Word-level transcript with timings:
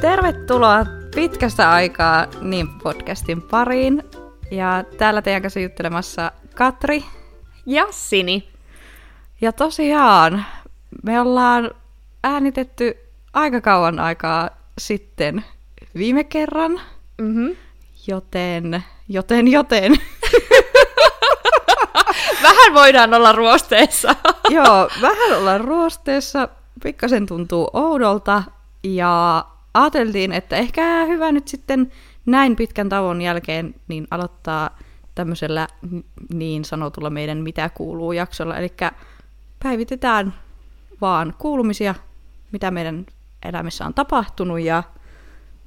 Tervetuloa 0.00 0.86
pitkästä 1.14 1.70
aikaa 1.70 2.26
niin 2.40 2.68
podcastin 2.68 3.42
pariin. 3.42 4.02
Ja 4.50 4.84
täällä 4.98 5.22
teidän 5.22 5.42
kanssa 5.42 5.60
juttelemassa 5.60 6.32
Katri. 6.54 7.04
Ja 7.66 7.86
Sini. 7.90 8.48
Ja 9.40 9.52
tosiaan, 9.52 10.44
me 11.02 11.20
ollaan 11.20 11.70
äänitetty 12.24 12.96
aika 13.32 13.60
kauan 13.60 13.98
aikaa 13.98 14.50
sitten 14.78 15.44
viime 15.96 16.24
kerran. 16.24 16.80
Mm-hmm. 17.18 17.56
Joten, 18.06 18.84
joten, 19.08 19.48
joten. 19.48 19.92
Vähän 22.42 22.74
voidaan 22.74 23.14
olla 23.14 23.32
ruosteessa. 23.32 24.16
Joo, 24.48 24.88
vähän 25.02 25.38
ollaan 25.38 25.60
ruosteessa. 25.60 26.48
Pikkasen 26.82 27.26
tuntuu 27.26 27.70
oudolta. 27.72 28.42
Ja 28.82 29.44
ajateltiin, 29.74 30.32
että 30.32 30.56
ehkä 30.56 31.04
hyvä 31.04 31.32
nyt 31.32 31.48
sitten 31.48 31.92
näin 32.26 32.56
pitkän 32.56 32.88
tauon 32.88 33.22
jälkeen 33.22 33.74
niin 33.88 34.06
aloittaa 34.10 34.78
tämmöisellä 35.14 35.68
niin 36.34 36.64
sanotulla 36.64 37.10
meidän 37.10 37.38
Mitä 37.38 37.68
kuuluu 37.68 38.12
jaksolla. 38.12 38.56
Eli 38.56 38.72
päivitetään 39.62 40.34
vaan 41.00 41.34
kuulumisia, 41.38 41.94
mitä 42.52 42.70
meidän 42.70 43.06
elämässä 43.44 43.86
on 43.86 43.94
tapahtunut 43.94 44.60
ja 44.60 44.82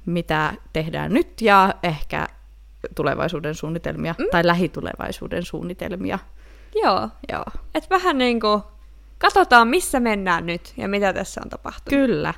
mitä 0.06 0.54
tehdään 0.72 1.12
nyt 1.12 1.40
ja 1.40 1.74
ehkä 1.82 2.28
tulevaisuuden 2.94 3.54
suunnitelmia 3.54 4.14
mm. 4.18 4.24
tai 4.30 4.46
lähitulevaisuuden 4.46 5.42
suunnitelmia. 5.42 6.18
Joo. 6.82 7.08
Joo. 7.32 7.44
Et 7.74 7.90
vähän 7.90 8.18
niin 8.18 8.40
kuin 8.40 8.62
katsotaan, 9.18 9.68
missä 9.68 10.00
mennään 10.00 10.46
nyt 10.46 10.72
ja 10.76 10.88
mitä 10.88 11.12
tässä 11.12 11.40
on 11.44 11.50
tapahtunut. 11.50 12.06
Kyllä. 12.06 12.34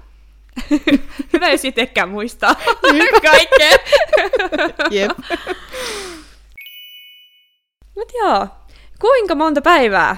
Hyvä, 1.33 1.49
jos 1.49 1.65
itsekään 1.65 2.09
muistaa 2.09 2.55
kaikkea. 3.31 3.79
Jep. 4.91 5.11
Mut 7.95 8.13
joo, 8.21 8.49
kuinka 9.01 9.35
monta 9.35 9.63
päivää 9.63 10.17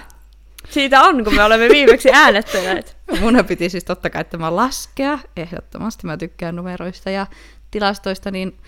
siitä 0.71 1.03
on, 1.03 1.25
kun 1.25 1.35
me 1.35 1.45
olemme 1.45 1.69
viimeksi 1.69 2.11
äänettäneet? 2.13 2.97
Mun 3.21 3.45
piti 3.49 3.71
siis 3.71 3.85
totta 3.85 4.11
kai 4.11 4.25
tämä 4.25 4.57
laskea, 4.57 5.19
ehdottomasti 5.37 6.07
mä 6.07 6.17
tykkään 6.17 6.57
numeroista 6.57 7.11
ja 7.11 7.27
tilastoista, 7.71 8.31
niin 8.31 8.59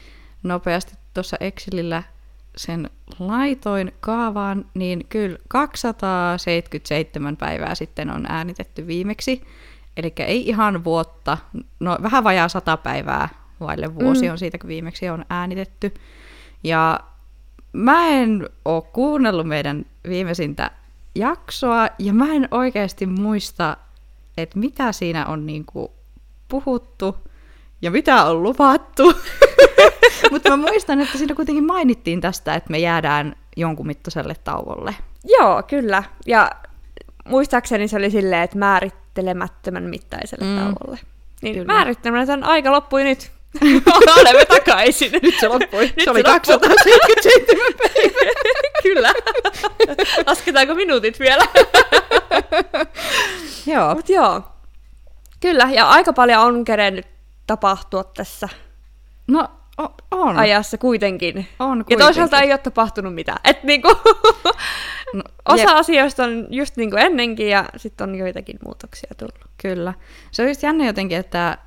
nopeasti 0.43 0.95
tuossa 1.15 1.37
Excelillä 1.41 2.03
sen 2.57 2.91
laitoin 3.19 3.93
kaavaan, 4.01 4.67
niin 4.75 5.07
kyllä 5.09 5.39
277 5.49 7.37
päivää 7.37 7.75
sitten 7.75 8.11
on 8.11 8.27
äänitetty 8.29 8.87
viimeksi. 8.87 9.43
Eli 10.01 10.13
ei 10.19 10.49
ihan 10.49 10.85
vuotta, 10.85 11.39
no 11.81 11.99
vähän 12.03 12.25
vajaa 12.25 12.49
sata 12.49 12.77
päivää 12.77 13.29
vaille 13.61 13.95
vuosi 13.95 14.27
mm. 14.27 14.33
on 14.33 14.39
siitä, 14.39 14.59
kun 14.59 14.69
viimeksi 14.69 15.09
on 15.09 15.25
äänitetty. 15.31 15.95
Ja 16.65 17.01
mä 17.73 18.09
en 18.09 18.49
ole 18.65 18.83
kuunnellut 18.83 19.49
meidän 19.49 19.87
viimeisintä 20.09 20.71
jaksoa, 21.15 21.89
ja 21.99 22.13
mä 22.13 22.33
en 22.33 22.49
oikeasti 22.51 23.07
muista, 23.07 23.77
että 24.37 24.59
mitä 24.59 24.93
siinä 24.93 25.27
on 25.27 25.47
niinku 25.47 25.93
puhuttu 26.49 27.17
ja 27.83 27.91
mitä 27.91 28.25
on 28.25 28.43
luvattu. 28.43 29.13
Mutta 30.33 30.51
mä 30.51 30.57
muistan, 30.57 31.01
että 31.01 31.19
siinä 31.19 31.35
kuitenkin 31.35 31.67
mainittiin 31.67 32.21
tästä, 32.21 32.55
että 32.55 32.71
me 32.71 32.79
jäädään 32.79 33.37
jonkun 33.57 33.87
mittaiselle 33.87 34.35
tauolle. 34.45 34.95
Joo, 35.25 35.63
kyllä. 35.63 36.03
Ja 36.27 36.51
muistaakseni 37.29 37.89
se 37.89 37.97
oli 37.97 38.11
silleen, 38.11 38.43
että 38.43 38.59
määrittelemättömän 39.11 39.83
mittaiselle 39.83 40.45
mm. 40.45 40.57
tauolle. 40.57 40.99
Niin 41.43 41.55
kyllä. 41.55 41.73
määrittelemätön 41.73 42.45
aika 42.45 42.73
loppui 42.73 43.05
nyt. 43.05 43.31
Olemme 44.17 44.45
takaisin. 44.45 45.13
Nyt 45.23 45.35
se 45.41 45.49
loppui. 45.49 45.93
Nyt 45.97 46.05
se 46.05 46.11
oli 46.11 46.23
277 46.23 47.73
päivää. 47.79 48.33
Kyllä. 48.83 49.13
Lasketaanko 50.27 50.75
minuutit 50.75 51.21
vielä? 51.21 51.45
joo. 53.75 53.95
Mut 53.95 54.09
joo. 54.09 54.43
Kyllä, 55.41 55.69
ja 55.73 55.89
aika 55.89 56.13
paljon 56.13 56.41
on 56.41 56.65
kerennyt 56.65 57.07
tapahtua 57.47 58.05
tässä 58.05 58.49
No 59.27 59.49
on. 60.11 60.39
ajassa 60.39 60.79
kuitenkin. 60.79 61.49
On 61.59 61.69
kuitenkin. 61.69 61.99
Ja 61.99 62.05
toisaalta 62.05 62.41
ei 62.41 62.51
ole 62.51 62.59
tapahtunut 62.59 63.15
mitään. 63.15 63.39
Et 63.45 63.65
niinku, 63.65 63.89
no, 65.15 65.23
osa 65.49 65.63
jep. 65.63 65.71
asioista 65.71 66.25
on 66.25 66.47
just 66.51 66.77
niin 66.77 66.91
kuin 66.91 67.03
ennenkin 67.03 67.49
ja 67.49 67.65
sitten 67.77 68.09
on 68.09 68.15
joitakin 68.15 68.59
muutoksia 68.65 69.11
tullut. 69.17 69.51
Kyllä. 69.63 69.95
Se 70.31 70.43
on 70.43 70.49
just 70.49 70.63
jännä 70.63 70.87
jotenkin, 70.87 71.19
että 71.19 71.59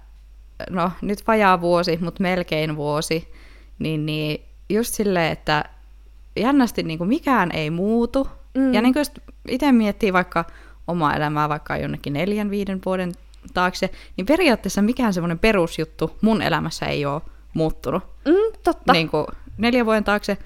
no 0.69 0.91
nyt 1.01 1.27
vajaa 1.27 1.61
vuosi, 1.61 1.97
mutta 2.01 2.23
melkein 2.23 2.75
vuosi, 2.75 3.33
niin, 3.79 4.05
niin 4.05 4.45
just 4.69 4.93
silleen, 4.93 5.31
että 5.31 5.65
jännästi 6.35 6.83
niin 6.83 6.97
kuin 6.97 7.07
mikään 7.07 7.51
ei 7.51 7.69
muutu. 7.69 8.27
Mm. 8.53 8.73
Ja 8.73 8.81
niin 8.81 8.93
kuin 8.93 9.05
itse 9.47 9.71
miettii 9.71 10.13
vaikka 10.13 10.45
omaa 10.87 11.15
elämää 11.15 11.49
vaikka 11.49 11.77
jonnekin 11.77 12.13
neljän, 12.13 12.49
viiden 12.49 12.81
vuoden 12.85 13.11
taakse, 13.53 13.89
niin 14.17 14.25
periaatteessa 14.25 14.81
mikään 14.81 15.13
semmoinen 15.13 15.39
perusjuttu 15.39 16.17
mun 16.21 16.41
elämässä 16.41 16.85
ei 16.85 17.05
ole 17.05 17.21
muuttunut. 17.53 18.03
Mm, 18.25 18.59
totta. 18.63 18.93
Niin 18.93 19.09
kuin 19.09 19.25
neljän 19.57 19.85
vuoden 19.85 20.03
taakse 20.03 20.37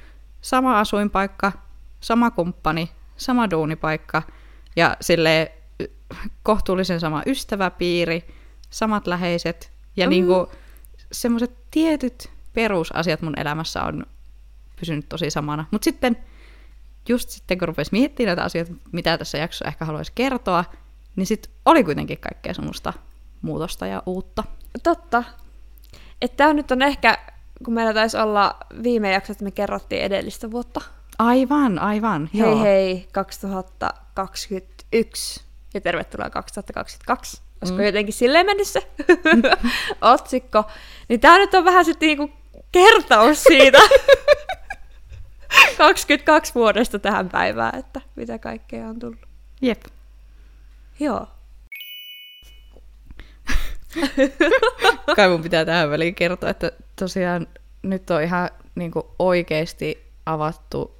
sama 0.42 0.80
asuinpaikka, 0.80 1.52
sama 2.00 2.32
kumppani, 2.32 2.90
sama 3.18 3.50
duunipaikka 3.50 4.22
ja 4.76 4.98
sille 5.02 5.52
kohtuullisen 6.44 7.00
sama 7.00 7.24
ystäväpiiri, 7.26 8.28
samat 8.70 9.08
läheiset 9.08 9.72
ja 9.98 10.06
mm. 10.06 10.10
niin 10.10 10.26
kuin 10.26 10.48
semmoiset 11.12 11.58
tietyt 11.72 12.30
perusasiat 12.54 13.22
mun 13.22 13.40
elämässä 13.40 13.84
on 13.84 14.06
pysynyt 14.80 15.10
tosi 15.10 15.30
samana. 15.30 15.66
Mutta 15.72 15.86
sitten 15.86 16.18
just 17.10 17.30
sitten 17.30 17.58
kun 17.60 17.68
rupesi 17.68 17.92
miettimään 17.92 18.28
näitä 18.28 18.44
asioita, 18.44 18.74
mitä 18.92 19.18
tässä 19.18 19.38
jaksossa 19.38 19.66
ehkä 19.66 19.86
haluaisi 19.86 20.12
kertoa, 20.16 20.66
niin 21.16 21.26
sitten 21.26 21.52
oli 21.66 21.84
kuitenkin 21.84 22.18
kaikkea 22.18 22.54
semmoista 22.54 22.94
muutosta 23.42 23.88
ja 23.88 24.04
uutta. 24.06 24.44
Totta. 24.84 25.24
Että 26.22 26.38
tämä 26.38 26.54
nyt 26.54 26.72
on 26.72 26.82
ehkä, 26.82 27.18
kun 27.66 27.74
meillä 27.74 27.94
taisi 27.94 28.18
olla 28.18 28.58
viime 28.84 29.12
jakso, 29.12 29.32
että 29.32 29.44
me 29.44 29.52
kerrottiin 29.52 30.02
edellistä 30.02 30.52
vuotta. 30.52 30.82
Aivan, 31.20 31.80
aivan. 31.80 32.30
Hei 32.34 32.42
joo. 32.42 32.64
hei, 32.64 33.08
2021 33.12 35.44
ja 35.74 35.82
tervetuloa 35.82 36.30
2022. 36.30 37.42
Olisiko 37.62 37.80
mm. 37.80 37.86
jotenkin 37.86 38.14
silleen 38.14 38.46
mennyt 38.46 38.68
se 38.68 38.88
otsikko? 40.14 40.64
Niin 41.10 41.20
tämä 41.20 41.38
nyt 41.38 41.54
on 41.54 41.66
vähän 41.66 41.86
sitten 41.86 42.08
niinku 42.08 42.32
kertaus 42.72 43.44
siitä 43.44 43.78
22 45.78 46.56
vuodesta 46.56 47.00
tähän 47.00 47.30
päivään, 47.30 47.80
että 47.80 48.02
mitä 48.16 48.40
kaikkea 48.40 48.88
on 48.88 49.00
tullut. 49.00 49.20
Jep. 49.62 49.84
Joo. 51.00 51.28
Kai 55.16 55.30
mun 55.30 55.42
pitää 55.42 55.66
tähän 55.66 55.90
väliin 55.90 56.16
kertoa, 56.16 56.50
että 56.50 56.72
tosiaan 56.96 57.48
nyt 57.82 58.10
on 58.10 58.24
ihan 58.24 58.50
niin 58.76 58.92
kuin 58.92 59.06
oikeasti 59.20 60.12
avattu 60.26 60.97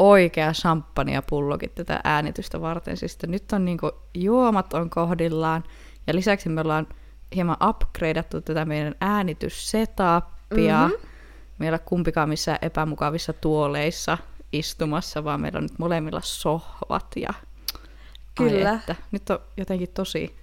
oikea 0.00 0.52
champagnepullokin 0.52 1.70
tätä 1.74 2.00
äänitystä 2.04 2.60
varten. 2.60 2.96
Siis 2.96 3.18
nyt 3.26 3.52
on 3.52 3.64
niin 3.64 3.78
kuin, 3.78 3.92
juomat 4.14 4.74
on 4.74 4.90
kohdillaan 4.90 5.64
ja 6.06 6.14
lisäksi 6.14 6.48
me 6.48 6.60
ollaan 6.60 6.86
hieman 7.34 7.56
upgradeattu 7.68 8.40
tätä 8.40 8.64
meidän 8.64 8.94
äänityssetapia. 9.00 10.88
Mm-hmm. 10.88 11.08
Meillä 11.58 11.76
on 11.76 11.84
kumpikaan 11.84 12.28
missään 12.28 12.58
epämukavissa 12.62 13.32
tuoleissa 13.32 14.18
istumassa, 14.52 15.24
vaan 15.24 15.40
meillä 15.40 15.56
on 15.56 15.62
nyt 15.62 15.78
molemmilla 15.78 16.20
sohvat 16.24 17.06
ja 17.16 17.34
Kyllä. 18.34 18.70
Ai 18.70 18.76
että, 18.76 18.96
nyt 19.10 19.30
on 19.30 19.38
jotenkin 19.56 19.88
tosi, 19.94 20.36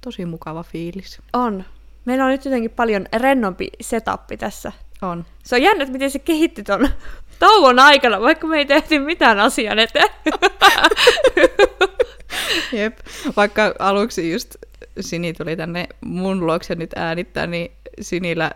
tosi 0.00 0.26
mukava 0.26 0.62
fiilis. 0.62 1.22
On. 1.32 1.64
Meillä 2.04 2.24
on 2.24 2.30
nyt 2.30 2.44
jotenkin 2.44 2.70
paljon 2.70 3.06
rennompi 3.16 3.68
setappi 3.80 4.36
tässä. 4.36 4.72
On. 5.02 5.24
Se 5.44 5.56
on 5.56 5.62
jännä, 5.62 5.86
miten 5.86 6.10
se 6.10 6.18
kehittyi 6.18 6.64
ton 6.64 6.88
tauon 7.38 7.78
aikana, 7.78 8.20
vaikka 8.20 8.46
me 8.46 8.58
ei 8.58 8.64
tehty 8.64 8.98
mitään 8.98 9.40
asian 9.40 9.78
eteen. 9.78 10.08
Jep. 12.72 12.98
Vaikka 13.36 13.74
aluksi 13.78 14.32
just 14.32 14.54
Sini 15.00 15.32
tuli 15.32 15.56
tänne 15.56 15.86
mun 16.00 16.46
luokse 16.46 16.74
nyt 16.74 16.90
äänittää, 16.96 17.46
niin 17.46 17.72
Sinillä 18.00 18.50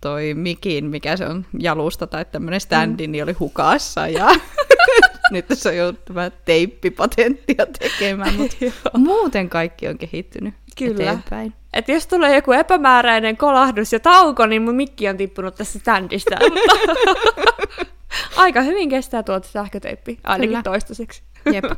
toi 0.00 0.34
mikin, 0.34 0.84
mikä 0.84 1.16
se 1.16 1.26
on, 1.26 1.46
jalusta 1.58 2.06
tai 2.06 2.24
tämmöinen 2.24 2.60
standi, 2.60 3.06
mm. 3.06 3.10
niin 3.12 3.24
oli 3.24 3.32
hukassa 3.32 4.08
ja 4.08 4.28
nyt 5.32 5.46
se 5.52 5.68
on 5.68 5.76
joutunut 5.76 6.34
teippipatenttia 6.44 7.66
tekemään, 7.78 8.34
mutta 8.34 8.56
muuten 8.98 9.48
kaikki 9.48 9.88
on 9.88 9.98
kehittynyt 9.98 10.54
Kyllä. 10.78 11.02
eteenpäin. 11.02 11.54
Et 11.72 11.88
jos 11.88 12.06
tulee 12.06 12.34
joku 12.34 12.52
epämääräinen 12.52 13.36
kolahdus 13.36 13.92
ja 13.92 14.00
tauko, 14.00 14.46
niin 14.46 14.62
mun 14.62 14.74
mikki 14.74 15.08
on 15.08 15.16
tippunut 15.16 15.54
tässä 15.54 15.78
standista. 15.78 16.36
Aika 18.36 18.62
hyvin 18.62 18.88
kestää 18.88 19.22
tuota 19.22 19.48
sähköteippi, 19.48 20.18
ainakin 20.24 20.48
Kyllä. 20.48 20.62
toistaiseksi. 20.62 21.22
Jep. 21.52 21.64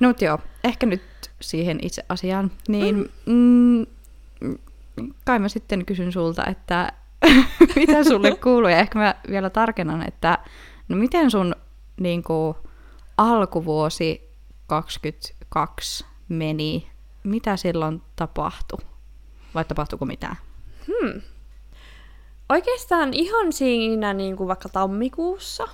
No 0.00 0.14
joo, 0.20 0.38
ehkä 0.64 0.86
nyt 0.86 1.02
siihen 1.40 1.78
itse 1.82 2.04
asiaan. 2.08 2.50
Niin, 2.68 3.10
mm. 3.26 3.86
Mm, 4.40 4.56
kai 5.24 5.38
mä 5.38 5.48
sitten 5.48 5.86
kysyn 5.86 6.12
sulta, 6.12 6.46
että 6.46 6.92
mitä 7.76 8.04
sulle 8.04 8.36
kuuluu, 8.44 8.68
ja 8.68 8.78
ehkä 8.78 8.98
mä 8.98 9.14
vielä 9.30 9.50
tarkennan, 9.50 10.08
että 10.08 10.38
no 10.88 10.96
miten 10.96 11.30
sun 11.30 11.54
niin 12.00 12.22
kuin, 12.22 12.56
alkuvuosi 13.16 14.30
22 14.66 16.04
meni, 16.28 16.88
mitä 17.24 17.56
silloin 17.56 18.02
tapahtui? 18.16 18.78
Vai 19.54 19.64
tapahtuiko 19.64 20.04
mitään? 20.04 20.36
Hmm. 20.86 21.20
Oikeastaan 22.54 23.14
ihan 23.14 23.52
siinä 23.52 24.12
niin 24.12 24.36
kuin 24.36 24.48
vaikka 24.48 24.68
tammikuussa 24.68 25.68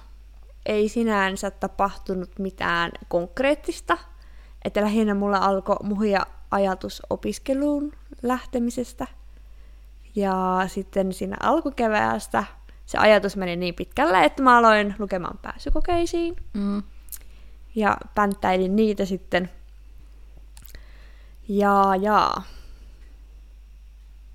ei 0.67 0.89
sinänsä 0.89 1.51
tapahtunut 1.51 2.39
mitään 2.39 2.93
konkreettista. 3.09 3.99
Että 4.65 4.81
lähinnä 4.81 5.15
mulla 5.15 5.39
alkoi 5.39 5.77
muhia 5.83 6.27
ajatus 6.51 7.03
opiskeluun 7.11 7.93
lähtemisestä. 8.23 9.07
Ja 10.15 10.63
sitten 10.67 11.13
siinä 11.13 11.37
alkukeväästä 11.43 12.45
se 12.87 12.99
ajatus 12.99 13.37
meni 13.37 13.57
niin 13.57 13.75
pitkälle, 13.75 14.25
että 14.25 14.43
mä 14.43 14.59
aloin 14.59 14.95
lukemaan 14.99 15.39
pääsykokeisiin. 15.43 16.37
Mm. 16.53 16.83
Ja 17.75 17.97
pänttäilin 18.15 18.77
niitä 18.77 19.05
sitten. 19.05 19.51
Ja, 21.49 21.97
ja. 22.01 22.35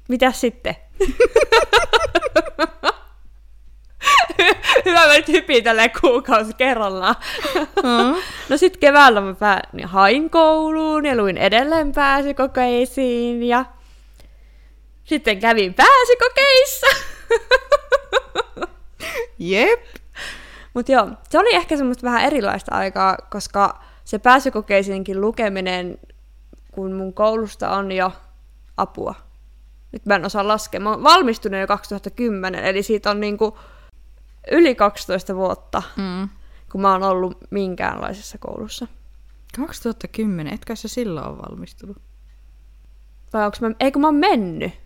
Mitäs 0.07 0.41
sitten? 0.41 0.75
Hyvä, 4.85 5.07
mä 5.07 5.13
nyt 5.13 5.27
hypin 5.27 5.63
tälleen 5.63 5.91
kuukausi 6.01 6.53
kerrallaan. 6.53 7.15
Mm. 7.83 8.21
No 8.49 8.57
sit 8.57 8.77
keväällä 8.77 9.21
mä 9.21 9.33
pää- 9.33 9.69
niin 9.73 9.87
hain 9.87 10.29
kouluun 10.29 11.05
ja 11.05 11.15
luin 11.17 11.37
edelleen 11.37 11.91
pääsykokeisiin 11.91 13.43
ja 13.43 13.65
sitten 15.03 15.39
kävin 15.39 15.73
pääsykokeissa. 15.73 16.87
Jep. 19.39 19.85
Mutta 20.73 20.91
joo, 20.91 21.07
se 21.29 21.39
oli 21.39 21.55
ehkä 21.55 21.77
semmoista 21.77 22.03
vähän 22.07 22.23
erilaista 22.25 22.75
aikaa, 22.75 23.17
koska 23.29 23.83
se 24.03 24.19
pääsykokeisiinkin 24.19 25.21
lukeminen, 25.21 25.97
kun 26.71 26.93
mun 26.93 27.13
koulusta 27.13 27.69
on 27.69 27.91
jo 27.91 28.11
apua. 28.77 29.15
Nyt 29.95 30.05
mä 30.05 30.15
en 30.15 30.25
osaa 30.25 30.47
laskea. 30.47 30.79
Mä 30.79 30.89
oon 30.91 31.03
valmistunut 31.03 31.59
jo 31.59 31.67
2010, 31.67 32.65
eli 32.65 32.83
siitä 32.83 33.11
on 33.11 33.19
niinku 33.19 33.57
yli 34.51 34.75
12 34.75 35.35
vuotta, 35.35 35.83
Mm. 35.97 36.29
kun 36.71 36.81
mä 36.81 36.91
oon 36.91 37.03
ollut 37.03 37.37
minkäänlaisessa 37.51 38.37
koulussa. 38.37 38.87
2010, 39.57 40.53
etkä 40.53 40.75
sä 40.75 40.87
silloin 40.87 41.27
ole 41.27 41.37
valmistunut? 41.37 41.97
Vai 43.33 43.45
onko 43.45 43.57
mä, 43.61 43.71
eikö 43.79 43.99
mä 43.99 44.07
oon 44.07 44.15
mennyt? 44.15 44.73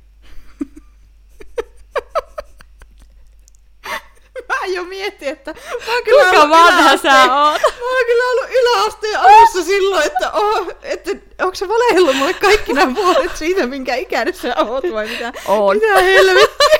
Jo 4.75 4.83
mietin, 4.83 5.27
että 5.27 5.53
mä 5.87 5.93
oon 5.93 6.03
Kuinka 6.03 6.49
vanha 6.49 6.97
sä 6.97 7.21
oot? 7.21 7.61
Mä 7.61 7.89
oon 7.89 8.05
kyllä 8.05 8.23
ollut 8.31 8.49
yläasteen 8.61 9.19
alussa 9.19 9.63
silloin, 9.63 10.05
että, 10.05 10.31
oh, 10.31 10.67
että 10.81 11.11
onko 11.41 11.55
sä 11.55 11.67
valehdellut 11.67 12.15
mulle 12.15 12.33
kaikki 12.33 12.73
nämä 12.73 12.95
vuodet 12.95 13.37
siitä, 13.37 13.67
minkä 13.67 13.95
ikäinen 13.95 14.33
sä 14.33 14.55
oot 14.57 14.83
vai 14.93 15.07
mitä? 15.07 15.33
Oon. 15.47 15.75
Mitä 15.77 16.01
helvettiä? 16.01 16.79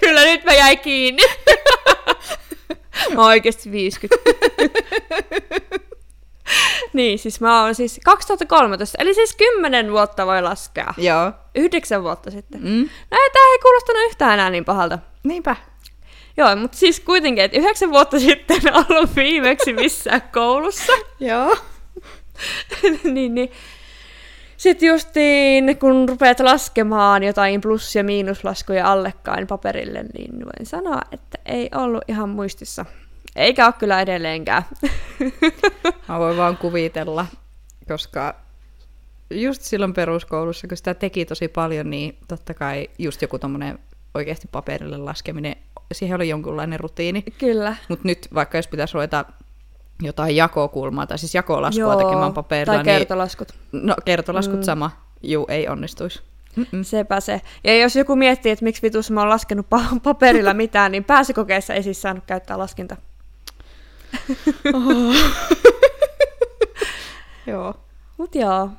Kyllä 0.00 0.24
nyt 0.24 0.44
mä 0.44 0.54
jäin 0.54 0.78
kiinni. 0.78 1.22
mä 3.14 3.20
oon 3.20 3.28
oikeesti 3.28 3.72
50. 3.72 4.30
niin, 6.92 7.18
siis 7.18 7.40
mä 7.40 7.62
oon 7.62 7.74
siis 7.74 8.00
2013, 8.04 8.98
eli 9.00 9.14
siis 9.14 9.36
10 9.36 9.92
vuotta 9.92 10.26
voi 10.26 10.42
laskea. 10.42 10.94
Joo. 10.96 11.32
Yhdeksän 11.54 12.02
vuotta 12.02 12.30
sitten. 12.30 12.60
Mm. 12.60 12.88
No 13.10 13.18
ei, 13.22 13.30
tää 13.30 13.42
ei 13.52 13.58
kuulostanut 13.62 14.02
yhtään 14.06 14.34
enää 14.34 14.50
niin 14.50 14.64
pahalta. 14.64 14.98
Niinpä. 15.24 15.56
Joo, 16.38 16.56
mutta 16.56 16.78
siis 16.78 17.00
kuitenkin, 17.00 17.44
että 17.44 17.58
yhdeksän 17.58 17.90
vuotta 17.90 18.20
sitten 18.28 18.60
ollut 18.76 19.16
viimeksi 19.16 19.72
missään 19.72 20.22
koulussa. 20.32 20.92
Joo. 21.20 21.56
niin, 23.14 23.34
niin. 23.34 23.52
Sitten 24.56 24.88
justiin, 24.88 25.78
kun 25.78 26.08
rupeat 26.08 26.40
laskemaan 26.40 27.22
jotain 27.22 27.60
plus- 27.60 27.94
ja 27.94 28.04
miinuslaskuja 28.04 28.92
allekkain 28.92 29.46
paperille, 29.46 30.04
niin 30.18 30.32
voin 30.38 30.66
sanoa, 30.66 31.02
että 31.12 31.38
ei 31.46 31.68
ollut 31.74 32.04
ihan 32.08 32.28
muistissa. 32.28 32.84
Eikä 33.36 33.66
ole 33.66 33.74
kyllä 33.78 34.00
edelleenkään. 34.00 34.62
Mä 36.08 36.18
voin 36.18 36.36
vaan 36.36 36.56
kuvitella, 36.56 37.26
koska 37.88 38.34
just 39.30 39.62
silloin 39.62 39.94
peruskoulussa, 39.94 40.68
kun 40.68 40.76
sitä 40.76 40.94
teki 40.94 41.24
tosi 41.24 41.48
paljon, 41.48 41.90
niin 41.90 42.18
totta 42.28 42.54
kai 42.54 42.90
just 42.98 43.22
joku 43.22 43.38
tommonen 43.38 43.78
oikeasti 44.14 44.48
paperille 44.52 44.96
laskeminen, 44.96 45.56
siihen 45.92 46.16
oli 46.16 46.28
jonkunlainen 46.28 46.80
rutiini. 46.80 47.22
kyllä. 47.38 47.76
Mutta 47.88 48.08
nyt 48.08 48.28
vaikka 48.34 48.58
jos 48.58 48.68
pitäisi 48.68 48.94
ruveta 48.94 49.24
jotain 50.02 50.36
jakokulmaa, 50.36 51.06
tai 51.06 51.18
siis 51.18 51.34
jakolaskua 51.34 51.82
Joo, 51.92 51.96
tekemään 51.96 52.32
paperilla, 52.32 52.74
Tai 52.74 52.84
kertolaskut. 52.84 53.48
niin 53.72 53.86
no, 53.86 53.94
kertolaskut 54.04 54.56
Mm. 54.56 54.62
sama. 54.62 54.90
Juu, 55.22 55.46
ei 55.48 55.68
onnistuisi. 55.68 56.20
Mm-mm. 56.56 56.84
Sepä 56.84 57.20
se. 57.20 57.40
Ja 57.64 57.76
jos 57.78 57.96
joku 57.96 58.16
miettii, 58.16 58.52
että 58.52 58.64
miksi 58.64 58.82
vitus 58.82 59.10
mä 59.10 59.20
oon 59.20 59.28
laskenut 59.28 59.66
pa- 59.74 60.00
paperilla 60.02 60.54
mitään, 60.54 60.92
niin 60.92 61.04
pääsykokeessa 61.04 61.74
ei 61.74 61.82
siis 61.82 62.02
saanut 62.02 62.24
käyttää 62.26 62.58
laskinta. 62.58 62.96
Joo. 67.46 67.74
Mut 68.16 68.34
joo. 68.34 68.70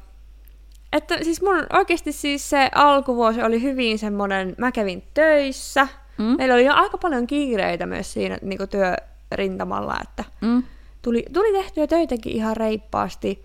Että 0.94 1.18
siis 1.24 1.42
mun 1.42 1.66
oikeasti 1.74 2.12
siis 2.12 2.50
se 2.50 2.70
alkuvuosi 2.76 3.44
oli 3.44 3.62
hyvin 3.62 4.00
semmonen, 4.00 4.56
mä 4.58 4.72
kävin 4.72 5.04
töissä. 5.14 5.88
Mm. 6.20 6.36
Meillä 6.38 6.54
oli 6.56 6.66
jo 6.66 6.74
aika 6.74 6.98
paljon 6.98 7.28
kiireitä 7.28 7.86
myös 7.86 8.14
siinä 8.14 8.38
niin 8.42 8.60
työrintamalla, 8.70 9.98
että 10.04 10.24
Mm. 10.42 10.64
tuli, 11.02 11.26
tuli 11.34 11.52
tehtyä 11.54 11.88
töitäkin 11.88 12.32
ihan 12.36 12.58
reippaasti. 12.58 13.44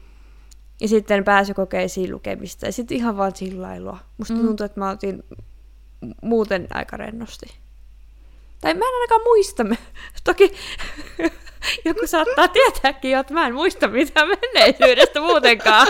Ja 0.80 0.88
sitten 0.88 1.24
pääsykokeisiin 1.24 2.12
lukemista 2.12 2.66
ja 2.66 2.72
sitten 2.72 2.96
ihan 2.96 3.16
vaan 3.16 3.32
chillailua. 3.32 3.98
Musta 4.18 4.34
Mm. 4.34 4.46
tuntuu, 4.46 4.66
että 4.66 4.80
mä 4.80 4.90
otin 4.90 5.22
muuten 6.22 6.66
aika 6.70 6.96
rennosti. 6.96 7.46
Tai 8.60 8.74
mä 8.74 8.84
en 8.84 8.94
ainakaan 8.94 9.20
muista. 9.24 9.64
Toki 10.24 10.52
joku 11.84 12.06
saattaa 12.06 12.48
tietääkin 12.48 13.10
jo, 13.10 13.20
että 13.20 13.34
mä 13.34 13.46
en 13.46 13.54
muista 13.54 13.88
mitään 13.88 14.28
menneisyydestä 14.28 15.20
muutenkaan. 15.20 15.86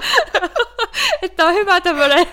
että 1.22 1.46
on 1.46 1.54
hyvä 1.54 1.80
tämmönen 1.80 2.26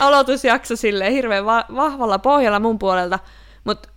aloitusjakso 0.00 0.76
silleen 0.76 1.12
hirveän 1.12 1.44
va- 1.46 1.64
vahvalla 1.74 2.18
pohjalla 2.18 2.60
mun 2.60 2.78
puolelta. 2.78 3.18
Mutta 3.64 3.88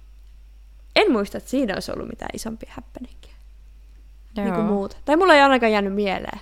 en 0.95 1.11
muista, 1.11 1.37
että 1.37 1.49
siinä 1.49 1.73
olisi 1.73 1.91
ollut 1.91 2.09
mitään 2.09 2.29
isompia 2.33 2.71
häppäninkiä. 2.73 3.33
Niin 4.37 4.53
kuin 4.53 4.65
muuta. 4.65 4.97
Tai 5.05 5.15
mulla 5.15 5.33
ei 5.33 5.41
ainakaan 5.41 5.71
jäänyt 5.71 5.93
mieleen. 5.93 6.39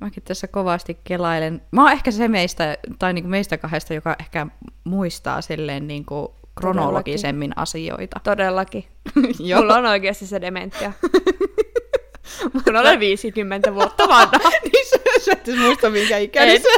Mäkin 0.00 0.22
tässä 0.22 0.46
kovasti 0.46 0.98
kelailen. 1.04 1.62
Mä 1.70 1.82
oon 1.82 1.92
ehkä 1.92 2.10
se 2.10 2.28
meistä, 2.28 2.76
tai 2.98 3.12
niinku 3.12 3.30
meistä 3.30 3.58
kahdesta, 3.58 3.94
joka 3.94 4.16
ehkä 4.20 4.46
muistaa 4.84 5.40
silleen 5.40 5.86
niinku 5.86 6.34
kronologisemmin 6.54 7.52
asioita. 7.56 8.20
Todellakin. 8.24 8.84
Mulla 9.56 9.76
on 9.76 9.86
oikeasti 9.86 10.26
se 10.26 10.40
dementia. 10.40 10.92
Kun 12.64 12.76
olen 12.76 13.00
50 13.00 13.74
vuotta 13.74 14.08
vanha. 14.08 14.50
niin 14.62 14.86
sä, 14.90 14.96
sä 15.24 15.32
et 15.32 15.58
muista 15.58 15.90
minkä 15.90 16.18
ikäinen 16.18 16.60
sä 16.62 16.68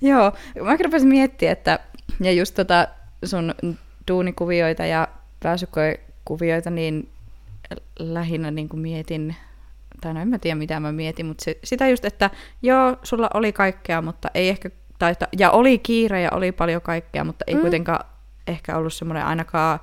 Joo, 0.00 0.32
mä 0.62 0.76
rupesin 0.84 1.08
miettimään, 1.08 1.52
että 1.52 1.80
ja 2.20 2.32
just 2.32 2.54
tota 2.54 2.88
sun 3.24 3.54
duunikuvioita 4.08 4.86
ja 4.86 5.08
pääsykuvioita, 5.42 6.70
niin 6.70 7.08
lähinnä 7.98 8.50
niin 8.50 8.68
kuin 8.68 8.80
mietin, 8.80 9.36
tai 10.00 10.14
no 10.14 10.20
en 10.20 10.28
mä 10.28 10.38
tiedä 10.38 10.54
mitä 10.54 10.80
mä 10.80 10.92
mietin, 10.92 11.26
mutta 11.26 11.44
se, 11.44 11.58
sitä 11.64 11.88
just, 11.88 12.04
että 12.04 12.30
joo, 12.62 12.96
sulla 13.02 13.30
oli 13.34 13.52
kaikkea, 13.52 14.02
mutta 14.02 14.28
ei 14.34 14.48
ehkä, 14.48 14.70
tai, 14.98 15.14
ta- 15.14 15.28
ja 15.38 15.50
oli 15.50 15.78
kiire 15.78 16.22
ja 16.22 16.30
oli 16.32 16.52
paljon 16.52 16.82
kaikkea, 16.82 17.24
mutta 17.24 17.44
ei 17.46 17.54
mm. 17.54 17.60
kuitenkaan 17.60 18.04
ehkä 18.46 18.76
ollut 18.76 18.92
semmoinen 18.94 19.24
ainakaan 19.24 19.80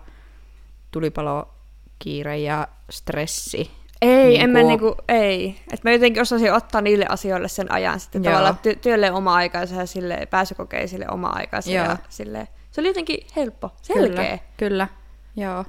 tulipalo, 0.91 1.53
kiire 1.99 2.37
ja 2.37 2.67
stressi. 2.89 3.71
Ei, 4.03 4.27
Niin 4.29 4.41
en 4.41 4.49
mä 4.49 4.59
kuin- 4.59 4.67
niinku, 4.67 4.95
ei. 5.07 5.59
Et 5.73 5.83
mä 5.83 5.91
jotenkin 5.91 6.21
osasin 6.21 6.53
ottaa 6.53 6.81
niille 6.81 7.05
asioille 7.09 7.47
sen 7.47 7.71
ajan 7.71 7.99
sitten 7.99 8.23
Joo. 8.23 8.31
tavallaan 8.31 8.59
ty- 8.67 8.75
työlle 8.81 9.11
oma 9.11 9.33
aikansa 9.35 9.75
ja 9.75 9.85
sille 9.85 10.27
pääsykokeisille 10.29 11.05
oma 11.11 11.27
aikansa 11.27 11.71
Joo. 11.71 11.85
ja 11.85 11.97
sille. 12.09 12.47
Se 12.71 12.81
oli 12.81 12.87
jotenkin 12.87 13.27
helppo, 13.35 13.71
selkeä. 13.81 14.23
Kyllä, 14.25 14.37
kyllä, 14.57 14.87
joo. 15.35 15.65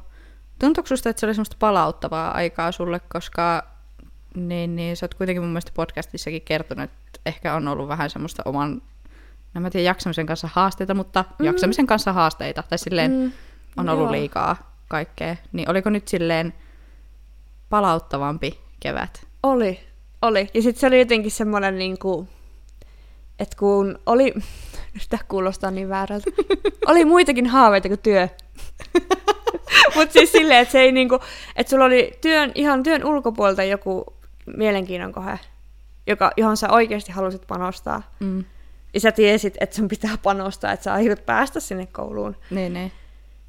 Tuntuuko 0.59 0.87
susta, 0.87 1.11
että 1.11 1.21
se 1.21 1.27
oli 1.27 1.35
semmoista 1.35 1.57
palauttavaa 1.59 2.31
aikaa 2.31 2.73
sulle, 2.73 3.01
koska 3.13 3.63
niin, 4.35 4.77
niin, 4.77 4.97
sä 4.97 5.05
oot 5.07 5.15
kuitenkin 5.15 5.43
mun 5.43 5.51
mielestä 5.51 5.73
podcastissakin 5.75 6.43
kertonut, 6.43 6.85
että 6.85 7.21
ehkä 7.27 7.55
on 7.55 7.69
ollut 7.69 7.89
vähän 7.89 8.11
semmoista 8.11 8.43
oman, 8.45 8.75
no 8.75 8.81
en 9.57 9.63
mä 9.63 9.71
tiedä 9.71 9.85
jaksamisen 9.85 10.27
kanssa 10.27 10.49
haasteita, 10.53 10.95
mutta 10.95 11.25
mm. 11.39 11.47
jaksamisen 11.47 11.87
kanssa 11.87 12.13
haasteita, 12.13 12.63
tai 12.69 12.79
silleen 12.79 13.11
mm. 13.13 13.33
on 13.77 13.89
ollut 13.89 14.05
joo. 14.05 14.13
liikaa 14.13 14.75
kaikkea. 14.89 15.37
Niin 15.53 15.71
oliko 15.71 15.91
nyt 15.91 16.09
silleen 16.09 16.55
palauttavampi 17.75 18.61
kevät? 18.81 19.27
Oli, 19.43 19.81
oli. 20.23 20.51
Ja 20.55 20.63
sitten 20.63 20.81
se 20.81 20.87
oli 20.87 20.99
jotenkin 20.99 21.31
semmoinen 21.31 21.79
niinku, 21.79 22.29
että 23.39 23.57
kun 23.59 23.99
oli, 24.07 24.35
nyt 24.95 25.07
tämä 25.09 25.23
kuulostaa 25.29 25.71
niin 25.71 25.89
väärältä, 25.89 26.31
oli 26.91 27.05
muitakin 27.05 27.47
haaveita 27.47 27.89
kuin 27.89 28.01
työ. 28.01 28.29
Mutta 29.97 30.13
siis 30.13 30.33
silleen, 30.33 30.61
että 30.61 30.73
se 30.73 30.81
ei 30.81 30.93
niinku, 30.93 31.19
että 31.57 31.71
sulla 31.71 31.85
oli 31.85 32.13
työn, 32.21 32.53
ihan 32.55 32.83
työn 32.83 33.05
ulkopuolelta 33.05 33.63
joku 33.63 34.05
mielenkiinnon 34.57 35.13
kohe, 35.13 35.39
joka, 36.07 36.31
johon 36.37 36.57
sä 36.57 36.71
oikeasti 36.71 37.13
halusit 37.13 37.47
panostaa. 37.47 38.03
Mm. 38.21 38.45
Ja 38.95 39.01
sä 39.01 39.13
tiesit, 39.13 39.55
että 39.61 39.77
sun 39.77 39.89
pitää 39.89 40.19
panostaa, 40.23 40.73
että 40.73 40.85
sä 40.85 40.93
aiot 40.93 41.27
päästä 41.27 41.61
sinne 41.61 41.87
kouluun. 41.87 42.37
Niin, 42.51 42.73
niin. 42.73 42.93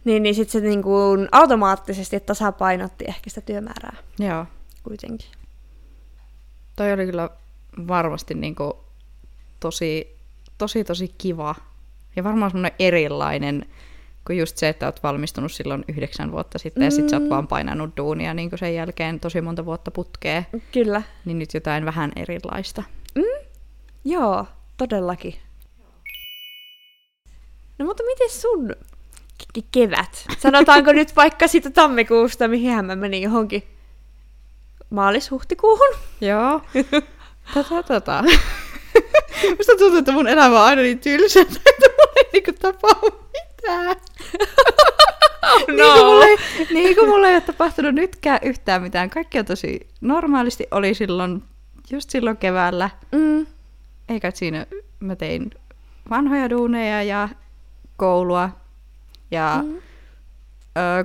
Niin, 0.05 0.23
niin 0.23 0.35
sitten 0.35 0.61
se 0.61 0.67
niinku 0.67 0.93
automaattisesti 1.31 2.19
tasapainotti 2.19 3.05
ehkä 3.07 3.29
sitä 3.29 3.41
työmäärää 3.41 3.97
Joo. 4.19 4.45
kuitenkin. 4.83 5.29
Toi 6.75 6.93
oli 6.93 7.05
kyllä 7.05 7.29
varmasti 7.87 8.33
niinku 8.33 8.77
tosi, 9.59 10.17
tosi, 10.57 10.83
tosi 10.83 11.15
kiva. 11.17 11.55
Ja 12.15 12.23
varmaan 12.23 12.51
semmoinen 12.51 12.75
erilainen 12.79 13.65
kuin 14.27 14.39
just 14.39 14.57
se, 14.57 14.69
että 14.69 14.85
oot 14.85 15.03
valmistunut 15.03 15.51
silloin 15.51 15.85
yhdeksän 15.87 16.31
vuotta 16.31 16.57
sitten 16.57 16.83
mm. 16.83 16.85
ja 16.85 16.91
sit 16.91 17.09
sä 17.09 17.17
oot 17.17 17.29
vaan 17.29 17.47
painanut 17.47 17.97
duunia 17.97 18.33
niin 18.33 18.49
kuin 18.49 18.59
sen 18.59 18.75
jälkeen 18.75 19.19
tosi 19.19 19.41
monta 19.41 19.65
vuotta 19.65 19.91
putkeen. 19.91 20.45
Kyllä. 20.71 21.01
Niin 21.25 21.39
nyt 21.39 21.53
jotain 21.53 21.85
vähän 21.85 22.11
erilaista. 22.15 22.83
Joo, 24.05 24.45
todellakin. 24.77 25.35
No 27.79 27.85
mutta 27.85 28.03
miten 28.03 28.29
sun 28.29 28.75
ke- 29.43 29.63
kevät? 29.71 30.25
Sanotaanko 30.37 30.93
nyt 30.93 31.15
vaikka 31.15 31.47
siitä 31.47 31.69
tammikuusta, 31.69 32.47
mihin 32.47 32.85
mä 32.85 32.95
menin 32.95 33.21
johonkin 33.21 33.63
maalis-huhtikuuhun? 34.89 35.95
Joo. 36.21 36.61
Tätä, 37.53 37.83
tätä. 37.87 38.23
Musta 39.57 39.73
tuntuu, 39.79 39.97
että 39.97 40.11
mun 40.11 40.27
elämä 40.27 40.59
on 40.59 40.65
aina 40.65 40.81
niin 40.81 40.99
tylsä, 40.99 41.41
että 41.41 41.59
mulla 41.89 42.13
ei 42.17 42.29
niinku 42.33 42.51
tapahdu 42.61 43.29
mitään. 43.33 43.95
Oh, 45.53 45.67
Niin 45.67 45.93
kuin, 45.93 46.05
mulla 46.05 46.25
ei, 46.25 46.37
niin 46.73 46.95
kuin 46.95 47.09
mulla 47.09 47.27
ei 47.27 47.33
ole 47.33 47.41
tapahtunut 47.41 47.95
nytkään 47.95 48.39
yhtään 48.41 48.81
mitään. 48.81 49.09
Kaikki 49.09 49.39
on 49.39 49.45
tosi 49.45 49.87
normaalisti 50.01 50.67
oli 50.71 50.93
silloin, 50.93 51.43
just 51.91 52.09
silloin 52.09 52.37
keväällä. 52.37 52.89
Mm. 53.11 53.45
Eikä 54.09 54.31
siinä 54.31 54.65
mä 54.99 55.15
tein 55.15 55.49
vanhoja 56.09 56.49
duuneja 56.49 57.03
ja 57.03 57.29
koulua. 57.97 58.49
Ja 59.31 59.59
Mm. 59.63 59.75
ö, 59.77 59.81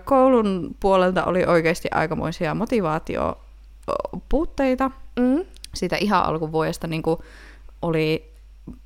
koulun 0.05 0.77
puolelta 0.81 1.25
oli 1.25 1.45
oikeasti 1.45 1.89
aikamoisia 1.91 2.55
motivaatiopuutteita. 2.55 4.91
Mm. 5.21 5.45
Siitä 5.75 5.97
ihan 5.97 6.25
alkuvuodesta 6.25 6.87
niin 6.87 7.03
kuin 7.03 7.17
oli 7.83 8.31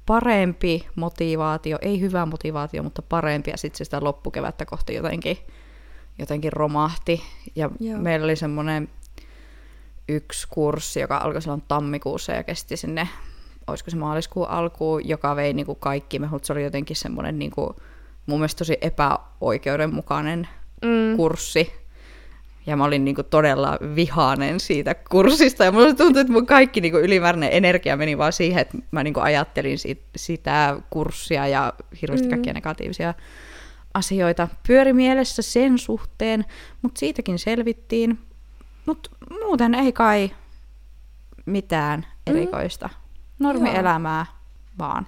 parempi 0.06 0.86
motivaatio, 0.94 1.78
ei 1.82 2.00
hyvä 2.00 2.26
motivaatio, 2.26 2.82
mutta 2.82 3.02
parempi, 3.02 3.50
ja 3.50 3.56
sitten 3.56 3.78
se 3.78 3.84
sitä 3.84 4.04
loppukevättä 4.04 4.64
kohti 4.66 4.94
jotenkin, 4.94 5.38
jotenkin 6.18 6.52
romahti. 6.52 7.22
Ja 7.56 7.70
Joo. 7.80 7.92
Joo. 7.92 8.02
meillä 8.02 8.24
oli 8.24 8.36
semmoinen 8.36 8.88
yksi 10.08 10.46
kurssi, 10.50 11.00
joka 11.00 11.16
alkoi 11.16 11.42
silloin 11.42 11.62
tammikuussa 11.68 12.32
ja 12.32 12.42
kesti 12.42 12.76
sinne, 12.76 13.08
olisiko 13.66 13.90
se 13.90 13.96
maaliskuun 13.96 14.48
alkuun, 14.48 15.08
joka 15.08 15.36
vei 15.36 15.52
niin 15.52 15.66
kuin 15.66 15.78
kaikki 15.80 16.18
mehut. 16.18 16.44
Se 16.44 16.52
oli 16.52 16.64
jotenkin 16.64 16.96
semmoinen 16.96 17.38
niin 17.38 17.50
kuin, 17.50 17.70
mun 18.26 18.38
mielestä 18.38 18.58
tosi 18.58 18.78
epäoikeudenmukainen 18.80 20.48
Mm. 20.84 21.16
kurssi. 21.16 21.72
Ja 22.66 22.76
mä 22.76 22.84
olin 22.84 23.04
niinku 23.04 23.22
todella 23.22 23.78
vihainen 23.94 24.60
siitä 24.60 24.94
kurssista. 24.94 25.64
Ja 25.64 25.72
musta 25.72 25.94
tuntui, 25.94 26.20
että 26.20 26.32
mun 26.32 26.46
kaikki 26.46 26.80
niinku 26.80 26.98
ylimääräinen 26.98 27.48
energia 27.52 27.96
meni 27.96 28.18
vaan 28.18 28.32
siihen, 28.32 28.60
että 28.60 28.78
mä 28.90 29.02
niinku 29.02 29.20
ajattelin 29.20 29.78
siitä, 29.78 30.02
sitä 30.16 30.76
kurssia 30.90 31.46
ja 31.48 31.72
hirveästi 32.02 32.26
Mm. 32.26 32.30
kaikkia 32.30 32.52
negatiivisia 32.52 33.14
asioita 33.94 34.48
pyöri 34.66 34.92
mielessä 34.92 35.42
sen 35.42 35.78
suhteen. 35.78 36.44
Mutta 36.82 36.98
siitäkin 36.98 37.38
selvittiin. 37.38 38.18
Mutta 38.86 39.10
muuten 39.44 39.74
ei 39.74 39.92
kai 39.92 40.30
mitään 41.46 42.06
erikoista. 42.26 42.88
Normielämää 43.38 44.26
vaan. 44.78 45.06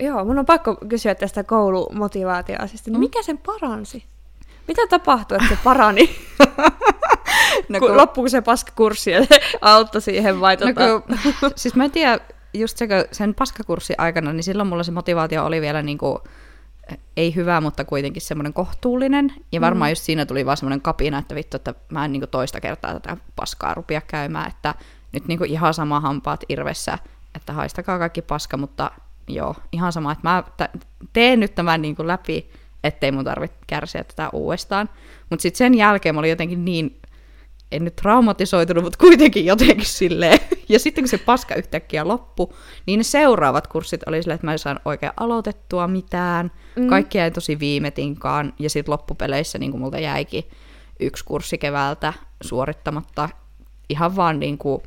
Joo, 0.00 0.24
mun 0.24 0.38
on 0.38 0.46
pakko 0.46 0.76
kysyä 0.88 1.14
tästä 1.14 1.44
koulumotivaatioasiasta. 1.44 2.90
Mm. 2.90 2.98
Mikä 2.98 3.22
sen 3.22 3.38
paransi? 3.38 4.04
Mitä 4.68 4.86
tapahtui, 4.86 5.38
että 5.42 5.48
se 5.48 5.58
parani? 5.64 6.10
No, 7.68 7.80
kun 7.80 7.96
loppuuko 7.96 8.28
se 8.28 8.40
paskakurssi 8.40 9.10
ja 9.10 9.24
se 9.24 9.40
auttoi 9.60 10.02
siihen 10.02 10.40
vai 10.40 10.56
No, 10.56 10.66
tota... 10.66 11.00
kun, 11.40 11.50
siis 11.56 11.74
mä 11.74 11.84
en 11.84 11.90
tiedä, 11.90 12.20
just 12.54 12.76
se, 12.76 12.88
sen 13.12 13.34
paskakurssin 13.34 13.96
aikana, 13.98 14.32
niin 14.32 14.44
silloin 14.44 14.68
mulla 14.68 14.82
se 14.82 14.92
motivaatio 14.92 15.44
oli 15.44 15.60
vielä 15.60 15.82
niinku, 15.82 16.20
ei 17.16 17.34
hyvä, 17.34 17.60
mutta 17.60 17.84
kuitenkin 17.84 18.22
semmoinen 18.22 18.52
kohtuullinen. 18.52 19.32
Ja 19.52 19.60
varmaan 19.60 19.88
mm. 19.88 19.92
just 19.92 20.02
siinä 20.02 20.26
tuli 20.26 20.46
vaan 20.46 20.56
semmoinen 20.56 20.80
kapina, 20.80 21.18
että 21.18 21.34
vittu, 21.34 21.56
että 21.56 21.74
mä 21.90 22.04
en 22.04 22.12
niinku 22.12 22.26
toista 22.26 22.60
kertaa 22.60 22.92
tätä 22.92 23.16
paskaa 23.36 23.74
rupia 23.74 24.00
käymään, 24.00 24.50
että 24.50 24.74
nyt 25.12 25.28
niinku 25.28 25.44
ihan 25.44 25.74
sama 25.74 26.00
hampaat 26.00 26.44
irvessä, 26.48 26.98
että 27.34 27.52
haistakaa 27.52 27.98
kaikki 27.98 28.22
paska, 28.22 28.56
mutta 28.56 28.90
joo, 29.28 29.54
ihan 29.72 29.92
sama, 29.92 30.12
että 30.12 30.28
mä 30.28 30.44
teen 31.12 31.40
nyt 31.40 31.54
tämän 31.54 31.82
niinku 31.82 32.06
läpi, 32.06 32.50
ettei 32.84 33.12
mun 33.12 33.24
tarvitse 33.24 33.56
kärsiä 33.66 34.04
tätä 34.04 34.30
uudestaan. 34.32 34.88
Mutta 35.30 35.42
sitten 35.42 35.58
sen 35.58 35.74
jälkeen 35.74 36.14
mä 36.14 36.18
olin 36.18 36.30
jotenkin 36.30 36.64
niin 36.64 37.00
en 37.72 37.84
nyt 37.84 37.96
traumatisoitunut, 37.96 38.84
mutta 38.84 38.98
kuitenkin 38.98 39.44
jotenkin 39.44 39.86
silleen. 39.86 40.38
Ja 40.68 40.78
sitten 40.78 41.04
kun 41.04 41.08
se 41.08 41.18
paska 41.18 41.54
yhtäkkiä 41.54 42.08
loppu, 42.08 42.54
niin 42.86 42.98
ne 42.98 43.04
seuraavat 43.04 43.66
kurssit 43.66 44.00
oli 44.06 44.22
silleen, 44.22 44.34
että 44.34 44.46
mä 44.46 44.52
en 44.52 44.58
saanut 44.58 44.82
oikein 44.84 45.12
aloitettua 45.16 45.88
mitään. 45.88 46.52
Mm. 46.76 46.88
Kaikki 46.88 47.18
jäi 47.18 47.30
tosi 47.30 47.58
viimetinkaan. 47.58 48.52
Ja 48.58 48.70
sitten 48.70 48.92
loppupeleissä 48.92 49.58
niin 49.58 49.70
kuin 49.70 49.80
multa 49.80 49.98
jäikin 49.98 50.44
yksi 51.00 51.24
kurssi 51.24 51.58
keväältä 51.58 52.12
suorittamatta 52.40 53.28
ihan 53.88 54.16
vaan 54.16 54.40
niin 54.40 54.58
kuin 54.58 54.82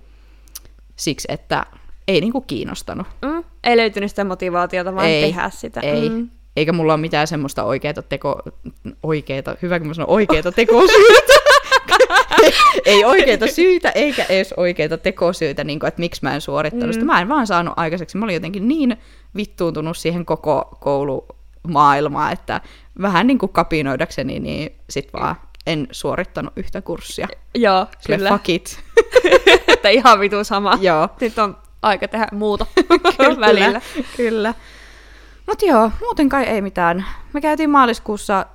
siksi, 0.96 1.28
että 1.32 1.66
ei 2.10 2.22
niin 2.22 2.32
kuin 2.32 2.44
kiinnostanut. 2.48 3.08
Mm. 3.22 3.44
Ei 3.64 3.78
löytynyt 3.78 4.10
sitä 4.10 4.24
motivaatiota 4.24 4.96
vaan 4.96 5.08
Ei, 5.08 5.22
tehdä 5.22 5.50
sitä. 5.50 5.80
Ei. 5.80 6.10
Mm. 6.10 6.30
Eikä 6.56 6.74
mulla 6.74 6.94
ole 6.94 7.02
mitään 7.02 7.28
semmoista 7.28 7.64
oikeita 7.64 8.02
teko... 8.02 8.42
Oikeita, 9.04 9.56
hyvä 9.62 9.80
kun 9.80 9.88
mä 9.88 9.94
sanon 9.94 10.10
oikeita 10.10 10.52
tekosyytä. 10.52 11.34
ei 12.86 13.06
oikeita 13.06 13.48
syitä, 13.48 13.90
eikä 13.90 14.26
edes 14.30 14.54
oikeita 14.58 14.98
tekosyitä, 14.98 15.64
niin 15.64 15.80
kuin, 15.80 15.88
että 15.88 16.00
miksi 16.00 16.24
mä 16.24 16.36
en 16.36 16.42
suorittanut 16.42 16.94
sitä. 16.94 17.06
Mä 17.06 17.22
en 17.22 17.30
vaan 17.30 17.48
saanut 17.48 17.74
aikaiseksi. 17.78 18.18
Mä 18.18 18.26
olin 18.26 18.34
jotenkin 18.34 18.68
niin 18.68 18.98
vittuuntunut 19.36 19.98
siihen 19.98 20.26
koko 20.26 20.78
koulumaailmaan, 20.80 22.34
että 22.34 22.62
vähän 23.02 23.28
niin 23.28 23.38
kuin 23.38 23.52
kapinoidakseni, 23.52 24.40
niin 24.40 24.76
sit 24.90 25.14
vaan 25.14 25.36
en 25.68 25.88
suorittanut 25.92 26.54
yhtä 26.56 26.82
kurssia. 26.82 27.28
Joo, 27.56 27.88
Sille 28.00 28.18
kyllä. 28.18 28.30
fuck 28.30 28.50
it. 28.50 28.80
että 29.68 29.90
ihan 29.90 30.20
vitu 30.20 30.44
sama. 30.44 30.78
Joo. 30.82 31.10
Nyt 31.22 31.40
on 31.40 31.58
aika 31.82 32.08
tehdä 32.08 32.28
muuta 32.32 32.66
Kyllä, 33.18 33.40
välillä. 33.48 33.82
Kyllä. 34.18 34.54
Mutta 35.48 35.66
joo, 35.66 35.92
muuten 36.02 36.30
kai 36.30 36.44
ei 36.44 36.62
mitään. 36.62 37.06
Me 37.34 37.42
käytiin 37.42 37.70
maaliskuussa 37.70 38.46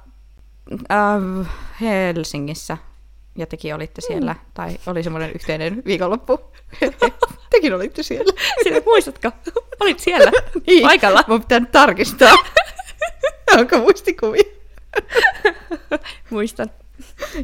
äh, 0.92 1.48
Helsingissä 1.80 2.76
ja 3.38 3.46
tekin 3.46 3.74
olitte 3.74 4.00
siellä, 4.00 4.34
tai 4.54 4.78
oli 4.86 5.02
semmoinen 5.02 5.32
yhteinen 5.32 5.82
viikonloppu. 5.84 6.40
tekin 7.50 7.74
olitte 7.74 8.02
siellä. 8.02 8.32
Sinä, 8.62 8.80
muistatko? 8.86 9.30
Olit 9.80 10.00
siellä 10.00 10.30
Niin. 10.66 10.82
paikalla. 10.82 11.24
Mun 11.26 11.40
pitää 11.40 11.60
tarkistaa. 11.72 12.34
Onko 13.58 13.78
muistikuvia? 13.78 14.42
Muistan. 16.30 16.70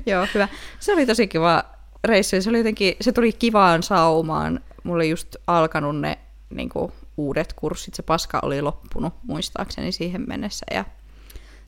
Joo, 0.07 0.27
hyvä. 0.35 0.49
Se 0.81 0.93
oli 0.93 1.07
tosi 1.07 1.27
kiva 1.29 1.65
reissu 2.05 2.43
se, 2.43 2.51
oli 2.51 2.59
jotenkin, 2.59 2.97
se 3.01 3.13
tuli 3.13 3.33
kivaan 3.33 3.83
saumaan. 3.83 4.61
Mulla 4.85 4.97
oli 4.97 5.11
just 5.11 5.37
alkanut 5.47 6.01
ne 6.01 6.19
niin 6.51 6.69
kuin, 6.69 6.93
uudet 7.17 7.53
kurssit, 7.53 7.95
se 7.95 8.03
paska 8.03 8.41
oli 8.43 8.63
loppunut 8.63 9.15
muistaakseni 9.23 9.93
siihen 9.93 10.25
mennessä 10.29 10.67
ja 10.71 10.85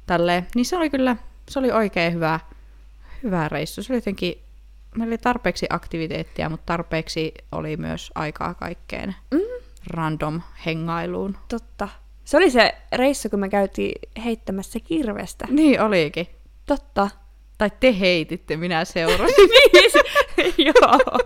tälleen. 0.06 0.46
Niin 0.54 0.64
se 0.66 0.76
oli 0.76 0.90
kyllä, 0.90 1.16
se 1.50 1.58
oli 1.58 1.72
oikein 1.72 2.12
hyvä, 2.14 2.40
hyvä 3.22 3.48
reissu. 3.48 3.82
Se 3.82 3.92
oli 3.92 3.96
jotenkin, 3.98 4.42
meillä 4.96 5.10
oli 5.12 5.18
tarpeeksi 5.18 5.66
aktiviteettia, 5.70 6.48
mutta 6.48 6.66
tarpeeksi 6.66 7.34
oli 7.52 7.76
myös 7.76 8.10
aikaa 8.14 8.54
kaikkeen 8.54 9.14
Mm. 9.30 9.40
random 9.86 10.40
hengailuun. 10.66 11.36
Totta. 11.48 11.88
Se 12.24 12.36
oli 12.36 12.50
se 12.50 12.74
reissu, 12.92 13.28
kun 13.30 13.40
me 13.40 13.48
käytiin 13.48 14.00
heittämässä 14.24 14.80
kirvestä. 14.80 15.46
Niin 15.50 15.80
olikin. 15.80 16.26
Totta. 16.66 17.10
Tai 17.58 17.70
te 17.80 17.98
heititte, 18.00 18.56
minä 18.56 18.84
seurasin. 18.84 19.36
Niin, 19.72 19.92
se- 19.92 20.54
Joo. 20.72 21.18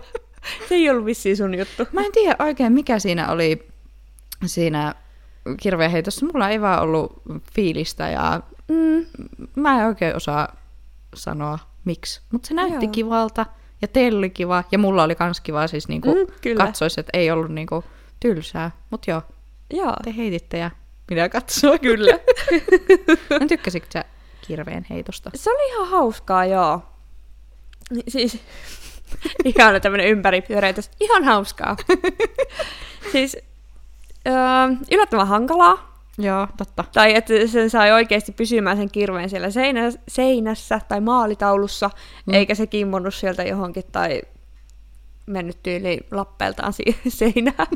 Se 0.69 0.75
ei 0.75 0.89
ollut 0.89 1.05
vissiin 1.05 1.37
sun 1.37 1.55
juttu. 1.57 1.87
Mä 1.91 2.01
en 2.01 2.11
tiedä 2.11 2.35
oikein, 2.39 2.73
mikä 2.73 2.99
siinä 2.99 3.31
oli 3.31 3.67
siinä 4.45 4.95
kirveenheitossa. 5.59 6.25
Mulla 6.25 6.49
ei 6.49 6.61
vaan 6.61 6.81
ollut 6.81 7.21
fiilistä 7.53 8.09
ja 8.09 8.41
Mm. 8.67 9.05
mä 9.55 9.79
en 9.81 9.87
oikein 9.87 10.15
osaa 10.15 10.55
sanoa 11.15 11.59
miksi. 11.85 12.21
Mutta 12.31 12.47
se 12.47 12.53
näytti 12.53 12.85
Joo. 12.85 12.91
kivalta 12.91 13.45
ja 13.81 13.87
teillä 13.87 14.17
oli 14.17 14.29
kiva 14.29 14.63
ja 14.71 14.77
mulla 14.79 15.03
oli 15.03 15.15
kans 15.15 15.41
kiva 15.41 15.67
siis 15.67 15.87
niinku 15.87 16.15
Mm, 16.15 16.33
kyllä. 16.41 16.65
katsois, 16.65 16.97
että 16.97 17.09
ei 17.13 17.31
ollut 17.31 17.51
niinku 17.51 17.83
tylsää. 18.19 18.71
Mut 18.89 19.07
joo, 19.07 19.21
Joo. 19.73 19.93
te 20.03 20.13
heititte 20.17 20.57
ja 20.57 20.71
minä 21.09 21.29
katsoin. 21.29 21.79
Kyllä. 21.79 22.11
no 23.39 23.47
tykkäsitkö 23.47 23.89
sä 23.93 24.05
kirveen 24.47 24.85
heitosta? 24.89 25.31
Se 25.35 25.49
oli 25.51 25.69
ihan 25.73 25.87
hauskaa, 25.87 26.45
joo. 26.45 26.81
Ni- 27.91 28.03
Siis 28.07 28.39
ihana 29.45 29.79
tämmönen 29.79 30.07
ympäripyöreitys. 30.07 30.91
Ihan 30.99 31.23
hauskaa. 31.23 31.75
siis 33.11 33.37
öö, 34.27 34.33
yllättävän 34.91 35.27
hankalaa. 35.27 35.87
Joo, 36.17 36.47
totta. 36.57 36.83
Tai 36.93 37.15
että 37.15 37.33
sen 37.47 37.69
sai 37.69 37.91
oikeasti 37.91 38.31
pysymään 38.31 38.77
sen 38.77 38.91
kirveen 38.91 39.29
siellä 39.29 39.49
seinä, 39.49 39.81
seinässä 40.07 40.81
tai 40.87 41.01
maalitaulussa, 41.01 41.89
Mm. 42.25 42.33
eikä 42.33 42.55
se 42.55 42.67
kimmonnut 42.67 43.15
sieltä 43.15 43.43
johonkin 43.43 43.83
tai 43.91 44.21
mennyt 45.25 45.63
tyyli 45.63 45.99
lappeeltaan 46.11 46.73
seinään. 47.07 47.67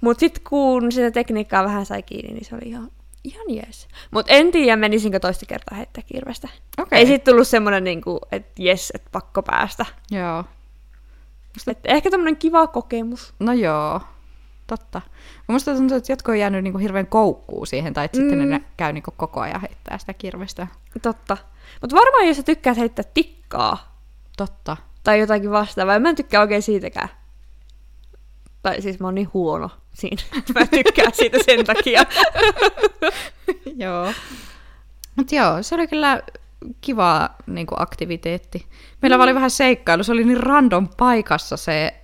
Mutta 0.00 0.20
sitten 0.20 0.42
kun 0.48 0.92
sitä 0.92 1.10
tekniikkaa 1.10 1.64
vähän 1.64 1.86
sai 1.86 2.02
kiinni, 2.02 2.32
niin 2.34 2.44
se 2.44 2.54
oli 2.54 2.68
ihan, 2.68 2.90
ihan 3.24 3.50
jees. 3.50 3.88
Mutta 4.10 4.32
en 4.32 4.52
tiedä, 4.52 4.76
menisinkö 4.76 5.20
toista 5.20 5.46
kertaa 5.46 5.76
heittää 5.76 6.02
kirvestä. 6.06 6.48
Okei. 6.78 6.98
Ei 6.98 7.06
sitten 7.06 7.32
tullut 7.32 7.48
semmoinen, 7.48 7.84
niinku, 7.84 8.20
että 8.32 8.62
jes, 8.62 8.92
että 8.94 9.08
pakko 9.12 9.42
päästä. 9.42 9.86
Joo. 10.10 10.44
Et 11.66 11.78
ehkä 11.84 12.10
tämmöinen 12.10 12.36
kiva 12.36 12.66
kokemus. 12.66 13.34
No 13.38 13.52
joo, 13.52 14.00
totta. 14.66 15.02
Musta 15.46 15.74
tuntuu, 15.74 15.96
että 15.96 16.12
jotkut 16.12 16.32
on 16.32 16.38
jäänyt 16.38 16.64
niinku 16.64 16.78
hirveän 16.78 17.06
koukkuun 17.06 17.66
siihen, 17.66 17.94
tai 17.94 18.04
että 18.04 18.18
mm. 18.18 18.22
sitten 18.22 18.50
ne 18.50 18.62
käy 18.76 18.92
niinku 18.92 19.10
koko 19.16 19.40
ajan 19.40 19.60
heittää 19.60 19.98
sitä 19.98 20.14
kirvestä. 20.14 20.66
Totta. 21.02 21.36
Mutta 21.80 21.96
varmaan 21.96 22.28
jos 22.28 22.36
sä 22.36 22.42
tykkäät 22.42 22.76
heittää 22.76 23.04
tikkaa, 23.14 23.98
Totta. 24.36 24.76
tai 25.04 25.20
jotakin 25.20 25.50
vastaavaa. 25.50 25.98
Mä 25.98 26.08
en 26.08 26.16
tykkää 26.16 26.40
oikein 26.40 26.62
siitäkään. 26.62 27.08
Tai 28.62 28.82
siis 28.82 29.00
mä 29.00 29.06
oon 29.06 29.14
niin 29.14 29.30
huono 29.34 29.70
siinä, 29.94 30.22
mä 30.54 30.66
tykkään 30.66 31.12
siitä 31.14 31.38
sen 31.44 31.64
takia. 31.64 32.04
joo. 33.84 34.12
Mut 35.16 35.32
joo, 35.32 35.62
se 35.62 35.74
oli 35.74 35.86
kyllä 35.86 36.22
kiva 36.80 37.30
niinku 37.46 37.74
aktiviteetti. 37.78 38.66
Meillä 39.02 39.16
mm. 39.16 39.22
oli 39.22 39.34
vähän 39.34 39.50
seikkailu, 39.50 40.02
se 40.02 40.12
oli 40.12 40.24
niin 40.24 40.40
random 40.40 40.88
paikassa 40.96 41.56
se, 41.56 41.94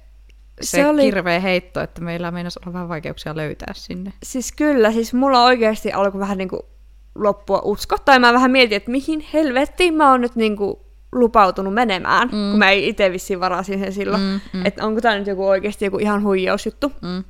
se, 0.60 0.76
Se 0.76 0.86
oli- 0.86 1.02
kirveä 1.02 1.40
heitto, 1.40 1.80
että 1.80 2.00
meillä 2.00 2.30
meinasi 2.30 2.58
olla 2.62 2.72
vähän 2.72 2.88
vaikeuksia 2.88 3.36
löytää 3.36 3.72
sinne. 3.74 4.12
Siis 4.22 4.52
kyllä, 4.52 4.92
siis 4.92 5.14
mulla 5.14 5.44
oikeasti 5.44 5.92
alkoi 5.92 6.20
vähän 6.20 6.38
niinku 6.38 6.66
loppua 7.14 7.60
usko. 7.64 7.96
Tai 8.04 8.18
mä 8.18 8.32
vähän 8.32 8.50
mietin, 8.50 8.76
että 8.76 8.90
mihin 8.90 9.26
helvettiin 9.32 9.94
mä 9.94 10.10
oon 10.10 10.20
nyt 10.20 10.36
niinku 10.36 10.86
lupautunut 11.12 11.74
menemään, 11.74 12.28
mm. 12.28 12.50
kun 12.50 12.58
mä 12.58 12.70
ei 12.70 12.88
itse 12.88 13.12
vissiin 13.12 13.40
varasin 13.40 13.78
sen 13.78 13.92
silloin. 13.92 14.22
Mm, 14.22 14.40
mm. 14.52 14.66
Että 14.66 14.86
onko 14.86 15.00
tää 15.00 15.18
nyt 15.18 15.26
joku 15.26 15.48
oikeasti 15.48 15.84
joku 15.84 15.98
ihan 15.98 16.22
huijausjuttu. 16.22 16.92
Mm. 17.02 17.24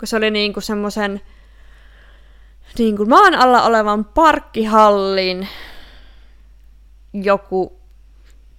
Kun 0.00 0.08
se 0.08 0.16
oli 0.16 0.30
niinku 0.30 0.60
semmoisen 0.60 1.20
niinku 2.78 3.04
maan 3.04 3.34
alla 3.34 3.62
olevan 3.62 4.04
parkkihallin 4.04 5.48
joku 7.12 7.80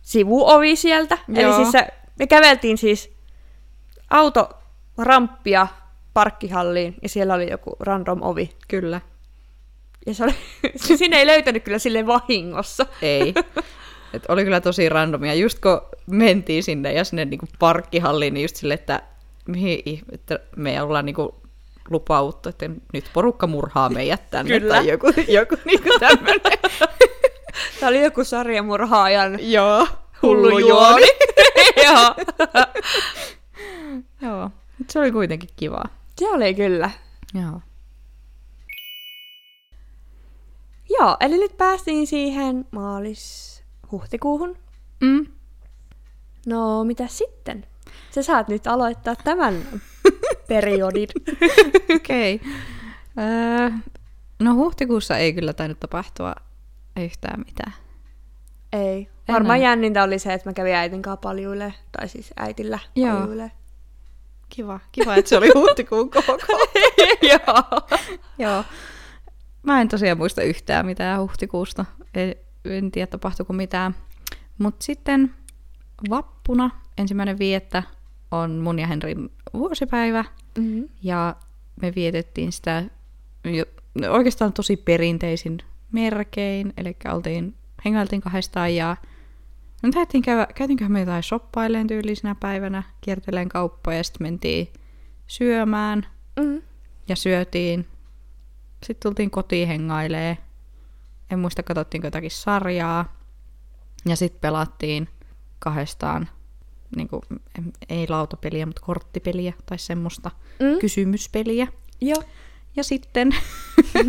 sivuovi 0.02 0.76
sieltä. 0.76 1.18
Joo. 1.28 1.46
Eli 1.46 1.56
siis 1.56 1.72
se, 1.72 1.88
me 2.20 2.28
käveltiin 2.28 2.78
siis 2.78 3.12
autoramppia 4.10 5.68
parkkihalliin 6.14 6.96
ja 7.02 7.10
siellä 7.10 7.34
oli 7.34 7.52
joku 7.52 7.76
random 7.80 8.22
ovi. 8.22 8.50
Kyllä. 8.68 9.02
Ja 10.08 10.14
se 10.14 10.24
oli, 10.24 10.34
sinne 10.98 11.18
ei 11.18 11.28
löytänyt 11.28 11.64
kyllä 11.64 11.80
sille 11.80 12.08
vahingossa. 12.08 12.86
Ei. 13.02 13.34
Et 14.14 14.24
oli 14.28 14.44
kyllä 14.44 14.62
tosi 14.62 14.90
randomia. 14.90 15.34
Just 15.34 15.60
kun 15.60 15.82
mentiin 16.08 16.64
sinne 16.64 16.94
ja 16.94 17.04
sinne 17.04 17.26
niinku 17.26 17.46
parkkihalliin, 17.60 18.34
niin 18.34 18.42
just 18.42 18.56
silleen, 18.56 18.80
että 18.80 19.02
mihin 19.48 20.04
että 20.12 20.40
me 20.56 20.82
ollaan 20.82 21.06
niinku 21.06 21.42
lupauttu, 21.90 22.50
että 22.50 22.70
nyt 22.94 23.06
porukka 23.14 23.48
murhaa 23.48 23.90
meidät 23.90 24.30
tänne. 24.30 24.60
Kyllä. 24.60 24.76
Tai 24.76 24.88
joku, 24.88 25.08
joku 25.28 25.56
niinku 25.66 25.90
tämmönen. 26.00 26.42
Tämä 27.80 27.90
oli 27.90 28.04
joku 28.04 28.24
sarjamurhaajan 28.24 29.52
Joo. 29.52 29.88
hullu 30.22 30.60
juoni. 30.60 31.06
Joo. 31.86 32.16
Joo. 34.28 34.50
Se 34.90 35.00
oli 35.00 35.12
kuitenkin 35.12 35.50
kivaa. 35.56 35.90
Se 36.20 36.30
oli 36.30 36.54
kyllä. 36.54 36.92
Joo. 37.34 37.62
Joo, 41.00 41.18
eli 41.20 41.38
nyt 41.38 41.58
päästiin 41.58 42.08
siihen 42.08 42.66
maalis-huhtikuuhun. 42.72 44.58
Mm. 45.00 45.26
No, 46.46 46.84
mitä 46.84 47.08
sitten? 47.08 47.66
Sä 48.12 48.24
saat 48.24 48.48
nyt 48.48 48.68
aloittaa 48.68 49.16
tämän 49.16 49.66
periodin. 50.48 51.08
Okei. 51.96 52.36
Okay. 52.36 52.54
Öö, 53.20 53.70
no 54.40 54.56
huhtikuussa 54.56 55.18
ei 55.18 55.34
kyllä 55.34 55.54
tainnut 55.54 55.80
tapahtua 55.80 56.36
yhtään 57.00 57.44
mitään. 57.46 57.74
Ei. 58.74 59.10
Varmaan 59.28 59.60
Enää. 59.60 59.70
jännintä 59.70 60.04
oli 60.04 60.20
se, 60.20 60.34
että 60.34 60.50
mä 60.50 60.54
kävin 60.54 60.76
äitin 60.76 61.02
kanssa 61.02 61.18
paljuille, 61.18 61.74
tai 61.92 62.10
siis 62.10 62.34
äitillä 62.38 62.80
Joo. 62.96 63.18
paljuille. 63.18 63.52
Kiva, 64.50 64.80
kiva, 64.92 65.16
että 65.16 65.30
se 65.30 65.38
oli 65.38 65.52
huhtikuun 65.56 66.10
koko. 66.10 66.38
Joo. 67.32 67.64
Joo. 68.38 68.64
Mä 69.64 69.82
en 69.82 69.88
tosiaan 69.88 70.18
muista 70.18 70.42
yhtään 70.42 70.86
mitään 70.86 71.22
huhtikuusta. 71.22 71.86
En, 72.14 72.36
en 72.66 72.92
tiedä, 72.92 73.08
tapahtuiko 73.08 73.54
mitään. 73.54 73.96
Mutta 74.58 74.86
sitten 74.86 75.34
vappuna, 76.10 76.70
ensimmäinen 76.98 77.40
viettä, 77.40 77.84
on 78.32 78.52
mun 78.52 78.80
ja 78.80 78.88
Henrin 78.88 79.32
vuosipäivä. 79.54 80.26
Mm-hmm. 80.58 80.90
Ja 81.04 81.36
me 81.82 81.96
vietettiin 81.96 82.52
sitä 82.52 82.84
jo, 83.44 83.66
oikeastaan 84.10 84.54
tosi 84.54 84.78
perinteisin 84.78 85.58
merkein. 85.92 86.74
Eli 86.78 86.98
oltiin, 87.14 87.56
hengailtiin 87.86 88.22
kahdestaan 88.22 88.76
ja 88.76 88.98
taidettiin 89.94 90.24
käydä, 90.24 90.48
käytiinköhän 90.56 90.92
me 90.92 91.00
jotain 91.00 91.24
shoppaileen 91.24 91.88
tyylisenä 91.88 92.36
päivänä, 92.40 92.84
kierteleen 93.02 93.50
kauppoja 93.50 93.98
ja 93.98 94.04
sitten 94.04 94.28
mentiin 94.28 94.68
syömään 95.28 96.06
Mm-hmm. 96.40 96.62
ja 97.08 97.16
syötiin. 97.16 97.88
Sitten 98.84 99.10
tultiin 99.10 99.32
kotiin 99.32 99.68
hengailee. 99.68 100.38
En 101.32 101.40
muista, 101.40 101.64
katsottiinko 101.64 102.08
jotakin 102.08 102.32
sarjaa. 102.32 103.16
Ja 104.06 104.16
sitten 104.16 104.42
pelattiin 104.42 105.10
kahdestaan, 105.60 106.30
niin 106.96 107.08
kuin, 107.08 107.22
ei 107.90 108.06
lautapeliä, 108.10 108.66
mutta 108.66 108.82
korttipeliä 108.86 109.54
tai 109.66 109.80
semmoista 109.80 110.32
Mm. 110.60 110.80
kysymyspeliä. 110.80 111.68
Joo. 112.02 112.24
Ja 112.76 112.84
sitten 112.84 113.36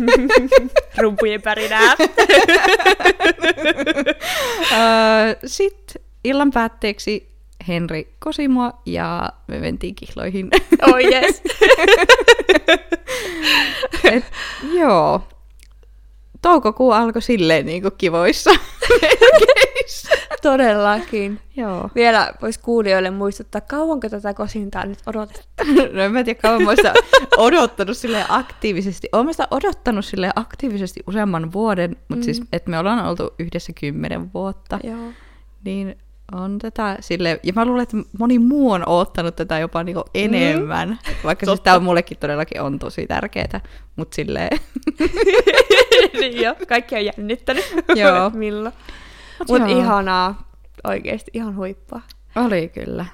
Rumpujen 1.01 1.41
pärinää. 1.41 1.95
sitten 5.45 6.03
illan 6.23 6.51
päätteeksi 6.51 7.33
Henri 7.67 8.13
kosi 8.19 8.47
mua 8.47 8.73
ja 8.85 9.29
me 9.47 9.59
mentiin 9.59 9.95
kihloihin. 9.95 10.49
oh 10.87 10.97
yes. 10.97 11.41
Et, 14.13 14.23
joo. 14.73 15.21
Toukokuu 16.41 16.91
alkoi 16.91 17.21
silleen 17.21 17.65
niin 17.65 17.81
kuin 17.81 17.93
kivoissa. 17.97 18.51
Todellakin. 20.41 21.39
joo. 21.55 21.89
Vielä 21.95 22.33
voisi 22.41 22.59
kuulijoille 22.59 23.11
muistuttaa, 23.11 23.61
kauanko 23.61 24.09
tätä 24.09 24.33
kosintaa 24.33 24.85
nyt 24.85 24.99
odotettu. 25.05 25.43
No 25.93 26.01
en 26.01 26.11
mä 26.11 26.23
tiedä, 26.23 26.39
kauan 26.41 26.63
mä 26.63 26.75
sitä 26.75 26.93
odottanut 27.37 27.97
sille 27.97 28.25
aktiivisesti. 28.29 29.09
Sitä 29.31 29.47
odottanut 29.51 30.05
sille 30.05 30.31
aktiivisesti 30.35 30.99
useamman 31.07 31.53
vuoden, 31.53 31.95
mutta 32.07 32.15
mm. 32.15 32.23
siis, 32.23 32.41
että 32.53 32.69
me 32.69 32.79
ollaan 32.79 33.05
oltu 33.05 33.33
yhdessä 33.39 33.73
kymmenen 33.79 34.33
vuotta. 34.33 34.79
Joo. 34.83 35.11
Niin 35.63 35.95
on 36.31 36.59
tätä 36.59 36.97
sille 36.99 37.39
ja 37.43 37.53
mä 37.55 37.65
luulen, 37.65 37.83
että 37.83 37.97
moni 38.19 38.39
muu 38.39 38.71
on 38.71 38.83
oottanut 38.85 39.35
tätä 39.35 39.59
jopa 39.59 39.83
niinku 39.83 40.03
enemmän, 40.13 40.89
mm. 40.89 41.13
vaikka 41.23 41.45
siis 41.45 41.61
tää 41.61 41.75
on 41.75 41.83
mullekin 41.83 42.17
todellakin 42.17 42.61
on 42.61 42.79
tosi 42.79 43.07
tärkeetä, 43.07 43.61
mutta 43.95 44.15
silleen, 44.15 44.59
niin 46.19 46.41
jo, 46.41 46.55
kaikki 46.67 46.95
on 46.95 47.05
jännittänyt. 47.05 47.65
Joo. 47.95 48.29
Milloin. 48.33 48.73
Mut 49.39 49.47
Mutta 49.47 49.67
ihanaa. 49.67 50.47
Oikeesti 50.83 51.31
ihan 51.33 51.55
huippua. 51.55 52.01
oli 52.35 52.69
kyllä. 52.69 53.05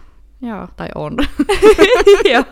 Joo, 0.42 0.68
tai 0.76 0.88
on. 0.96 1.18
Joo. 2.34 2.44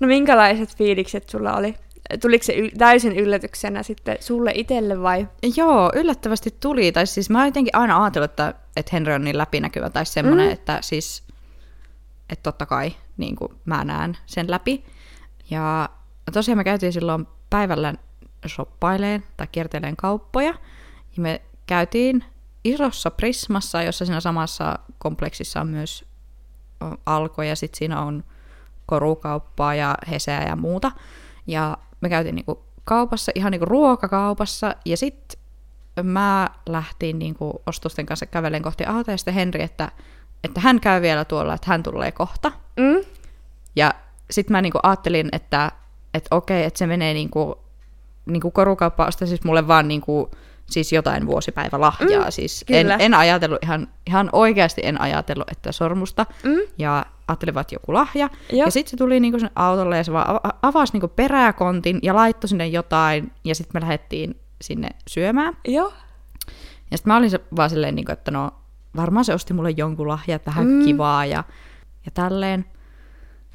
No 0.00 0.06
minkälaiset 0.06 0.76
fiilikset 0.76 1.28
sulla 1.28 1.56
oli? 1.56 1.74
Tuliko 2.20 2.44
se 2.44 2.52
yl- 2.52 2.78
täysin 2.78 3.16
yllätyksenä 3.16 3.82
sitten 3.82 4.16
sulle 4.20 4.52
itselle 4.54 5.02
vai? 5.02 5.28
Joo, 5.56 5.92
yllättävästi 5.94 6.54
tuli. 6.60 6.92
Tai 6.92 7.06
siis 7.06 7.30
mä 7.30 7.46
jotenkin 7.46 7.76
aina 7.76 8.02
ajatellut, 8.04 8.30
että, 8.30 8.54
että 8.76 8.90
Henry 8.92 9.12
on 9.12 9.24
niin 9.24 9.38
läpinäkyvä 9.38 9.90
tai 9.90 10.06
semmoinen, 10.06 10.46
mm. 10.46 10.52
että 10.52 10.78
siis, 10.82 11.22
että 12.30 12.42
totta 12.42 12.66
kai 12.66 12.92
niin 13.16 13.36
kuin 13.36 13.52
mä 13.64 13.84
näen 13.84 14.16
sen 14.26 14.50
läpi. 14.50 14.84
Ja 15.50 15.88
tosiaan 16.32 16.58
me 16.58 16.64
käytiin 16.64 16.92
silloin 16.92 17.26
päivällä 17.50 17.94
shoppaileen 18.48 19.24
tai 19.36 19.46
kierteleen 19.52 19.96
kauppoja. 19.96 20.54
Ja 21.16 21.22
me 21.22 21.40
käytiin 21.70 22.24
isossa 22.64 23.10
Prismassa, 23.10 23.82
jossa 23.82 24.04
siinä 24.04 24.20
samassa 24.20 24.78
kompleksissa 24.98 25.60
on 25.60 25.68
myös 25.68 26.04
Alko 27.06 27.42
ja 27.42 27.56
sitten 27.56 27.78
siinä 27.78 28.00
on 28.00 28.24
korukauppaa 28.86 29.74
ja 29.74 29.94
heseä 30.10 30.42
ja 30.42 30.56
muuta. 30.56 30.92
Ja 31.46 31.78
me 32.00 32.08
käytiin 32.08 32.34
niinku 32.34 32.64
kaupassa, 32.84 33.32
ihan 33.34 33.52
niinku 33.52 33.66
ruokakaupassa, 33.66 34.74
ja 34.84 34.96
sitten 34.96 35.40
mä 36.02 36.50
lähtin 36.68 37.18
niinku 37.18 37.62
ostosten 37.66 38.06
kanssa 38.06 38.26
kävelen 38.26 38.62
kohti 38.62 38.84
autoa, 38.84 39.14
ja 39.14 39.18
sitten 39.18 39.34
Henri, 39.34 39.62
että, 39.62 39.92
että 40.44 40.60
hän 40.60 40.80
käy 40.80 41.02
vielä 41.02 41.24
tuolla, 41.24 41.54
että 41.54 41.70
hän 41.70 41.82
tulee 41.82 42.12
kohta. 42.12 42.52
Mm? 42.76 43.04
Ja 43.76 43.94
sitten 44.30 44.52
mä 44.52 44.62
niinku 44.62 44.78
ajattelin, 44.82 45.28
että, 45.32 45.72
että 46.14 46.36
okei, 46.36 46.64
että 46.64 46.78
se 46.78 46.86
menee 46.86 47.14
niinku, 47.14 47.58
niinku 48.26 48.50
korukauppa 48.50 49.06
ostaa 49.06 49.28
siis 49.28 49.44
mulle 49.44 49.68
vaan 49.68 49.88
niinku, 49.88 50.30
siis 50.70 50.92
jotain 50.92 51.26
vuosipäivälahjaa. 51.26 52.24
Mm, 52.24 52.30
siis 52.30 52.64
en, 52.68 52.82
kyllä. 52.86 52.96
en 52.96 53.14
ajatellut 53.14 53.58
ihan, 53.62 53.88
ihan 54.06 54.28
oikeasti 54.32 54.80
en 54.84 55.00
ajatellut, 55.00 55.50
että 55.50 55.72
sormusta. 55.72 56.26
Mm? 56.44 56.60
Ja 56.78 57.06
ajattelin 57.28 57.54
vaan, 57.54 57.60
että 57.60 57.74
joku 57.74 57.92
lahja. 57.94 58.30
Joo. 58.52 58.64
Ja 58.66 58.70
sitten 58.70 58.90
se 58.90 58.96
tuli 58.96 59.20
niinku 59.20 59.38
sinne 59.38 59.52
autolle 59.56 59.96
ja 59.96 60.04
se 60.04 60.12
vaan 60.12 60.36
ava- 60.36 60.56
avasi 60.62 60.92
niinku 60.92 61.08
peräkontin 61.08 61.98
ja 62.02 62.14
laittoi 62.14 62.48
sinne 62.48 62.66
jotain. 62.66 63.32
Ja 63.44 63.54
sitten 63.54 63.76
me 63.76 63.80
lähdettiin 63.80 64.40
sinne 64.62 64.88
syömään. 65.08 65.56
Joo. 65.68 65.92
Ja 66.90 66.96
sitten 66.98 67.12
mä 67.12 67.16
olin 67.16 67.30
se, 67.30 67.40
vaan 67.56 67.70
silleen, 67.70 67.94
niinku, 67.94 68.12
että 68.12 68.30
no 68.30 68.50
varmaan 68.96 69.24
se 69.24 69.34
osti 69.34 69.54
mulle 69.54 69.70
jonkun 69.70 70.08
lahja, 70.08 70.36
että 70.36 70.50
vähän 70.50 70.66
Mm. 70.66 70.84
kivaa 70.84 71.26
ja, 71.26 71.44
ja 72.04 72.10
tälleen. 72.14 72.64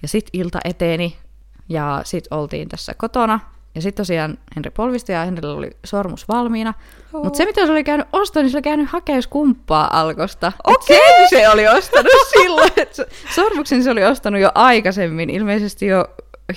Ja 0.01 0.07
sitten 0.07 0.41
ilta 0.41 0.59
eteni 0.63 1.17
ja 1.69 2.01
sitten 2.03 2.37
oltiin 2.37 2.69
tässä 2.69 2.93
kotona. 2.93 3.39
Ja 3.75 3.81
sitten 3.81 4.03
tosiaan 4.03 4.37
Henri 4.55 4.71
polvisti 4.71 5.11
ja 5.11 5.25
Henrillä 5.25 5.53
oli 5.53 5.71
sormus 5.83 6.27
valmiina. 6.27 6.73
Joo. 7.13 7.23
Mutta 7.23 7.37
se, 7.37 7.45
mitä 7.45 7.65
se 7.65 7.71
oli 7.71 7.83
käynyt 7.83 8.07
ostamaan, 8.13 8.43
niin 8.43 8.51
se 8.51 8.57
oli 8.57 8.61
käynyt 8.61 8.89
hakemaan 8.89 9.23
skumppaa 9.23 9.99
alkosta. 9.99 10.51
Okei! 10.63 11.29
sen 11.29 11.39
se 11.41 11.49
oli 11.49 11.67
ostanut 11.67 12.11
silloin. 12.39 12.71
Sormuksen 13.35 13.83
se 13.83 13.91
oli 13.91 14.05
ostanut 14.05 14.41
jo 14.41 14.51
aikaisemmin, 14.55 15.29
ilmeisesti 15.29 15.85
jo 15.85 16.07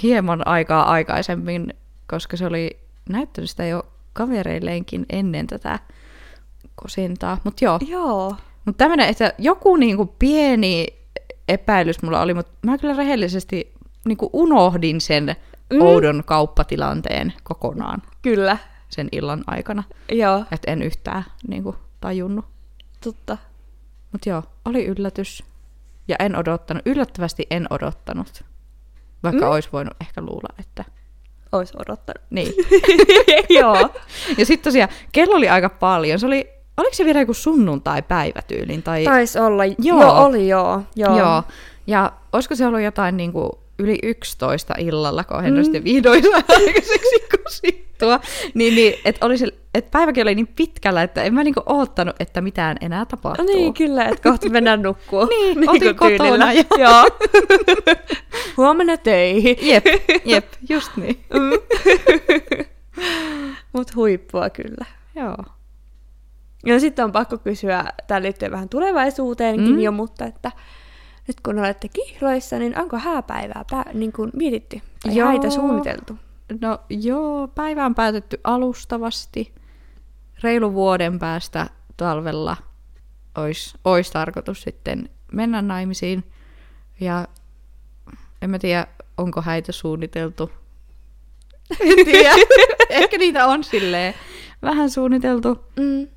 hieman 0.03 0.47
aikaa 0.47 0.91
aikaisemmin, 0.91 1.75
koska 2.07 2.37
se 2.37 2.47
oli 2.47 2.79
näyttänyt 3.09 3.51
sitä 3.51 3.67
jo 3.67 3.83
kavereilleenkin 4.13 5.07
ennen 5.11 5.47
tätä 5.47 5.79
kosintaa. 6.75 7.39
Mutta 7.45 7.65
joo, 7.65 7.79
Joo. 7.89 8.37
mutta 8.65 8.79
tämmöinen, 8.79 9.09
että 9.09 9.33
joku 9.39 9.77
niinku 9.77 10.15
pieni 10.19 10.87
epäilys 11.49 12.03
mulla 12.03 12.21
oli, 12.21 12.35
mutta 12.35 12.53
mä 12.63 12.79
kyllä 12.79 12.95
rehellisesti 12.95 13.73
niinku 14.05 14.31
unohdin 14.33 15.01
sen 15.01 15.37
Mm. 15.71 15.81
oudon 15.81 16.23
kauppatilanteen 16.27 17.33
kokonaan 17.43 18.03
Kyllä. 18.23 18.57
sen 18.89 19.09
illan 19.13 19.45
aikana. 19.47 19.83
Joo. 20.13 20.45
Että 20.53 20.71
en 20.73 20.83
yhtään 20.83 21.25
niinku, 21.49 21.77
tajunnut. 22.01 22.45
Totta. 23.05 23.39
Mutta 24.13 24.29
joo, 24.29 24.43
oli 24.65 24.87
yllätys. 24.87 25.45
Ja 26.09 26.17
en 26.19 26.37
odottanut, 26.37 26.83
yllättävästi 26.87 27.47
en 27.51 27.67
odottanut. 27.71 28.45
Vaikka 29.23 29.45
Mm. 29.47 29.53
olisi 29.53 29.69
voinut 29.73 29.95
ehkä 30.01 30.21
luulla, 30.21 30.55
että 30.59 30.85
Ois 31.53 31.73
odottanut. 31.77 32.23
niin. 32.31 32.53
Joo. 33.61 33.91
ja 34.39 34.47
sitten 34.47 34.71
tosiaan, 34.71 34.91
kello 35.13 35.37
oli 35.37 35.49
aika 35.49 35.69
paljon. 35.69 36.19
Se 36.19 36.27
oli, 36.27 36.49
oliko 36.77 36.95
se 36.95 37.05
vielä 37.05 37.21
joku 37.21 37.35
sunnuntai-päivä 37.35 38.43
tyylin? 38.43 38.83
Tai... 38.83 39.05
Taisi 39.05 39.39
olla. 39.39 39.65
Joo. 39.65 39.75
Joo. 39.83 40.01
joo, 40.01 40.25
oli 40.25 40.49
joo. 40.49 40.83
Joo. 40.97 41.19
Joo. 41.19 41.43
Ja 41.87 42.13
olisiko 42.33 42.55
se 42.55 42.67
ollut 42.67 42.81
jotain 42.81 43.17
niin 43.17 43.33
kuin 43.33 43.51
yli 43.79 43.99
11 44.03 44.75
illalla, 44.79 45.25
kun 45.25 45.43
Henry 45.43 45.51
Mm. 45.51 45.57
mm. 45.61 45.65
sitten 45.65 45.85
vihdoin 45.85 46.25
aikaiseksi 46.35 47.23
kusittua. 47.45 48.21
Niin, 48.55 48.75
niin 48.75 48.95
että 49.05 49.27
oli 49.27 49.39
se, 49.39 49.47
et 49.75 49.91
päiväkin 49.91 50.23
oli 50.23 50.35
niin 50.35 50.47
pitkällä, 50.47 51.03
että 51.03 51.23
en 51.23 51.35
mä 51.35 51.45
niinku 51.45 51.63
oottanut, 51.67 52.17
että 52.21 52.41
mitään 52.41 52.77
enää 52.81 53.07
tapahtuu. 53.07 53.45
No 53.47 53.53
niin, 53.53 53.75
kyllä, 53.75 54.05
että 54.05 54.23
kohta 54.31 54.49
mennään 54.49 54.83
nukkua. 54.83 55.27
Niin, 55.39 55.71
oltiin 55.71 55.97
kuin 55.97 56.19
kotona 56.19 56.53
jo. 56.53 56.63
Joo. 56.79 57.05
Huomenna 58.57 58.97
töihin. 58.97 59.57
Jep, 59.63 59.85
jep, 60.25 60.45
just 60.69 60.97
niin. 60.97 61.25
Mut 63.73 63.95
huippua 63.97 64.51
kyllä. 64.51 64.85
Joo. 65.15 65.37
Ja 66.67 66.81
sitten 66.81 67.05
on 67.05 67.13
pakko 67.13 67.39
kysyä, 67.39 67.85
tämä 68.07 68.23
liittyy 68.23 68.51
vähän 68.51 68.69
tulevaisuuteenkin 68.69 69.73
Mm. 69.75 69.81
jo, 69.81 69.93
mutta 69.93 70.25
että 70.25 70.53
nyt 71.29 71.41
kun 71.41 71.59
olette 71.59 71.89
kihloissa, 71.89 72.59
niin 72.59 72.81
onko 72.81 72.99
hääpäivää 72.99 73.65
pää, 73.71 73.85
niin 73.95 74.13
kuin 74.13 74.31
mietitty 74.35 74.81
tai 75.03 75.17
Joo. 75.17 75.29
häitä 75.29 75.51
suunniteltu? 75.51 76.19
No 76.61 76.79
joo, 76.91 77.49
päivä 77.49 77.87
on 77.87 77.95
päätetty 77.95 78.41
alustavasti. 78.45 79.55
Reilu 80.43 80.73
vuoden 80.73 81.19
päästä 81.19 81.67
talvella 81.97 82.57
olisi 83.35 83.75
ois 83.85 84.11
tarkoitus 84.11 84.63
sitten 84.63 85.09
mennä 85.33 85.63
naimisiin. 85.63 86.25
Ja 87.01 87.29
en 88.43 88.51
mä 88.51 88.59
tiedä, 88.59 88.87
onko 89.17 89.43
häitä 89.43 89.73
suunniteltu. 89.73 90.51
En 91.81 92.05
tiedä. 92.05 92.35
Ehkä 92.91 93.19
niitä 93.19 93.47
on 93.47 93.65
silleen 93.65 94.15
vähän 94.63 94.91
suunniteltu. 94.91 95.65
Mm. 95.77 96.09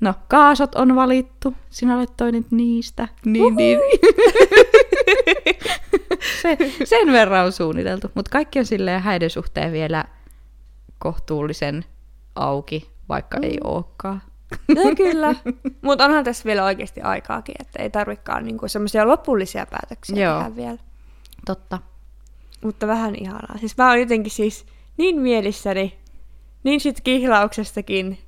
No, 0.00 0.14
kaasot 0.28 0.74
on 0.74 0.96
valittu. 0.96 1.54
Sinä 1.70 1.96
olet 1.96 2.16
toinen 2.16 2.46
niistä. 2.50 3.08
Niin, 3.24 3.56
niin. 3.56 3.78
Se, 6.42 6.56
sen 6.84 7.12
verran 7.12 7.46
on 7.46 7.52
suunniteltu. 7.52 8.10
Mutta 8.14 8.30
kaikki 8.30 8.58
on 8.58 8.66
silleen 8.66 9.02
häiden 9.02 9.30
suhteen 9.30 9.72
vielä 9.72 10.04
kohtuullisen 10.98 11.84
auki, 12.34 12.90
vaikka 13.08 13.38
mm. 13.38 13.44
ei 13.44 13.58
olekaan. 13.64 14.22
No 14.68 14.82
kyllä, 14.96 15.34
mutta 15.82 16.04
onhan 16.04 16.24
tässä 16.24 16.44
vielä 16.44 16.64
oikeasti 16.64 17.00
aikaakin, 17.00 17.54
että 17.60 17.82
ei 17.82 17.90
tarvikaan 17.90 18.44
niinku 18.44 18.68
semmoisia 18.68 19.08
lopullisia 19.08 19.66
päätöksiä 19.66 20.24
Joo. 20.24 20.38
tehdä 20.38 20.56
vielä. 20.56 20.78
Totta. 21.46 21.78
Mutta 22.64 22.86
vähän 22.86 23.14
ihanaa. 23.14 23.58
Siis 23.58 23.76
mä 23.76 23.88
oon 23.88 24.00
jotenkin 24.00 24.32
siis 24.32 24.66
niin 24.96 25.20
mielissäni, 25.20 25.98
niin 26.64 26.80
sit 26.80 27.00
kihlauksestakin, 27.00 28.18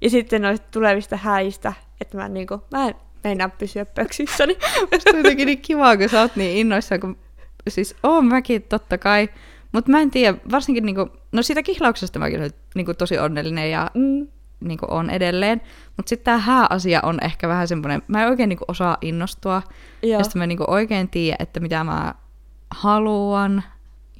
ja 0.00 0.10
sitten 0.10 0.42
noista 0.42 0.66
tulevista 0.70 1.16
häistä, 1.16 1.72
että 2.00 2.16
mä, 2.16 2.28
niinku, 2.28 2.62
mä 2.70 2.88
en 2.88 2.94
meinaa 3.24 3.48
pysyä 3.48 3.84
pöksissäni. 3.84 4.56
Musta 4.92 5.10
on 5.10 5.16
jotenkin 5.16 5.46
niin 5.46 5.62
kivaa, 5.62 5.96
kun 5.96 6.08
sä 6.08 6.20
oot 6.20 6.36
niin 6.36 6.56
innoissaan, 6.56 7.00
kun 7.00 7.16
siis 7.68 7.96
oon 8.02 8.26
mäkin 8.26 8.62
totta 8.62 8.98
kai, 8.98 9.28
mutta 9.72 9.90
mä 9.90 10.00
en 10.00 10.10
tiedä, 10.10 10.38
varsinkin 10.50 10.86
niinku, 10.86 11.08
no 11.32 11.42
siitä 11.42 11.62
kihlauksesta 11.62 12.18
mä 12.18 12.30
kyllä 12.30 12.48
niinku 12.74 12.94
tosi 12.94 13.18
onnellinen 13.18 13.70
ja 13.70 13.90
Mm. 13.94 14.28
niinku 14.60 14.86
on 14.90 15.10
edelleen, 15.10 15.60
mutta 15.96 16.08
sitten 16.08 16.24
tämä 16.24 16.38
hääasia 16.38 17.00
on 17.02 17.18
ehkä 17.24 17.48
vähän 17.48 17.68
semmoinen, 17.68 18.02
mä 18.08 18.22
en 18.22 18.28
oikein 18.28 18.48
niinku 18.48 18.64
osaa 18.68 18.96
innostua, 19.00 19.62
Joo. 20.02 20.18
ja 20.18 20.24
sitten 20.24 20.40
mä 20.40 20.46
niinku 20.46 20.64
oikein 20.68 21.08
tiedä, 21.08 21.36
että 21.38 21.60
mitä 21.60 21.84
mä 21.84 22.14
haluan, 22.70 23.62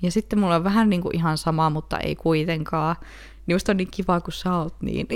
ja 0.02 0.10
sitten 0.10 0.38
mulla 0.38 0.56
on 0.56 0.64
vähän 0.64 0.90
niinku 0.90 1.10
ihan 1.12 1.38
sama, 1.38 1.70
mutta 1.70 1.98
ei 1.98 2.16
kuitenkaan. 2.16 2.96
Niin 3.46 3.54
musta 3.54 3.72
on 3.72 3.76
niin 3.76 3.90
kiva, 3.90 4.20
kun 4.20 4.32
sä 4.32 4.56
oot 4.56 4.74
niin 4.80 5.06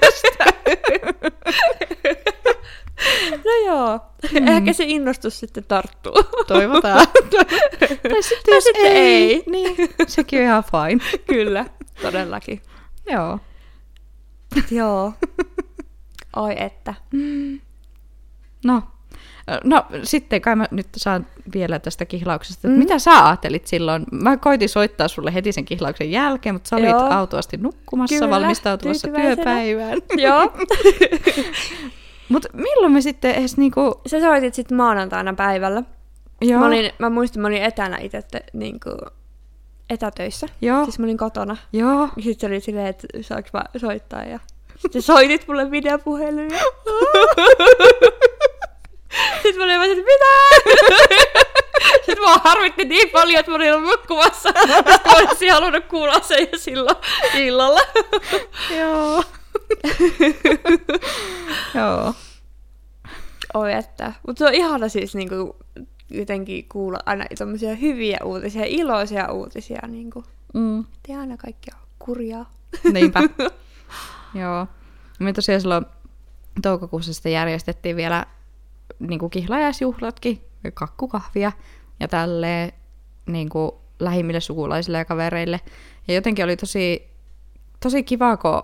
tästä. 0.00 0.44
No 3.44 3.50
joo, 3.66 4.00
mm. 4.32 4.48
ehkä 4.48 4.72
se 4.72 4.84
innostus 4.84 5.40
sitten 5.40 5.64
tarttuu. 5.64 6.12
Toivotaan. 6.46 7.06
tai 8.08 8.22
sitten 8.22 8.54
jos 8.54 8.64
sitten 8.64 8.92
ei, 8.92 9.34
ei. 9.34 9.42
niin 9.46 9.76
sekin 10.06 10.38
on 10.38 10.44
ihan 10.44 10.64
fine. 10.64 11.18
Kyllä, 11.26 11.66
todellakin. 12.02 12.62
Joo. 13.10 13.38
joo. 14.70 15.12
Oi 16.36 16.54
että. 16.56 16.94
No, 18.64 18.82
no 19.64 19.84
sitten 20.02 20.40
kai 20.40 20.56
mä 20.56 20.66
nyt 20.70 20.86
saan 20.96 21.26
vielä 21.54 21.78
tästä 21.78 22.04
kihlauksesta. 22.04 22.68
Mm. 22.68 22.74
Mm. 22.74 22.78
Mitä 22.78 22.98
sä 22.98 23.26
ajattelit 23.26 23.66
silloin? 23.66 24.04
Mä 24.12 24.36
koitin 24.36 24.68
soittaa 24.68 25.08
sulle 25.08 25.34
heti 25.34 25.52
sen 25.52 25.64
kihlauksen 25.64 26.10
jälkeen, 26.10 26.54
mutta 26.54 26.68
sä 26.68 26.76
olit 26.76 26.88
Joo. 26.90 27.08
autuasti 27.10 27.56
nukkumassa, 27.56 28.14
Kyllä, 28.16 28.30
valmistautumassa 28.30 29.08
työpäivään. 29.08 29.98
joo. 30.16 30.52
Mutta 32.28 32.48
milloin 32.52 32.92
me 32.92 33.00
sitten 33.00 33.34
edes 33.34 33.56
niinku... 33.56 34.00
Sä 34.06 34.20
soitit 34.20 34.54
sitten 34.54 34.76
maanantaina 34.76 35.34
päivällä. 35.34 35.82
Joo, 36.40 36.60
Mä, 36.60 36.66
olin, 36.66 36.90
mä 36.98 37.10
muistin, 37.10 37.42
mä 37.42 37.48
olin 37.48 37.62
etänä 37.62 37.98
itse 37.98 38.22
niinku, 38.52 38.90
etätöissä. 39.90 40.46
joo, 40.60 40.84
Siis 40.84 40.98
mä 40.98 41.04
olin 41.06 41.16
kotona. 41.18 41.56
joo. 41.72 42.08
Sitten 42.14 42.40
se 42.40 42.46
oli 42.46 42.60
silleen, 42.60 42.86
että 42.86 43.06
saanko 43.20 43.48
mä 43.52 43.64
soittaa. 43.76 44.22
Ja 44.24 44.40
sitten 44.76 45.02
soitit 45.02 45.48
mulle 45.48 45.70
videopuhelun. 45.70 46.48
Sitten 49.42 49.56
mä 49.56 49.64
olin 49.64 49.78
vaan, 49.78 49.90
että 49.90 50.04
mitä? 50.04 50.32
sitten 52.06 52.24
mä 52.24 52.40
harmitti 52.44 52.84
niin 52.84 53.10
paljon, 53.10 53.40
että 53.40 53.50
mä 53.50 53.56
olin 53.56 53.74
ollut 53.74 53.90
nukkumassa. 53.90 54.48
Sitten 54.58 54.84
mä 55.04 55.28
olisin 55.28 55.52
halunnut 55.52 55.84
kuulla 55.84 56.20
sen 56.20 56.48
jo 56.52 56.58
silloin 56.58 56.96
illalla. 57.34 57.80
Joo. 58.78 59.24
Joo. 61.74 62.14
Oi 63.54 63.72
että. 63.72 64.12
Mutta 64.26 64.38
se 64.38 64.44
on 64.44 64.54
ihana 64.54 64.88
siis 64.88 65.14
niinku, 65.14 65.56
jotenkin 66.10 66.68
kuulla 66.68 66.98
aina 67.06 67.24
tämmöisiä 67.38 67.74
hyviä 67.74 68.18
uutisia, 68.24 68.64
iloisia 68.66 69.32
uutisia. 69.32 69.80
Niinku. 69.88 70.24
Mm. 70.54 70.84
Ei 71.08 71.16
aina 71.16 71.36
kaikki 71.36 71.70
on 71.74 71.80
kurjaa. 71.98 72.50
Niinpä. 72.92 73.20
Joo. 74.34 74.66
Me 75.18 75.32
tosiaan 75.32 75.60
silloin 75.60 75.86
toukokuussa 76.62 77.14
sitten 77.14 77.32
järjestettiin 77.32 77.96
vielä 77.96 78.26
niin 78.98 79.18
kuin 79.18 79.30
kihlajaisjuhlatkin, 79.30 80.40
kakkukahvia. 80.74 81.52
ja 82.00 82.08
tälleen 82.08 82.72
niin 83.26 83.48
kuin 83.48 83.72
lähimmille 84.00 84.40
sukulaisille 84.40 84.98
ja 84.98 85.04
kavereille. 85.04 85.60
Ja 86.08 86.14
jotenkin 86.14 86.44
oli 86.44 86.56
tosi, 86.56 87.10
tosi 87.80 88.02
kiva, 88.02 88.36
kun 88.36 88.62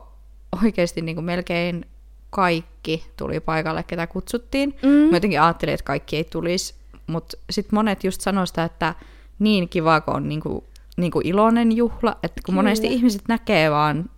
oikeasti 0.65 1.01
niin 1.03 1.17
kuin 1.17 1.25
melkein 1.25 1.87
kaikki 2.31 3.07
tuli 3.17 3.41
paikalle, 3.41 3.83
ketä 3.83 4.07
kutsuttiin. 4.07 4.75
Mm. 4.83 4.89
Mä 4.89 5.17
jotenkin 5.17 5.43
ajattelin, 5.43 5.75
että 5.75 5.85
kaikki 5.85 6.17
ei 6.17 6.25
tulisi, 6.25 6.75
mutta 7.07 7.37
sitten 7.51 7.77
monet 7.77 8.05
just 8.05 8.21
sanoi 8.21 8.47
sitä, 8.47 8.65
että 8.65 8.95
niin 9.39 9.69
kiva, 9.69 10.01
kun 10.01 10.15
on 10.15 10.29
niinku, 10.29 10.65
niinku 10.97 11.21
iloinen 11.25 11.73
juhla, 11.73 12.17
että 12.23 12.41
kun 12.45 12.53
Kyllä. 12.53 12.57
monesti 12.57 12.87
ihmiset 12.87 13.23
näkee 13.29 13.71
vaan 13.71 14.11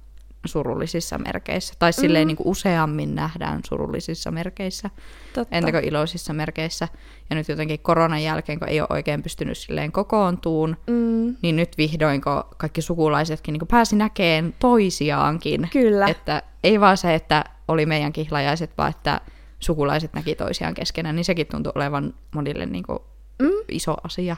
surullisissa 0.44 1.18
merkeissä, 1.18 1.74
tai 1.78 1.92
silleen 1.92 2.24
Mm. 2.24 2.26
niinku 2.26 2.50
useammin 2.50 3.14
nähdään 3.14 3.60
surullisissa 3.68 4.30
merkeissä, 4.30 4.90
Totta. 5.34 5.56
entä 5.56 5.72
kuin 5.72 5.84
iloisissa 5.84 6.32
merkeissä. 6.32 6.88
Ja 7.30 7.36
nyt 7.36 7.48
jotenkin 7.48 7.78
koronan 7.80 8.22
jälkeen, 8.22 8.58
kun 8.58 8.68
ei 8.68 8.80
ole 8.80 8.88
oikein 8.90 9.22
pystynyt 9.22 9.58
silleen 9.58 9.92
kokoontuun, 9.92 10.76
Mm. 10.86 11.36
niin 11.42 11.56
nyt 11.56 11.78
vihdoin, 11.78 12.20
kun 12.22 12.44
kaikki 12.56 12.82
sukulaisetkin 12.82 13.52
niin 13.52 13.68
pääsi 13.70 13.96
näkeen 13.96 14.54
toisiaankin. 14.58 15.68
Kyllä. 15.72 16.06
Että 16.06 16.42
ei 16.64 16.80
vaan 16.80 16.96
se, 16.96 17.14
että 17.14 17.44
oli 17.68 17.86
meidän 17.86 18.12
kihlajaiset, 18.12 18.70
vaan 18.78 18.90
että 18.90 19.20
sukulaiset 19.60 20.12
näki 20.14 20.34
toisiaan 20.34 20.74
keskenään, 20.74 21.16
niin 21.16 21.24
sekin 21.24 21.46
tuntui 21.46 21.72
olevan 21.74 22.14
monille 22.34 22.66
niin 22.66 22.84
kuin 22.84 22.98
Mm. 23.42 23.48
iso 23.68 23.94
asia. 24.04 24.36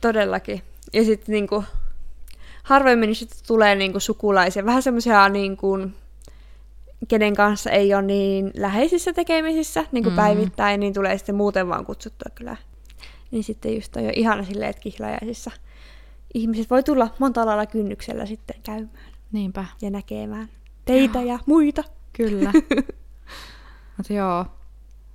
Todellakin. 0.00 0.62
Ja 0.92 1.04
sitten 1.04 1.32
niinku, 1.32 1.64
harvemmin 2.66 3.14
sitten 3.14 3.38
tulee 3.46 3.74
niinku 3.74 4.00
sukulaisia, 4.00 4.64
vähän 4.66 4.82
semmoisia 4.82 5.28
niinku, 5.28 5.78
kenen 7.08 7.34
kanssa 7.34 7.70
ei 7.70 7.94
ole 7.94 8.02
niin 8.02 8.50
läheisissä 8.56 9.12
tekemisissä 9.12 9.84
niinku 9.92 10.10
Mm. 10.10 10.16
päivittäin, 10.16 10.80
niin 10.80 10.94
tulee 10.94 11.18
sitten 11.18 11.34
muuten 11.34 11.68
vaan 11.68 11.86
kutsuttua 11.86 12.30
kyllä. 12.34 12.56
Niin 13.30 13.44
sitten 13.44 13.74
just 13.74 13.96
on 13.96 14.04
jo 14.04 14.10
ihana 14.16 14.44
silleen, 14.44 14.70
että 14.70 14.82
kihlajaisissa 14.82 15.50
ihmiset 16.34 16.70
voi 16.70 16.82
tulla 16.82 17.08
monta 17.18 17.46
lailla 17.46 17.66
kynnyksellä 17.66 18.26
sitten 18.26 18.56
käymään 18.62 19.06
Niinpä, 19.32 19.64
ja 19.82 19.90
näkemään 19.90 20.48
teitä 20.84 21.22
ja 21.22 21.38
muita. 21.46 21.84
kyllä. 22.12 22.52
Mutta 23.96 24.12
joo, 24.12 24.46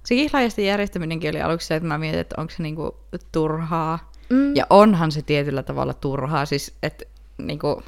se 0.06 0.16
kihlajaisten 0.16 0.66
järjestäminenkin 0.66 1.30
oli 1.30 1.42
aluksi 1.42 1.68
se, 1.68 1.76
että 1.76 1.88
mä 1.88 1.98
mietin, 1.98 2.20
että 2.20 2.36
onko 2.38 2.54
se 2.58 2.64
niinku 2.64 2.96
turhaa. 3.32 4.12
Mm. 4.30 4.56
Ja 4.56 4.66
onhan 4.70 5.12
se 5.12 5.22
tietyllä 5.22 5.64
tavalla 5.64 5.94
turhaa, 5.94 6.46
siis 6.46 6.74
että 6.84 7.06
niinku, 7.48 7.84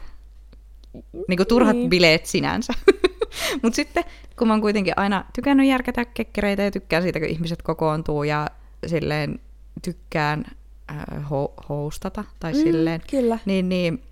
niinku 1.28 1.46
turhat 1.46 1.76
Niin. 1.76 1.90
bileet 1.90 2.26
sinänsä. 2.26 2.74
Mutta 3.64 3.76
sitten, 3.76 4.04
kun 4.38 4.48
mä 4.48 4.54
oon 4.54 4.62
kuitenkin 4.62 4.94
aina 4.98 5.26
tykännyt 5.36 5.68
järkätä 5.68 6.06
kekkereitä 6.06 6.62
ja 6.64 6.72
tykkään 6.72 7.04
siitä, 7.04 7.20
kun 7.20 7.30
ihmiset 7.30 7.62
kokoontuu 7.62 8.24
ja 8.24 8.48
silleen 8.88 9.40
tykkään 9.82 10.46
äh, 10.92 11.24
ho- 11.24 11.66
hostata 11.70 12.24
tai 12.40 12.54
Mm, 12.54 12.60
silleen, 12.60 13.02
Kyllä, 13.10 13.40
niin, 13.46 13.70
niin 13.70 14.04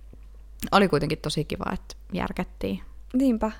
oli 0.71 0.88
kuitenkin 0.88 1.17
tosi 1.17 1.45
kiva, 1.45 1.65
että 1.73 1.95
järkättiin. 2.13 2.82
niinpä. 3.13 3.51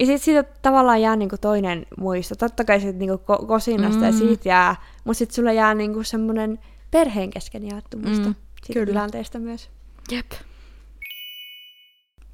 Ja 0.00 0.06
sitten 0.06 0.24
siitä 0.24 0.44
tavallaan 0.62 1.02
jää 1.02 1.16
niinku 1.16 1.36
toinen 1.40 1.86
muisto. 1.98 2.34
Totta 2.36 2.64
kai 2.64 2.80
siitä 2.80 2.98
niinku 2.98 3.16
ko- 3.32 3.46
kosinasta 3.46 4.00
mm. 4.00 4.06
ja 4.06 4.12
siitä 4.12 4.48
jää, 4.48 4.76
mutta 5.04 5.18
sitten 5.18 5.34
sulla 5.34 5.52
jää 5.52 5.74
niinku 5.74 6.02
semmoinen 6.02 6.58
perheen 6.90 7.30
kesken 7.30 7.68
jaettu 7.68 7.96
muisto 7.96 8.28
mm, 8.28 8.34
siitä 8.64 8.72
kyllä. 8.80 8.86
tilanteesta 8.86 9.38
myös. 9.38 9.70
Jep. 10.12 10.26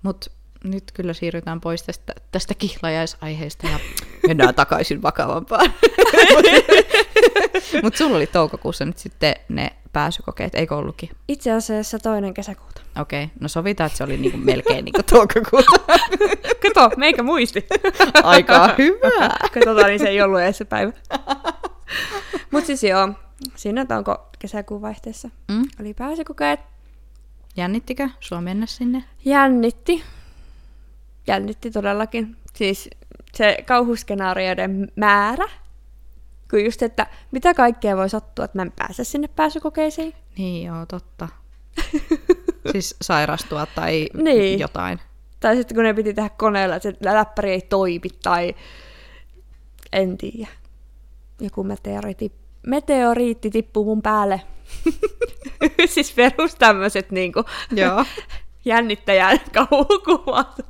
Mutta 0.02 0.30
nyt 0.64 0.84
kyllä 0.94 1.12
siirrytään 1.12 1.60
pois 1.60 1.82
tästä, 1.82 2.14
tästä 2.32 2.54
kihlajaisaiheesta 2.54 3.66
ja 3.66 3.78
mennään 4.28 4.54
takaisin 4.54 5.02
vakavampaan. 5.02 5.72
Mutta 7.82 7.98
sulla 7.98 8.16
oli 8.16 8.26
toukokuussa 8.26 8.84
nyt 8.84 8.98
sitten 8.98 9.34
ne 9.48 9.72
pääsykokeet, 9.92 10.54
eikö 10.54 10.76
ollutkin? 10.76 11.10
Itse 11.28 11.52
asiassa 11.52 11.98
toinen 11.98 12.34
kesäkuuta. 12.34 12.82
Okei, 13.00 13.28
no 13.40 13.48
sovitaan, 13.48 13.86
että 13.86 13.96
se 13.96 14.04
oli 14.04 14.16
niinku 14.16 14.38
melkein 14.38 14.84
niinku 14.84 15.02
toukokuuta. 15.02 15.98
Kato, 16.62 16.90
meikä 16.96 17.22
muisti. 17.22 17.66
Aika 18.22 18.74
hyvä. 18.78 19.28
Katsotaan, 19.54 19.86
niin 19.86 19.98
se 19.98 20.08
ei 20.08 20.22
ollut 20.22 20.40
edes 20.40 20.58
se 20.58 20.64
päivä. 20.64 20.92
Mutta 22.50 22.66
siis 22.66 22.84
joo, 22.84 23.08
siinä 23.56 23.86
onko 23.96 24.28
kesäkuun 24.38 24.82
vaihteessa 24.82 25.28
Mm? 25.48 25.62
oli 25.80 25.94
pääsykokeet. 25.94 26.60
Jännittikö 27.56 28.08
sua 28.20 28.40
mennä 28.40 28.66
sinne? 28.66 29.04
Jännitti. 29.24 30.04
Jännitti 31.26 31.70
todellakin. 31.70 32.36
Siis 32.54 32.90
se 33.34 33.56
kauhuskenaarioiden 33.66 34.92
määrä. 34.96 35.48
Kun 36.50 36.64
just, 36.64 36.82
että 36.82 37.06
mitä 37.30 37.54
kaikkea 37.54 37.96
voi 37.96 38.08
sattua, 38.08 38.44
että 38.44 38.58
mä 38.58 38.62
en 38.62 38.72
pääse 38.76 39.04
sinne 39.04 39.28
pääsykokeisiin. 39.28 40.14
Niin 40.38 40.66
joo, 40.66 40.86
totta. 40.86 41.28
siis 42.72 42.96
sairastua 43.02 43.66
tai 43.66 44.08
Niin. 44.14 44.58
jotain. 44.58 45.00
Tai 45.40 45.56
sitten 45.56 45.74
kun 45.74 45.84
ne 45.84 45.94
piti 45.94 46.14
tehdä 46.14 46.28
koneella, 46.28 46.76
että 46.76 46.90
se 46.90 46.96
läppäri 47.14 47.50
ei 47.50 47.60
toimi 47.60 48.08
tai 48.22 48.54
en 49.92 50.18
tiedä. 50.18 50.48
Joku 51.40 51.64
meteoriitti, 51.64 52.32
meteoriitti 52.66 53.50
tippuu 53.50 53.84
mun 53.84 54.02
päälle. 54.02 54.40
siis 55.87 56.12
perus 56.12 56.55
tämmöiset 56.55 57.11
niinku 57.11 57.44
Joo. 57.70 58.05
jännittäjän 58.64 59.40
kauhukuvat. 59.59 60.61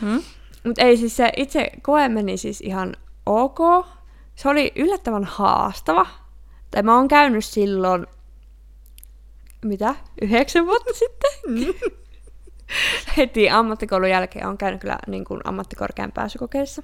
Hmm? 0.00 0.22
Mutta 0.64 0.82
ei 0.82 0.96
siis 0.96 1.16
se 1.16 1.32
itse 1.36 1.70
koe 1.82 2.08
meni 2.08 2.36
siis 2.36 2.60
ihan 2.60 2.96
ok. 3.26 3.58
Se 4.34 4.48
oli 4.48 4.72
yllättävän 4.76 5.24
haastava. 5.24 6.06
Tai 6.70 6.82
mä 6.82 6.96
oon 6.96 7.08
käynyt 7.08 7.44
silloin, 7.44 8.06
mitä, 9.64 9.94
yhdeksän 10.22 10.66
vuotta 10.66 10.92
sitten? 10.92 11.74
Heti 13.16 13.50
ammattikoulun 13.50 14.10
jälkeen 14.10 14.46
on 14.46 14.58
käynyt 14.58 14.80
kyllä 14.80 14.98
niin 15.06 15.24
kuin 15.24 15.40
ammattikorkean 15.44 16.12
pääsykokeissa 16.12 16.82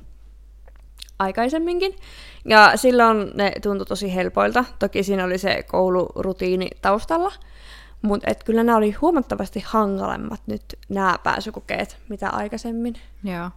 aikaisemminkin. 1.22 1.96
Ja 2.44 2.72
silloin 2.76 3.30
ne 3.34 3.52
tuntui 3.62 3.86
tosi 3.86 4.14
helpoilta. 4.14 4.64
Toki 4.78 5.02
siinä 5.02 5.24
oli 5.24 5.38
se 5.38 5.62
koulurutiini 5.62 6.70
taustalla. 6.82 7.32
Mutta 8.02 8.34
kyllä 8.44 8.64
nämä 8.64 8.78
oli 8.78 8.90
huomattavasti 8.90 9.62
hankalemmat 9.66 10.40
nyt 10.46 10.62
nämä 10.88 11.18
pääsykokeet, 11.22 11.96
mitä 12.08 12.30
aikaisemmin. 12.30 12.94
Joo. 13.24 13.50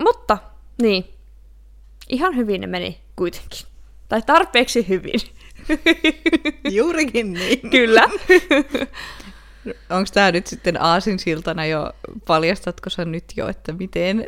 Mutta, 0.00 0.38
niin. 0.82 1.04
Ihan 2.08 2.36
hyvin 2.36 2.60
ne 2.60 2.66
meni 2.66 3.00
kuitenkin. 3.16 3.66
Tai 4.08 4.22
tarpeeksi 4.22 4.88
hyvin. 4.88 5.20
Juurikin 6.76 7.32
niin. 7.32 7.70
Kyllä. 7.70 8.04
Onko 9.90 10.10
tämä 10.14 10.32
nyt 10.32 10.46
sitten 10.46 10.82
aasinsiltana 10.82 11.66
jo, 11.66 11.92
paljastatko 12.26 12.90
sä 12.90 13.04
nyt 13.04 13.24
jo, 13.36 13.48
että 13.48 13.72
miten, 13.72 14.26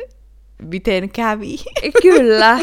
miten 0.61 1.09
kävi? 1.09 1.55
Kyllä. 2.01 2.59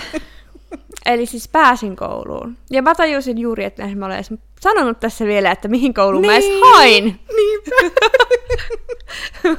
Eli 1.07 1.27
siis 1.27 1.49
pääsin 1.49 1.97
kouluun. 1.97 2.57
Ja 2.71 2.83
mä 2.83 2.95
tajusin 2.95 3.39
juuri, 3.39 3.65
että 3.65 3.83
en 3.85 3.99
mä 3.99 4.07
ole 4.07 4.15
edes 4.15 4.31
sanonut 4.61 5.01
tässä 5.01 5.25
vielä, 5.25 5.51
että 5.51 5.69
mihin 5.69 5.95
kouluun 5.95 6.27
mä 6.27 6.33
edes 6.33 6.45
Niin. 6.45 6.65
hain. 6.65 7.21
Niinpä. 7.37 8.01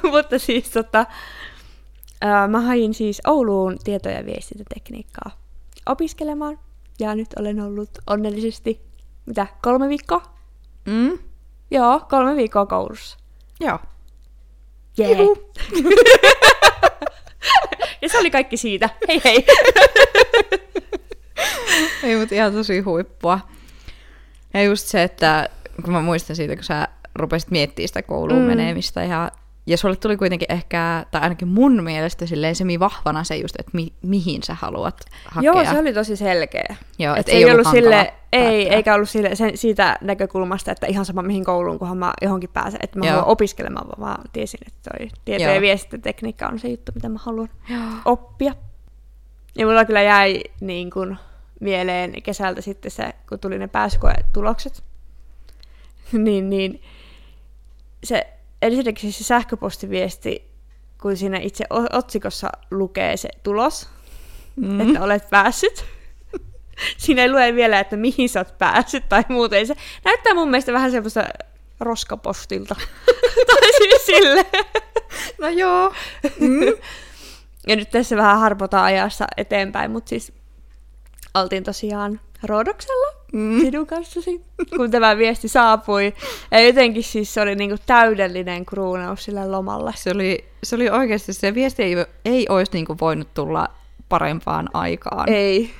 Mutta 0.11 0.39
siis 0.39 0.69
tota, 0.69 1.05
ää, 2.21 2.47
mä 2.47 2.61
hain 2.61 2.93
siis 2.93 3.21
Ouluun 3.27 3.77
tieto- 3.83 4.09
ja 4.09 4.25
viestintätekniikkaa 4.25 5.31
opiskelemaan. 5.85 6.59
Ja 6.99 7.15
nyt 7.15 7.27
olen 7.39 7.59
ollut 7.61 7.89
onnellisesti, 8.07 8.81
mitä, 9.25 9.47
kolme 9.63 9.89
viikkoa? 9.89 10.21
Mm? 10.85 11.19
Joo, 11.71 12.01
kolme 12.09 12.35
viikkoa 12.35 12.65
koulussa. 12.65 13.17
Joo. 13.59 13.79
Jee. 14.97 15.17
Ja 18.01 18.09
se 18.09 18.19
oli 18.19 18.31
kaikki 18.31 18.57
siitä. 18.57 18.89
Hei 19.07 19.21
hei. 19.25 19.45
Ei, 22.03 22.17
mutta 22.17 22.35
ihan 22.35 22.53
tosi 22.53 22.79
huippua. 22.79 23.39
Ja 24.53 24.63
just 24.63 24.87
se, 24.87 25.03
että 25.03 25.49
kun 25.83 25.93
mä 25.93 26.01
muistan 26.01 26.35
siitä, 26.35 26.55
kun 26.55 26.63
sä 26.63 26.87
rupesit 27.15 27.51
miettimään 27.51 27.87
sitä 27.87 28.01
kouluun 28.01 28.41
mm. 28.41 28.47
menemistä 28.47 29.03
ja 29.03 29.31
ja 29.71 29.77
sulle 29.77 29.95
tuli 29.95 30.17
kuitenkin 30.17 30.51
ehkä, 30.51 31.05
tai 31.11 31.21
ainakin 31.21 31.47
mun 31.47 31.83
mielestä 31.83 32.25
silleen 32.25 32.55
semi 32.55 32.79
vahvana 32.79 33.23
se 33.23 33.35
just, 33.35 33.55
että 33.59 33.71
mi, 33.73 33.93
mihin 34.01 34.43
sä 34.43 34.53
haluat 34.53 35.01
hakea. 35.25 35.51
Joo, 35.53 35.65
se 35.65 35.79
oli 35.79 35.93
tosi 35.93 36.15
selkeä. 36.15 36.75
Joo, 36.99 37.13
Et 37.15 37.19
et 37.19 37.25
se 37.25 37.31
ei 37.31 37.45
ollut 37.51 37.65
hankala 37.65 37.81
sille, 37.83 38.13
ei, 38.33 38.69
eikä 38.69 38.95
ollut 38.95 39.09
sille, 39.09 39.35
sen, 39.35 39.57
siitä 39.57 39.97
näkökulmasta, 40.01 40.71
että 40.71 40.87
ihan 40.87 41.05
sama 41.05 41.21
mihin 41.21 41.43
kouluun, 41.45 41.79
kunhan 41.79 41.97
mä 41.97 42.13
johonkin 42.21 42.49
pääsen, 42.49 42.79
että 42.83 42.99
mä 42.99 43.05
Joo. 43.05 43.11
haluan 43.11 43.27
opiskelemaan, 43.31 43.87
vaan 43.87 43.99
mä 44.11 44.17
tiesin, 44.33 44.59
että 44.67 44.89
toi 44.91 45.07
tieto- 45.25 45.43
Joo. 45.43 45.53
ja 45.53 45.61
viestintätekniikka 45.61 46.47
on 46.47 46.59
se 46.59 46.67
juttu, 46.67 46.91
mitä 46.95 47.09
mä 47.09 47.19
haluan 47.21 47.49
Joo. 47.69 47.81
oppia. 48.05 48.53
Ja 49.55 49.65
mulla 49.65 49.85
kyllä 49.85 50.01
jäi 50.01 50.43
niin 50.61 50.89
kuin, 50.91 51.17
mieleen 51.59 52.21
kesältä 52.23 52.61
sitten 52.61 52.91
se, 52.91 53.13
kun 53.29 53.39
tuli 53.39 53.59
ne 53.59 53.67
pääsykoetulokset, 53.67 54.83
niin, 56.11 56.49
niin 56.49 56.81
se 58.03 58.27
ensinnäkin 58.61 59.13
se 59.13 59.23
sähköpostiviesti, 59.23 60.51
kun 61.01 61.17
siinä 61.17 61.37
itse 61.37 61.65
otsikossa 61.93 62.49
lukee 62.71 63.17
se 63.17 63.29
tulos, 63.43 63.89
Mm. 64.55 64.81
että 64.81 65.01
olet 65.03 65.29
päässyt, 65.29 65.85
Siinä 66.97 67.21
ei 67.21 67.31
lue 67.31 67.55
vielä, 67.55 67.79
että 67.79 67.97
mihin 67.97 68.29
sä 68.29 68.39
oot 68.39 68.57
päässyt 68.57 69.09
tai 69.09 69.23
muuten. 69.29 69.67
Se 69.67 69.75
näyttää 70.05 70.33
mun 70.33 70.49
mielestä 70.49 70.73
vähän 70.73 70.91
semmoista 70.91 71.23
roskapostilta. 71.79 72.75
tai 73.47 73.73
siis 73.77 74.05
sille. 74.05 74.45
No 75.39 75.49
joo. 75.49 75.93
Mm. 76.39 76.59
Ja 77.67 77.75
nyt 77.75 77.89
tässä 77.91 78.17
vähän 78.17 78.39
harpotaan 78.39 78.83
ajassa 78.85 79.27
eteenpäin, 79.37 79.91
mutta 79.91 80.09
siis 80.09 80.33
oltiin 81.33 81.63
tosiaan 81.63 82.19
Roodoksella 82.43 83.11
mm. 83.11 83.20
Sinun 83.31 83.87
kanssasi, 83.87 84.45
kun 84.77 84.91
tämä 84.91 85.17
viesti 85.17 85.47
saapui. 85.47 86.13
Ja 86.51 86.59
jotenkin 86.59 87.03
siis 87.03 87.33
se 87.33 87.41
oli 87.41 87.55
niinku 87.55 87.77
täydellinen 87.85 88.65
kruunaus 88.65 89.23
sille 89.23 89.47
lomalle. 89.47 89.93
Se 89.95 90.11
oli, 90.15 90.45
se 90.63 90.75
oli 90.75 90.89
oikeasti, 90.89 91.33
se 91.33 91.53
viesti 91.53 91.83
ei, 91.83 91.95
ei 92.25 92.45
olisi 92.49 92.71
niinku 92.73 92.97
voinut 93.01 93.33
tulla 93.33 93.67
parempaan 94.09 94.69
aikaan. 94.73 95.29
Ei. 95.29 95.71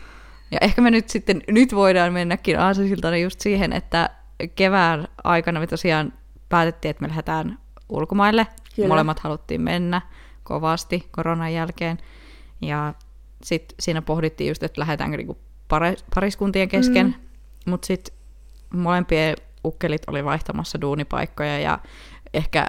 Ja 0.52 0.58
ehkä 0.62 0.82
me 0.82 0.92
nyt 0.92 1.10
sitten, 1.10 1.42
nyt 1.48 1.76
voidaan 1.76 2.14
mennäkin 2.14 2.60
aasisiltana 2.60 3.18
just 3.18 3.42
siihen, 3.42 3.74
että 3.74 4.10
kevään 4.56 5.08
aikana 5.24 5.60
me 5.60 5.68
tosiaan 5.68 6.14
päätettiin, 6.50 6.90
että 6.90 7.02
me 7.02 7.08
lähdetään 7.08 7.60
ulkomaille. 7.90 8.48
Kyllä. 8.76 8.88
Molemmat 8.88 9.20
haluttiin 9.20 9.62
mennä 9.62 10.02
kovasti 10.44 11.08
koronan 11.12 11.54
jälkeen. 11.54 11.98
Ja 12.62 12.94
sitten 13.44 13.76
siinä 13.80 14.02
pohdittiin 14.02 14.48
just, 14.48 14.64
että 14.64 14.82
lähdetäänkö 14.82 15.18
niinku 15.18 15.38
pariskuntien 16.16 16.70
kesken. 16.70 17.06
Mm. 17.06 17.31
Mutta 17.66 17.86
sitten 17.86 18.16
molempien 18.74 19.36
ukkelit 19.66 20.02
oli 20.08 20.26
vaihtamassa 20.26 20.82
duunipaikkoja 20.82 21.60
ja 21.60 21.80
ehkä 22.34 22.68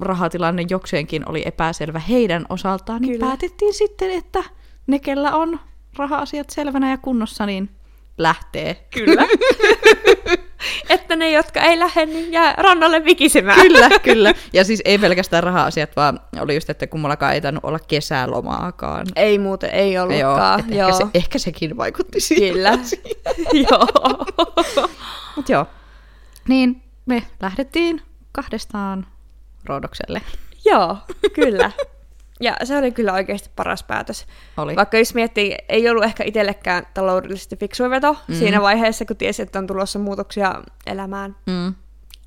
rahatilanne 0.00 0.64
jokseenkin 0.70 1.28
oli 1.28 1.42
epäselvä 1.46 1.98
heidän 1.98 2.46
osaltaan, 2.48 3.02
niin 3.02 3.12
Kyllä. 3.12 3.26
päätettiin 3.26 3.74
sitten, 3.74 4.10
että 4.10 4.44
ne, 4.86 4.98
kellä 4.98 5.36
on 5.36 5.60
raha-asiat 5.96 6.50
selvänä 6.50 6.90
ja 6.90 6.98
kunnossa, 6.98 7.46
niin 7.46 7.70
lähtee. 8.18 8.88
Kyllä. 8.94 9.26
että 10.88 11.16
ne, 11.16 11.30
jotka 11.30 11.60
ei 11.60 11.78
lähde, 11.78 12.06
niin 12.06 12.32
jää 12.32 12.54
rannalle 12.58 13.04
vikisemään. 13.04 13.60
Kyllä, 13.60 13.90
kyllä. 14.02 14.34
Ja 14.52 14.64
siis 14.64 14.82
ei 14.84 14.98
pelkästään 14.98 15.42
raha-asiat, 15.42 15.96
vaan 15.96 16.20
oli 16.40 16.54
just, 16.54 16.70
että 16.70 16.86
kummallakaan 16.86 17.34
ei 17.34 17.40
tainnut 17.40 17.64
olla 17.64 17.78
kesälomaakaan. 17.78 19.06
Ei 19.16 19.38
muuten, 19.38 19.70
ei 19.70 19.92
Joo, 19.92 20.04
ollutkaan. 20.04 20.60
että 20.60 20.74
ehkä, 20.74 20.92
se, 20.92 21.04
ehkä 21.14 21.38
sekin 21.38 21.76
vaikutti 21.76 22.20
siihen. 22.20 22.52
Kyllä. 22.52 22.78
joo. 23.70 23.86
Mut 25.36 25.48
joo. 25.48 25.66
Niin, 26.48 26.82
me 27.06 27.22
lähdettiin 27.40 28.02
kahdestaan 28.32 29.06
Roodokselle. 29.64 30.22
joo, 30.64 30.96
kyllä. 31.34 31.70
Ja 32.40 32.56
se 32.64 32.78
oli 32.78 32.92
kyllä 32.92 33.12
oikeasti 33.12 33.50
paras 33.56 33.82
päätös. 33.82 34.26
Oli. 34.56 34.76
Vaikka 34.76 34.98
jos 34.98 35.14
miettii, 35.14 35.56
ei 35.68 35.88
ollut 35.88 36.04
ehkä 36.04 36.24
itsellekään 36.24 36.86
taloudellisesti 36.94 37.56
fiksu 37.56 37.90
veto 37.90 38.16
Mm. 38.28 38.34
siinä 38.34 38.62
vaiheessa, 38.62 39.04
kun 39.04 39.16
tiesi, 39.16 39.42
että 39.42 39.58
on 39.58 39.66
tulossa 39.66 39.98
muutoksia 39.98 40.62
elämään. 40.86 41.36
Mm. 41.46 41.74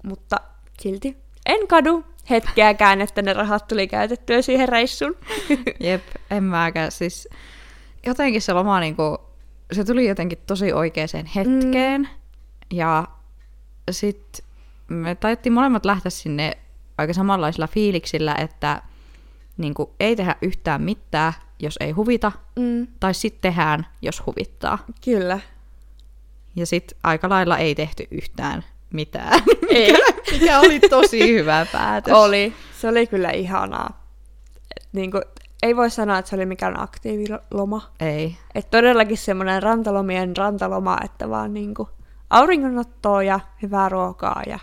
Mutta 0.04 0.38
silti 0.80 1.18
en 1.46 1.68
kadu 1.68 2.04
hetkeäkään, 2.30 3.02
että 3.02 3.22
ne 3.22 3.34
rahat 3.34 3.68
tuli 3.68 3.88
käytettyä 3.88 4.42
siihen 4.42 4.70
reissuun. 4.70 5.16
Jep, 5.80 6.04
en 6.32 6.44
mäkään. 6.44 6.92
Siis 6.92 7.28
jotenkin 8.06 8.42
se 8.42 8.54
loma 8.54 8.80
niinku, 8.80 9.18
se 9.72 9.84
tuli 9.84 10.08
jotenkin 10.08 10.38
tosi 10.48 10.74
oikeaan 10.74 11.26
hetkeen. 11.36 12.02
Mm. 12.02 12.08
Ja 12.74 13.08
sitten 13.92 14.46
me 14.88 15.16
taidettiin 15.16 15.54
molemmat 15.54 15.86
lähteä 15.86 16.10
sinne 16.10 16.58
aika 16.98 17.14
samanlaisilla 17.14 17.68
fiiliksillä, 17.68 18.36
että 18.36 18.82
niinku, 19.62 19.96
ei 20.00 20.16
tehdä 20.16 20.36
yhtään 20.42 20.82
mitään, 20.82 21.34
jos 21.60 21.78
ei 21.80 21.92
huvita, 21.92 22.32
Mm, 22.60 22.88
tai 23.00 23.14
sitten 23.14 23.42
tehdään, 23.42 23.88
jos 24.02 24.26
huvittaa. 24.26 24.78
kyllä. 25.06 25.40
Ja 26.56 26.66
sitten 26.66 26.98
aika 27.04 27.30
lailla 27.30 27.58
ei 27.58 27.76
tehty 27.76 28.08
yhtään 28.12 28.64
mitään. 28.94 29.40
Ei. 29.70 29.94
Mikä 30.32 30.60
oli 30.60 30.80
tosi 30.80 31.34
hyvä 31.34 31.66
päätös. 31.72 32.14
Oli. 32.14 32.54
Se 32.82 32.88
oli 32.88 33.08
kyllä 33.08 33.30
ihanaa. 33.30 34.06
Et 34.78 34.88
niinku, 34.94 35.22
ei 35.64 35.76
voi 35.76 35.90
sanoa, 35.90 36.18
että 36.18 36.30
se 36.30 36.36
oli 36.36 36.46
mikään 36.46 36.80
aktiiviloma. 36.80 37.92
Ei. 38.00 38.38
Et 38.56 38.70
todellakin 38.70 39.18
semmoinen 39.18 39.64
rantalomien 39.64 40.38
rantaloma, 40.38 40.98
että 41.06 41.30
vaan 41.30 41.54
niinku 41.54 41.90
auringonottoa 42.30 43.24
ja 43.24 43.40
hyvää 43.62 43.90
ruokaa 43.90 44.42
ja 44.48 44.60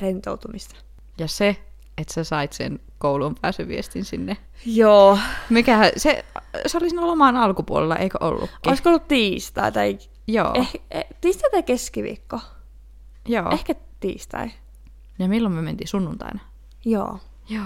rentoutumista. 0.00 0.76
Ja 1.18 1.28
se, 1.28 1.56
että 1.98 2.14
sä 2.14 2.24
sait 2.24 2.52
sen 2.52 2.80
kouluun 2.98 3.34
pääsyviestin 3.40 4.04
sinne. 4.04 4.36
Joo. 4.66 5.18
Mikähän, 5.50 5.90
se, 5.96 6.24
se 6.66 6.78
oli 6.78 6.88
siinä 6.88 7.06
loman 7.06 7.36
alkupuolella, 7.36 7.96
eikö 7.96 8.18
ollutkin? 8.20 8.58
Olisiko 8.66 8.88
ollut 8.88 9.08
tiistai 9.08 9.72
tai... 9.72 9.98
Joo, 10.26 10.52
eh, 10.54 10.72
Eh, 10.90 11.04
tiistai 11.20 11.50
tai 11.50 11.62
keskiviikko? 11.62 12.40
joo. 13.28 13.50
Ehkä 13.50 13.74
tiistai. 14.00 14.50
Ja 15.18 15.28
milloin 15.28 15.54
me 15.54 15.62
mentiin 15.62 15.88
sunnuntaina? 15.88 16.40
Joo. 16.84 17.18
Joo. 17.48 17.64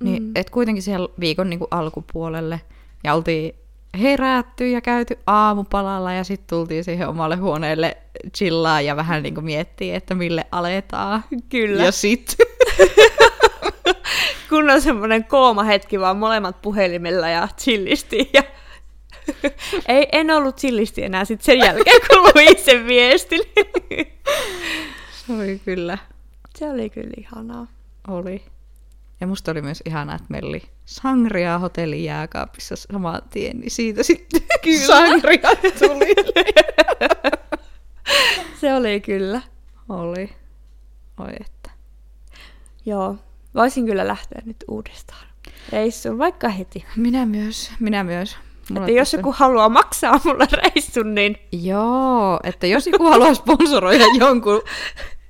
Niin, 0.00 0.22
mm. 0.22 0.32
et 0.34 0.50
kuitenkin 0.50 0.82
siellä 0.82 1.08
viikon 1.20 1.50
niin 1.50 1.58
kuin 1.58 1.68
alkupuolelle. 1.70 2.60
Ja 3.04 3.14
oltiin 3.14 3.54
herätty 4.00 4.70
ja 4.70 4.80
käyty 4.80 5.18
aamupalalla 5.26 6.12
ja 6.12 6.24
sitten 6.24 6.46
tultiin 6.48 6.84
siihen 6.84 7.08
omalle 7.08 7.36
huoneelle 7.36 7.96
chillaa 8.36 8.80
ja 8.80 8.96
vähän 8.96 9.22
niin 9.22 9.34
kuin 9.34 9.44
miettiä, 9.44 9.96
että 9.96 10.14
mille 10.14 10.46
aletaan. 10.52 11.24
Kyllä. 11.48 11.84
Ja 11.84 11.92
sit. 11.92 12.36
Kun 14.52 14.70
on 14.70 14.82
semmoinen 14.82 15.24
kooma 15.24 15.62
hetki 15.62 16.00
vaan 16.00 16.16
molemmat 16.16 16.62
puhelimella 16.62 17.28
ja 17.28 17.48
chillisti. 17.58 18.30
Ja... 18.32 18.42
Ei, 19.88 20.08
en 20.12 20.30
ollut 20.30 20.56
chillisti 20.56 21.02
enää 21.02 21.24
sit 21.24 21.42
sen 21.42 21.58
jälkeen, 21.58 22.00
kun 22.08 22.18
luin 22.18 22.58
sen 22.64 22.86
viestin. 22.86 23.40
Oli 25.36 25.60
kyllä. 25.64 25.98
Se 26.58 26.70
oli 26.70 26.90
kyllä 26.90 27.10
ihanaa. 27.16 27.66
Oli. 28.08 28.44
Ja 29.20 29.26
musta 29.26 29.50
oli 29.50 29.62
myös 29.62 29.82
ihanaa, 29.86 30.14
että 30.16 30.26
meillä 30.28 30.48
oli 30.48 30.62
sangria 30.84 31.58
hotellin 31.58 32.04
jääkaapissa 32.04 32.76
saman 32.76 33.22
tien, 33.30 33.60
niin 33.60 33.70
siitä 33.70 34.02
sitten 34.02 34.42
kyllä. 34.64 34.86
sangria 34.86 35.50
tuli. 35.78 36.14
Se 38.60 38.74
oli 38.74 39.00
kyllä. 39.00 39.42
oli. 39.88 40.30
Oi 41.18 41.32
että. 41.40 41.70
Joo. 42.86 43.16
Voisin 43.54 43.86
kyllä 43.86 44.08
lähteä 44.08 44.42
nyt 44.44 44.56
uudestaan 44.68 45.26
reissuun, 45.72 46.18
vaikka 46.18 46.48
heti. 46.48 46.84
Minä 46.96 47.26
myös, 47.26 47.72
minä 47.80 48.04
myös. 48.04 48.36
Mulla 48.70 48.86
Että 48.86 48.92
jos 48.98 49.08
tässä- 49.08 49.16
joku 49.16 49.32
haluaa 49.36 49.68
maksaa 49.68 50.20
mulle 50.24 50.46
reissun, 50.52 51.14
niin 51.14 51.36
Joo, 51.52 52.40
että 52.44 52.66
jos 52.66 52.86
joku 52.86 53.04
haluaa 53.04 53.34
sponsoroida 53.34 54.04
jonkun 54.18 54.62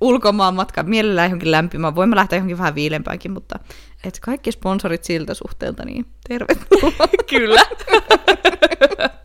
ulkomaan 0.01 0.55
matkan, 0.55 0.89
mielellään 0.89 1.29
johonkin 1.29 1.51
lämpimään, 1.51 1.95
voimme 1.95 2.15
lähteä 2.15 2.37
johonkin 2.37 2.57
vähän 2.57 2.75
viilempäänkin, 2.75 3.31
mutta 3.31 3.59
et 4.03 4.19
kaikki 4.19 4.51
sponsorit 4.51 5.03
siltä 5.03 5.33
suhteelta, 5.33 5.85
niin 5.85 6.05
tervetuloa. 6.27 7.07
kyllä. 7.29 7.61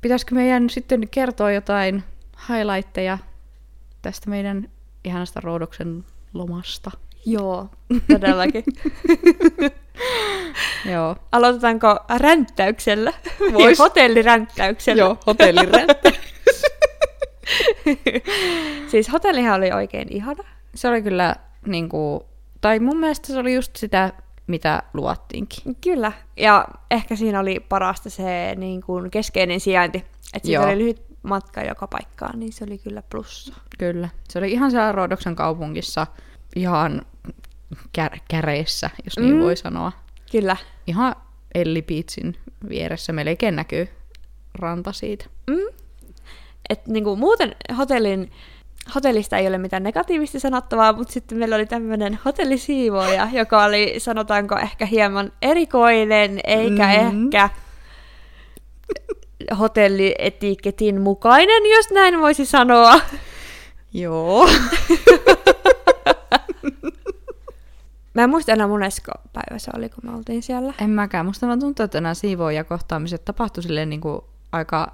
Pitäisikö 0.00 0.34
meidän 0.34 0.70
sitten 0.70 1.08
kertoa 1.10 1.52
jotain 1.52 2.04
highlightteja 2.48 3.18
tästä 4.02 4.30
meidän 4.30 4.68
ihanasta 5.04 5.40
Roodoksen 5.40 6.04
lomasta? 6.36 6.90
Joo, 7.26 7.68
todellakin. 8.08 8.64
Joo. 10.92 11.16
Aloitetaanko 11.32 11.98
ränttäyksellä? 12.16 13.12
Vois. 13.52 13.78
Hotelliränttäyksellä. 13.78 15.00
Joo, 15.00 15.18
hotelliräntä. 15.26 16.12
Siis 18.90 19.12
hotellihan 19.12 19.54
oli 19.54 19.72
oikein 19.72 20.12
ihana. 20.12 20.44
Se 20.74 20.88
oli 20.88 21.02
kyllä, 21.02 21.36
niin 21.66 21.88
kuin, 21.88 22.20
tai 22.60 22.78
mun 22.78 22.96
mielestä 22.96 23.26
se 23.26 23.38
oli 23.38 23.54
just 23.54 23.76
sitä, 23.76 24.12
mitä 24.46 24.82
luvattiinkin. 24.94 25.76
Kyllä. 25.80 26.12
Ja 26.36 26.64
ehkä 26.90 27.16
siinä 27.16 27.40
oli 27.40 27.60
parasta 27.60 28.10
se 28.10 28.54
niin 28.56 28.80
kuin 28.80 29.10
keskeinen 29.10 29.60
sijainti. 29.60 29.98
Että 29.98 30.46
siitä 30.46 30.62
Joo. 30.62 30.64
oli 30.64 30.78
lyhyt 30.78 31.02
matka 31.22 31.62
joka 31.62 31.86
paikkaan, 31.86 32.40
niin 32.40 32.52
se 32.52 32.64
oli 32.64 32.78
kyllä 32.78 33.02
plussa. 33.02 33.54
Kyllä. 33.78 34.08
Se 34.28 34.38
oli 34.38 34.52
ihan 34.52 34.70
siellä 34.70 34.92
Roodoksen 34.92 35.36
kaupungissa, 35.36 36.06
ihan 36.56 37.02
kär- 37.98 38.18
käreissä, 38.28 38.90
jos 39.04 39.18
niin 39.18 39.34
Mm. 39.36 39.40
voi 39.42 39.56
sanoa. 39.56 39.92
Kyllä. 40.32 40.56
Ihan 40.86 41.14
Elli 41.54 41.82
Beachin 41.82 42.36
vieressä 42.68 43.12
melkein 43.12 43.56
näkyy 43.56 43.88
ranta 44.54 44.92
siitä. 44.92 45.24
Mm. 45.46 45.56
Et 46.68 46.86
niinku 46.86 47.16
muuten 47.16 47.56
hotellin, 47.78 48.32
hotellista 48.94 49.36
ei 49.36 49.46
ole 49.48 49.58
mitään 49.58 49.82
negatiivista 49.82 50.40
sanottavaa, 50.40 50.92
mutta 50.92 51.12
sitten 51.12 51.38
meillä 51.38 51.56
oli 51.56 51.66
tämmöinen 51.66 52.18
hotellisiivooja, 52.24 53.28
joka 53.32 53.64
oli 53.64 53.94
sanotaanko 53.98 54.58
ehkä 54.58 54.86
hieman 54.86 55.32
erikoinen, 55.42 56.40
eikä 56.44 56.86
Mhm. 56.86 57.24
ehkä 57.24 57.50
hotellietiketin 59.58 61.00
mukainen, 61.00 61.66
jos 61.76 61.90
näin 61.90 62.20
voisi 62.20 62.46
sanoa. 62.46 63.00
Joo. 63.92 64.48
Mä 68.16 68.22
en 68.22 68.30
muista 68.30 68.52
enää 68.52 68.68
monesko 68.68 69.12
päivä 69.32 69.58
se 69.58 69.70
oli, 69.76 69.88
kun 69.88 70.10
me 70.10 70.16
oltiin 70.16 70.42
siellä. 70.42 70.74
En 70.80 70.90
mäkään. 70.90 71.26
Musta 71.26 71.46
vaan 71.46 71.60
tuntuu, 71.60 71.84
että 71.84 72.00
nämä 72.00 72.14
siivooja 72.14 72.64
kohtaamiset 72.64 73.24
tapahtui 73.24 73.62
silleen 73.62 73.90
niin 73.90 74.00
kuin 74.00 74.20
aika 74.52 74.92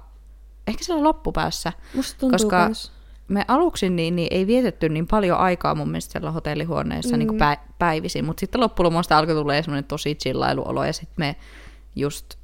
ehkä 0.67 0.83
siellä 0.83 1.03
loppupäässä. 1.03 1.73
Musta 1.95 2.19
tuntuu 2.19 2.37
Koska- 2.37 2.65
kans. 2.65 2.91
Me 3.27 3.45
aluksi 3.47 3.89
niin, 3.89 4.15
niin 4.15 4.27
ei 4.31 4.47
vietetty 4.47 4.89
niin 4.89 5.07
paljon 5.07 5.37
aikaa 5.37 5.75
mun 5.75 5.89
mielestä 5.89 6.11
siellä 6.11 6.31
hotellihuoneessa 6.31 7.17
mm. 7.17 7.19
niin 7.19 7.29
pä- 7.29 7.73
päivisin, 7.79 8.25
mutta 8.25 8.39
sitten 8.39 8.61
loppulomosta 8.61 9.17
alkoi 9.17 9.35
tulla 9.35 9.61
semmoinen 9.61 9.83
tosi 9.83 10.15
chillailuolo 10.15 10.85
ja 10.85 10.93
sitten 10.93 11.15
me 11.17 11.35
just 11.95 12.35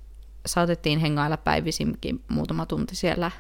saatettiin 0.46 1.00
hengailla 1.00 1.38
päivisinkin 1.38 2.24
muutama 2.28 2.66
tunti 2.66 2.96
siellä 2.96 3.32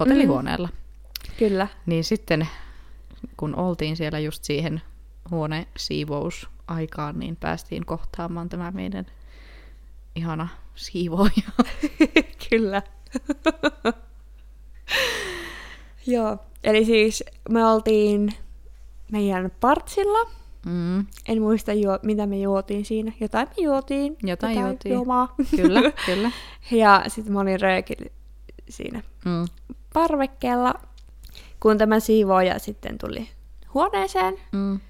hotellihuoneella. 0.00 0.68
Mm. 0.68 1.34
Kyllä. 1.38 1.68
Niin 1.86 2.04
sitten 2.04 2.48
kun 3.36 3.56
oltiin 3.56 3.96
siellä 3.96 4.18
just 4.18 4.44
siihen 4.44 4.82
huone 5.30 5.66
siivousaikaan, 6.68 7.18
niin 7.18 7.36
päästiin 7.36 7.86
kohtaamaan 7.86 8.48
tämä 8.48 8.70
meidän 8.70 9.06
ihana 10.16 10.48
siivooja. 10.74 11.50
Kyllä. 12.50 12.82
Joo. 16.06 16.38
Eli 16.64 16.84
siis 16.84 17.24
me 17.48 17.66
oltiin 17.66 18.32
meidän 19.12 19.50
partsilla. 19.60 20.30
Mm, 20.66 21.06
En 21.28 21.42
muista, 21.42 21.72
juo, 21.72 21.98
mitä 22.02 22.26
me 22.26 22.38
juotiin 22.38 22.84
siinä. 22.84 23.12
Jotain 23.20 23.48
me 23.48 23.62
juotiin. 23.62 24.16
Jotain 24.22 24.58
juotiin. 24.60 24.94
Juomaa. 24.94 25.34
kyllä, 25.56 25.80
kyllä. 26.06 26.30
Ja 26.70 27.04
sitten 27.08 27.32
mä 27.32 27.40
olin 27.40 27.60
siinä 28.68 29.02
Mm, 29.24 29.46
parvekkeella, 29.92 30.74
kun 31.60 31.78
tämä 31.78 32.00
siivooja 32.00 32.58
sitten 32.58 32.98
tuli 32.98 33.28
huoneeseen. 33.74 34.34
mm. 34.52 34.80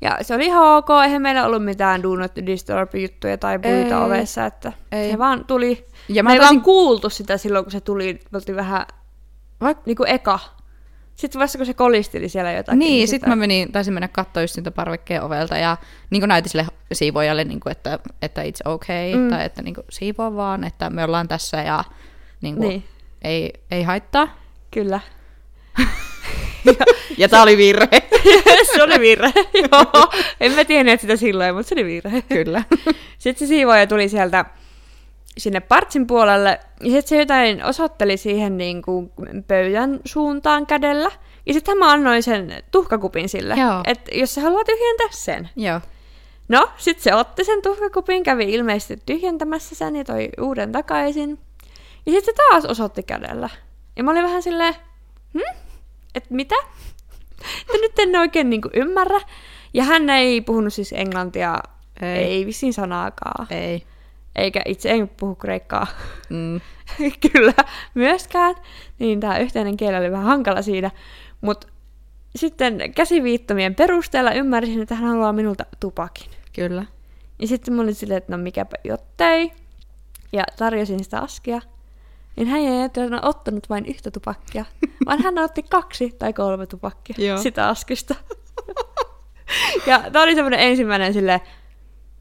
Ja 0.00 0.18
se 0.22 0.34
oli 0.34 0.46
ihan 0.46 0.76
ok, 0.76 0.88
eihän 1.04 1.22
meillä 1.22 1.46
ollut 1.46 1.64
mitään 1.64 2.02
do 2.02 2.16
not 2.16 2.32
disturb 2.46 2.94
juttuja 2.94 3.38
tai 3.38 3.58
puita 3.58 3.96
Ei. 3.98 4.04
ovessa, 4.04 4.46
että 4.46 4.72
Ei. 4.92 5.10
se 5.10 5.18
vaan 5.18 5.44
tuli. 5.44 5.86
Ja 6.08 6.22
mä 6.22 6.28
me 6.30 6.34
ei 6.34 6.38
taisin- 6.38 6.54
vaan 6.56 6.64
kuultu 6.64 7.10
sitä 7.10 7.36
silloin, 7.36 7.64
kun 7.64 7.72
se 7.72 7.80
tuli, 7.80 8.20
me 8.30 8.36
oltiin 8.36 8.56
vähän 8.56 8.86
Vaik- 9.64 9.82
niinku 9.86 10.04
eka. 10.06 10.38
Sitten 11.14 11.40
vasta 11.40 11.58
kun 11.58 11.66
se 11.66 11.74
kolisteli 11.74 12.28
siellä 12.28 12.52
jotakin. 12.52 12.78
Niin, 12.78 13.08
sitä- 13.08 13.10
sitten 13.10 13.28
mä 13.30 13.36
menin, 13.36 13.72
taisin 13.72 13.94
mennä 13.94 14.08
katsoa 14.08 14.42
just 14.42 14.54
siitä 14.54 14.70
parvekkeen 14.70 15.22
ovelta 15.22 15.56
ja 15.56 15.76
niin 16.10 16.28
näytin 16.28 16.50
sille 16.50 16.66
siivoajalle, 16.92 17.44
niin 17.44 17.60
kuin, 17.60 17.70
että, 17.70 17.98
että 18.22 18.42
it's 18.42 18.70
okay, 18.72 19.14
Mm. 19.16 19.28
tai 19.30 19.44
että 19.44 19.62
niin 19.62 19.74
kuin, 19.74 19.84
siivoo 19.90 20.36
vaan, 20.36 20.64
että 20.64 20.90
me 20.90 21.04
ollaan 21.04 21.28
tässä 21.28 21.56
ja 21.62 21.84
niin 22.40 22.56
kuin, 22.56 22.68
Niin, 22.68 22.84
ei, 23.22 23.52
ei 23.70 23.82
haittaa. 23.82 24.28
kyllä. 24.70 25.00
Ja 27.18 27.28
tää 27.28 27.42
oli 27.42 27.56
virhe. 27.56 28.02
se 28.74 28.82
oli 28.82 29.00
virhe, 29.00 29.32
joo. 29.72 30.10
En 30.40 30.52
mä 30.52 30.64
tiennyt 30.64 31.00
sitä 31.00 31.16
silloin, 31.16 31.54
mutta 31.54 31.68
se 31.68 31.74
oli 31.74 31.84
virhe. 31.84 32.22
Kyllä. 32.22 32.62
Sitten 33.18 33.48
se 33.48 33.48
siivooja 33.48 33.86
tuli 33.86 34.08
sieltä 34.08 34.44
sinne 35.38 35.60
partsin 35.60 36.06
puolelle, 36.06 36.60
ja 36.80 36.90
sitten 36.90 37.08
se 37.08 37.16
jotain 37.16 37.64
osoitteli 37.64 38.16
siihen 38.16 38.58
niin 38.58 38.82
kuin 38.82 39.10
pöydän 39.46 40.00
suuntaan 40.04 40.66
kädellä. 40.66 41.10
Ja 41.46 41.52
sitten 41.52 41.78
mä 41.78 41.92
annoin 41.92 42.22
sen 42.22 42.62
tuhkakupin 42.70 43.28
sille, 43.28 43.54
että 43.86 44.10
jos 44.14 44.34
sä 44.34 44.40
haluat 44.40 44.66
tyhjentää 44.66 45.08
sen. 45.10 45.50
Joo. 45.56 45.80
No, 46.48 46.70
sitten 46.76 47.02
se 47.04 47.14
otti 47.14 47.44
sen 47.44 47.62
tuhkakupin, 47.62 48.22
kävi 48.22 48.44
ilmeisesti 48.54 48.98
tyhjentämässä 49.06 49.74
sen 49.74 49.96
ja 49.96 50.04
toi 50.04 50.28
uuden 50.40 50.72
takaisin. 50.72 51.38
Ja 52.06 52.12
sitten 52.12 52.34
se 52.34 52.42
taas 52.50 52.64
osoitti 52.64 53.02
kädellä. 53.02 53.48
Ja 53.96 54.04
mä 54.04 54.10
olin 54.10 54.22
vähän 54.22 54.42
silleen, 54.42 54.74
hm? 55.34 55.69
Et 56.14 56.30
mitä? 56.30 56.54
Että 57.60 57.78
nyt 57.80 57.98
en 57.98 58.16
oikein 58.16 58.50
niinku 58.50 58.68
ymmärrä. 58.74 59.20
Ja 59.74 59.84
hän 59.84 60.10
ei 60.10 60.40
puhunut 60.40 60.72
siis 60.72 60.92
englantia, 60.92 61.58
ei, 62.02 62.08
Ei. 62.08 62.24
ei 62.24 62.46
vissiin 62.46 62.72
sanaakaan. 62.72 63.46
Ei. 63.50 63.82
Eikä 64.36 64.62
itse 64.64 64.90
en 64.90 65.08
puhu 65.08 65.34
kreikkaa. 65.34 65.86
Mm. 66.28 66.60
Kyllä, 67.32 67.54
myöskään. 67.94 68.54
Niin 68.98 69.20
tämä 69.20 69.38
yhteinen 69.38 69.76
kieli 69.76 69.96
oli 69.96 70.10
vähän 70.10 70.26
hankala 70.26 70.62
siinä. 70.62 70.90
Mutta 71.40 71.66
sitten 72.36 72.92
käsiviittomien 72.94 73.74
perusteella 73.74 74.32
ymmärsin, 74.32 74.82
että 74.82 74.94
hän 74.94 75.08
haluaa 75.08 75.32
minulta 75.32 75.66
tupakin. 75.80 76.30
Kyllä. 76.52 76.84
Ja 77.38 77.46
sitten 77.46 77.74
mä 77.74 77.82
olin 77.82 77.94
silleen, 77.94 78.18
että 78.18 78.36
no 78.36 78.42
mikäpä 78.42 78.76
jottei. 78.84 79.52
Ja 80.32 80.44
tarjosin 80.58 81.04
sitä 81.04 81.18
askia. 81.20 81.60
Niin 82.36 82.48
hän 82.48 82.60
ei 82.60 82.78
ajatellut 82.78 83.24
ottanut 83.24 83.70
vain 83.70 83.86
yhtä 83.86 84.10
tupakkia, 84.10 84.64
vaan 85.06 85.22
hän 85.22 85.38
otti 85.38 85.62
kaksi 85.62 86.14
tai 86.18 86.32
kolme 86.32 86.66
tupakkia 86.66 87.16
Joo. 87.18 87.38
sitä 87.38 87.68
askista. 87.68 88.14
ja 89.86 90.02
tämä 90.12 90.22
oli 90.22 90.34
semmoinen 90.34 90.60
ensimmäinen 90.60 91.12
sille 91.12 91.40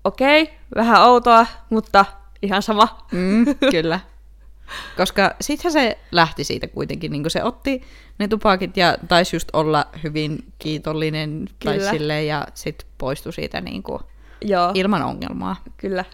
okei, 0.03 0.53
vähän 0.76 1.01
outoa, 1.01 1.45
mutta 1.70 2.05
ihan 2.41 2.62
sama. 2.62 3.05
Mm, 3.12 3.45
kyllä. 3.72 3.99
Koska 4.97 5.36
sittenhän 5.41 5.72
se 5.72 5.99
lähti 6.12 6.43
siitä 6.43 6.68
kuitenkin, 6.68 7.12
niin 7.12 7.24
kuin 7.24 7.32
se 7.32 7.43
otti 7.43 7.82
ne 8.20 8.28
tupakit 8.28 8.78
ja 8.78 8.97
taisi 9.07 9.36
just 9.36 9.49
olla 9.53 9.86
hyvin 10.03 10.53
kiitollinen 10.60 11.49
tai 11.64 11.80
silleen, 11.80 12.28
ja 12.28 12.47
sitten 12.53 12.88
poistui 12.97 13.34
siitä 13.34 13.62
niin 13.62 13.84
kuin 13.84 13.99
Joo, 14.41 14.72
ilman 14.74 15.03
ongelmaa. 15.03 15.55
kyllä. 15.78 16.05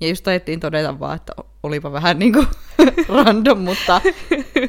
Ja 0.00 0.08
just 0.08 0.24
taidettiin 0.24 0.60
todeta 0.60 1.00
vaan, 1.00 1.16
että 1.16 1.32
olipa 1.62 1.92
vähän 1.92 2.18
niin 2.18 2.32
kuin 2.32 2.46
random, 3.24 3.58
mutta 3.58 4.00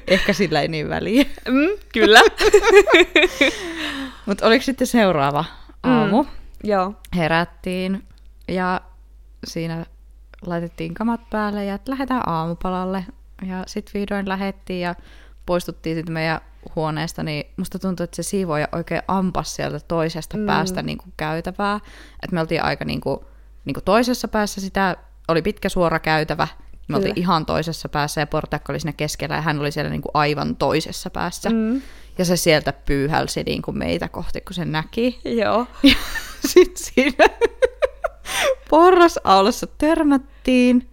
ehkä 0.08 0.34
sillä 0.34 0.62
ei 0.62 0.68
niin 0.68 0.90
väliä. 0.90 1.26
Mm, 1.48 1.70
kyllä. 1.94 2.22
Mutta 4.26 4.48
oliko 4.48 4.64
sitten 4.64 4.88
seuraava 4.88 5.46
aamu? 5.84 6.24
Mm. 6.24 6.30
Joo. 6.64 6.94
Herättiin 7.16 8.04
ja 8.48 8.82
siinä 9.48 9.86
laitettiin 10.46 10.94
kamat 10.94 11.22
päälle 11.30 11.66
ja 11.66 11.76
että 11.76 11.92
lähdetään 11.92 12.30
aamupalalle. 12.30 13.06
Ja 13.48 13.64
sitten 13.68 13.94
vihdoin 13.94 14.30
lähettiin 14.30 14.82
ja 14.82 14.96
poistuttiin 15.46 15.96
sitten 15.96 16.14
meidän 16.14 16.42
huoneesta, 16.76 17.24
niin 17.24 17.46
musta 17.58 17.80
tuntuu, 17.80 18.04
että 18.04 18.16
se 18.16 18.24
siivoja 18.24 18.68
oikein 18.72 19.02
ampas 19.08 19.56
sieltä 19.56 19.80
toisesta 19.80 20.38
mm. 20.38 20.46
päästä 20.46 20.82
niin 20.82 20.98
kuin 20.98 21.14
käytävää. 21.18 21.76
Että 22.24 22.34
me 22.34 22.40
oltiin 22.40 22.64
aika 22.64 22.86
niin 22.86 23.02
kuin, 23.02 23.20
niin 23.66 23.74
kuin 23.74 23.84
toisessa 23.84 24.28
päässä 24.28 24.62
sitä, 24.62 24.98
oli 25.28 25.42
pitkä 25.42 25.70
suora 25.70 26.00
käytävä, 26.00 26.48
me 26.92 26.98
oltiin 26.98 27.20
ihan 27.20 27.46
toisessa 27.46 27.90
päässä 27.90 28.22
ja 28.22 28.28
Portakka 28.28 28.74
oli 28.74 28.80
siinä 28.80 28.94
keskellä 28.94 29.36
ja 29.36 29.42
hän 29.42 29.60
oli 29.60 29.72
siellä 29.72 29.92
niin 29.92 30.02
kuin 30.02 30.12
aivan 30.14 30.56
toisessa 30.56 31.10
päässä. 31.10 31.50
Mm. 31.50 31.82
Ja 32.18 32.26
se 32.26 32.38
sieltä 32.38 32.74
pyyhälsi 32.74 33.44
niin 33.44 33.62
kuin 33.62 33.78
meitä 33.78 34.08
kohti, 34.08 34.42
kun 34.42 34.54
se 34.54 34.66
näki. 34.66 35.22
Joo. 35.26 35.68
Ja 36.44 36.48
sitten 36.48 36.84
siinä 36.84 37.26
porrasaulassa 38.70 39.68
törmättiin. 39.68 40.90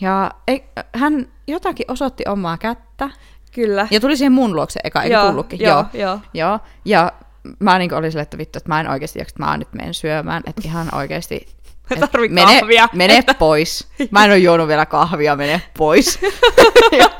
Ja 0.00 0.30
ei, 0.48 0.64
hän 0.94 1.28
jotakin 1.46 1.90
osoitti 1.90 2.24
omaa 2.28 2.58
kättä. 2.58 3.10
Kyllä. 3.52 3.88
Ja 3.90 4.00
tuli 4.00 4.16
siihen 4.16 4.32
mun 4.32 4.56
luokse 4.56 4.80
eka, 4.84 5.02
eikö 5.02 5.20
tullutkin? 5.26 5.60
joo, 5.60 5.84
joo. 5.94 6.20
joo. 6.34 6.58
Ja 6.84 7.12
mä 7.58 7.78
niin 7.78 7.94
olin 7.94 8.12
silleen, 8.12 8.22
että 8.22 8.38
vittu, 8.38 8.58
että 8.58 8.68
mä 8.68 8.80
en 8.80 8.90
oikeasti 8.90 9.18
jaksa, 9.18 9.32
että 9.32 9.44
mä 9.44 9.56
nyt 9.56 9.72
menen 9.72 9.94
syömään. 9.94 10.42
Että 10.46 10.62
ihan 10.64 10.94
oikeasti... 10.94 11.46
Mä 11.90 12.04
et 12.04 12.10
tarvin 12.10 12.34
mene, 12.34 12.60
kahvia. 12.60 12.88
Mene 12.92 13.22
pois. 13.38 13.88
Mä 14.10 14.24
en 14.24 14.30
ole 14.30 14.38
juonut 14.38 14.68
vielä 14.68 14.86
kahvia, 14.86 15.36
mene 15.36 15.62
pois. 15.78 16.18
ja, 17.00 17.10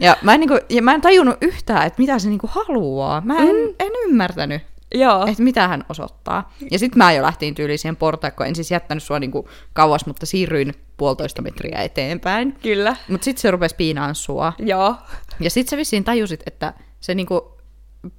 ja, 0.00 0.16
mä 0.22 0.34
en, 0.34 0.40
niinku, 0.40 0.58
ja 0.68 0.82
mä 0.82 0.94
en 0.94 1.00
tajunnut 1.00 1.36
yhtään, 1.40 1.86
että 1.86 2.02
mitä 2.02 2.18
se 2.18 2.28
niinku 2.28 2.50
haluaa. 2.52 3.20
Mä 3.20 3.36
en, 3.38 3.56
mm. 3.56 3.74
en 3.78 3.92
ymmärtänyt 4.08 4.62
Joo. 4.94 5.26
että 5.26 5.42
mitä 5.42 5.68
hän 5.68 5.84
osoittaa. 5.88 6.52
Ja 6.70 6.78
sitten 6.78 6.98
mä 6.98 7.12
jo 7.12 7.22
lähtiin 7.22 7.54
tyyliin 7.54 7.78
siihen 7.78 7.96
portaikkoon. 7.96 8.48
En 8.48 8.54
siis 8.54 8.70
jättänyt 8.70 9.02
sua 9.02 9.18
niinku 9.18 9.48
kauas, 9.72 10.06
mutta 10.06 10.26
siirryin 10.26 10.74
puolitoista 10.96 11.42
metriä 11.42 11.82
eteenpäin. 11.82 12.56
Kyllä. 12.62 12.96
Mutta 13.08 13.24
sitten 13.24 13.42
se 13.42 13.50
rupesi 13.50 13.74
piinaan 13.76 14.14
sua. 14.14 14.52
Joo. 14.58 14.94
Ja 15.40 15.50
sitten 15.50 15.70
sä 15.70 15.76
vissiin 15.76 16.04
tajusit, 16.04 16.42
että 16.46 16.72
se 17.00 17.14
niinku 17.14 17.58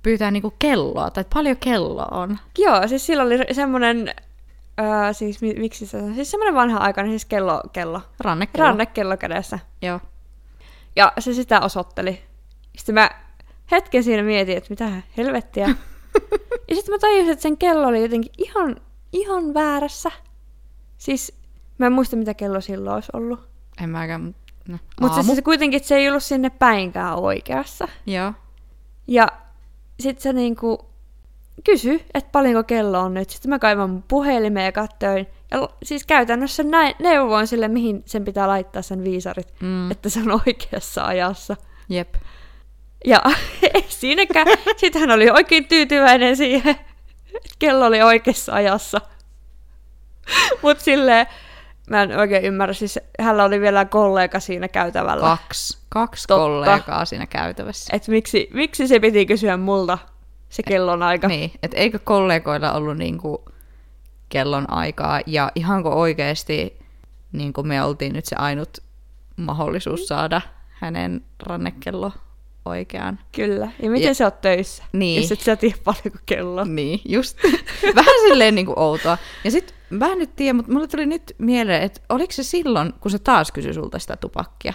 pyytää 0.03 0.31
niinku 0.31 0.53
kelloa, 0.59 1.09
tai 1.09 1.21
että 1.21 1.33
paljon 1.33 1.57
kelloa 1.57 2.07
on. 2.11 2.37
Joo, 2.57 2.87
siis 2.87 3.05
sillä 3.05 3.23
oli 3.23 3.37
semmoinen, 3.51 4.13
äh, 4.79 5.15
siis 5.15 5.41
mi- 5.41 5.53
miksi 5.53 5.85
se 5.85 5.97
on, 5.97 6.15
siis 6.15 6.31
semmoinen 6.31 6.55
vanha 6.55 6.79
aikainen 6.79 7.11
siis 7.11 7.25
kello, 7.25 7.61
kello. 7.73 8.01
Rannekello. 8.19 8.67
Rannekello 8.67 9.17
kädessä. 9.17 9.59
Joo. 9.81 9.99
Ja 10.95 11.13
se 11.19 11.33
sitä 11.33 11.61
osoitteli. 11.61 12.21
Sitten 12.77 12.95
mä 12.95 13.09
hetken 13.71 14.03
siinä 14.03 14.23
mietin, 14.23 14.57
että 14.57 14.69
mitä 14.69 14.89
helvettiä. 15.17 15.67
ja 16.69 16.75
sitten 16.75 16.95
mä 16.95 16.99
tajusin, 16.99 17.31
että 17.31 17.43
sen 17.43 17.57
kello 17.57 17.87
oli 17.87 18.01
jotenkin 18.01 18.31
ihan, 18.37 18.75
ihan 19.13 19.53
väärässä. 19.53 20.11
Siis 20.97 21.39
mä 21.77 21.85
en 21.85 21.93
muista, 21.93 22.15
mitä 22.15 22.33
kello 22.33 22.61
silloin 22.61 22.95
olisi 22.95 23.11
ollut. 23.13 23.49
En 23.83 23.89
mäkään. 23.89 24.35
No, 24.67 24.77
Mutta 25.01 25.17
aamu. 25.17 25.35
se, 25.35 25.41
kuitenkin, 25.41 25.83
se 25.83 25.95
ei 25.95 26.09
ollut 26.09 26.23
sinne 26.23 26.49
päinkään 26.49 27.15
oikeassa. 27.15 27.87
Joo. 28.05 28.33
Ja 29.07 29.27
sitten 29.99 30.23
se 30.23 30.33
niinku 30.33 30.88
kysy, 31.63 32.05
että 32.13 32.29
paljonko 32.31 32.63
kello 32.63 32.99
on 32.99 33.13
nyt. 33.13 33.29
Sitten 33.29 33.49
mä 33.49 33.59
kaivan 33.59 33.89
mun 33.89 34.03
puhelimeen 34.07 34.65
ja 34.65 34.71
katsoin. 34.71 35.27
Ja 35.51 35.69
siis 35.83 36.05
käytännössä 36.05 36.63
näin, 36.63 36.95
neuvoin 36.99 37.47
sille, 37.47 37.67
mihin 37.67 38.03
sen 38.05 38.25
pitää 38.25 38.47
laittaa 38.47 38.81
sen 38.81 39.03
viisarit, 39.03 39.53
Mm. 39.61 39.91
että 39.91 40.09
se 40.09 40.19
on 40.19 40.41
oikeassa 40.47 41.05
ajassa. 41.05 41.55
Jep. 41.89 42.15
Ja 43.05 43.21
ei 43.73 43.85
siinäkään. 43.87 44.47
Sitten 44.77 45.01
hän 45.01 45.11
oli 45.11 45.29
oikein 45.29 45.65
tyytyväinen 45.67 46.37
siihen, 46.37 46.71
että 47.35 47.55
kello 47.59 47.85
oli 47.85 48.01
oikeassa 48.01 48.53
ajassa. 48.53 49.01
Mutta 50.61 50.83
silleen, 50.83 51.27
mä 51.89 52.03
en 52.03 52.17
oikein 52.19 52.45
ymmärrä. 52.45 52.73
Siis 52.73 52.99
hänellä 53.19 53.43
oli 53.43 53.61
vielä 53.61 53.85
kollega 53.85 54.39
siinä 54.39 54.67
käytävällä. 54.67 55.21
Kaksi. 55.21 55.77
Kaksi 55.89 56.27
Totta. 56.27 56.39
kollegaa 56.43 57.05
siinä 57.05 57.27
käytävässä. 57.27 57.95
Et 57.95 58.07
miksi, 58.07 58.49
miksi 58.53 58.87
se 58.87 58.99
piti 58.99 59.25
kysyä 59.25 59.57
multa 59.57 59.97
se 60.49 60.63
kellon 60.63 61.03
aika? 61.03 61.27
Niin, 61.27 61.51
että 61.63 61.77
eikö 61.77 61.99
kollegoilla 62.03 62.71
ollut 62.73 62.97
niinku 62.97 63.45
kellon 64.29 64.69
aikaa 64.73 65.21
ja 65.25 65.51
ihanko 65.55 65.89
oikeasti 65.89 66.79
niinku 67.31 67.63
me 67.63 67.83
oltiin 67.83 68.13
nyt 68.13 68.25
se 68.25 68.35
ainut 68.35 68.77
mahdollisuus 69.37 70.07
saada 70.07 70.41
hänen 70.69 71.21
rannekello 71.43 72.11
oikeaan. 72.65 73.19
Kyllä. 73.35 73.71
Ja 73.83 73.89
miten 73.89 74.07
Ja- 74.07 74.13
sä 74.13 74.25
oot 74.25 74.41
töissä? 74.41 74.83
Niin. 74.93 75.21
Jos 75.21 75.31
et 75.31 75.39
sä 75.39 75.55
tiedä 75.55 75.75
paljonko 75.83 76.19
kello. 76.25 76.63
Niin, 76.63 77.01
just. 77.05 77.37
Vähän 77.95 78.15
silleen 78.29 78.55
niinku 78.55 78.73
outoa. 78.75 79.17
Ja 79.43 79.51
sit 79.51 79.73
mä 79.89 80.07
en 80.07 80.17
nyt 80.17 80.35
tiedä, 80.35 80.53
mutta 80.53 80.71
mulle 80.71 80.87
tuli 80.87 81.05
nyt 81.05 81.35
mieleen, 81.37 81.81
että 81.83 82.01
oliko 82.09 82.31
se 82.31 82.43
silloin, 82.43 82.93
kun 82.99 83.11
se 83.11 83.19
taas 83.19 83.51
kysyi 83.51 83.73
sulta 83.73 83.99
sitä 83.99 84.15
tupakkia? 84.15 84.73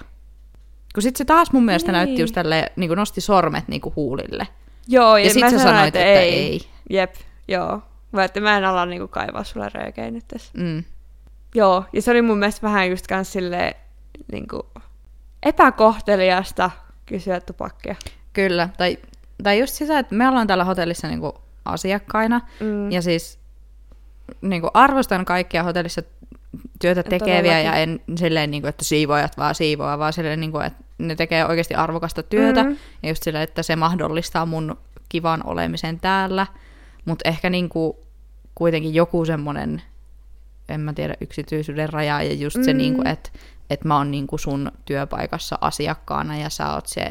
Kun 0.95 1.03
sit 1.03 1.17
se 1.17 1.25
taas 1.25 1.53
mun 1.53 1.65
mielestä 1.65 1.93
Niin. 1.93 1.97
näytti 2.07 2.21
just 2.23 2.35
tälleen, 2.35 2.71
niinku 2.77 2.95
nosti 2.95 3.21
sormet 3.21 3.69
niinku 3.69 3.93
huulille. 3.97 4.49
Joo, 4.89 5.17
ja, 5.17 5.25
Ja 5.25 5.31
sit 5.33 5.41
mä 5.41 5.51
sä 5.51 5.59
sanoin, 5.59 5.75
sanoit, 5.75 5.97
että 5.97 6.05
ei. 6.05 6.61
Jep, 6.91 7.15
joo. 7.49 7.83
Mä, 8.13 8.25
että 8.25 8.41
mä 8.41 8.57
en 8.59 8.65
ala 8.65 8.87
niinku 8.87 9.09
kaivaa 9.09 9.45
sulle 9.45 9.69
röökeä 9.75 10.11
nyt 10.11 10.25
tässä. 10.29 10.53
Mm. 10.57 10.85
Joo, 11.55 11.85
ja 11.93 12.03
se 12.03 12.11
oli 12.11 12.23
mun 12.23 12.39
mielestä 12.39 12.67
vähän 12.67 12.91
just 12.91 13.07
kans 13.07 13.33
silleen 13.33 13.75
niinku 14.33 14.67
epäkohteliasta 15.43 16.71
kysyä 17.07 17.41
tupakkia. 17.41 17.97
Kyllä, 18.33 18.69
tai, 18.79 18.99
tai 19.43 19.59
just 19.61 19.75
sitä, 19.75 19.99
että 19.99 20.15
me 20.15 20.29
ollaan 20.29 20.47
täällä 20.47 20.65
hotellissa 20.65 21.09
niinku 21.09 21.35
asiakkaina, 21.65 22.41
Mm. 22.61 22.93
ja 22.93 23.03
siis 23.03 23.39
niinku 24.41 24.71
arvostan 24.75 25.25
kaikkia 25.25 25.63
hotellissa 25.63 26.03
työtä 26.81 27.03
tekeviä, 27.03 27.37
Todellakin. 27.37 27.67
ja 27.67 27.75
en 27.75 28.01
silleen, 28.19 28.51
niinku, 28.51 28.69
että 28.69 28.85
siivoajat 28.85 29.37
vaan 29.39 29.55
siivoaa, 29.55 29.99
vaan 29.99 30.13
silleen, 30.13 30.41
niinku, 30.41 30.59
että 30.59 30.84
ne 30.99 31.15
tekee 31.15 31.47
oikeasti 31.47 31.75
arvokasta 31.75 32.23
työtä, 32.23 32.63
Mm. 32.65 32.77
ja 33.03 33.09
just 33.09 33.23
silleen, 33.23 33.45
että 33.45 33.63
se 33.63 33.77
mahdollistaa 33.77 34.47
mun 34.47 34.77
kivan 35.09 35.41
olemisen 35.47 36.01
täällä, 36.01 36.47
mutta 37.05 37.29
ehkä 37.29 37.51
niinku, 37.51 37.99
kuitenkin 38.55 38.95
joku 38.95 39.25
semmoinen, 39.25 39.83
en 40.69 40.81
mä 40.81 40.93
tiedä, 40.93 41.15
yksityisyyden 41.21 41.89
raja, 41.93 42.23
ja 42.23 42.33
just 42.35 42.57
se, 42.65 42.73
Mm. 42.73 42.77
niinku, 42.79 43.03
että 43.05 43.31
että 43.71 43.89
mä 43.89 43.97
oon 43.97 44.11
niinku 44.11 44.39
sun 44.39 44.73
työpaikassa 44.85 45.59
asiakkaana, 45.61 46.37
ja 46.39 46.51
sä 46.51 46.73
oot 46.75 46.87
se 46.87 47.09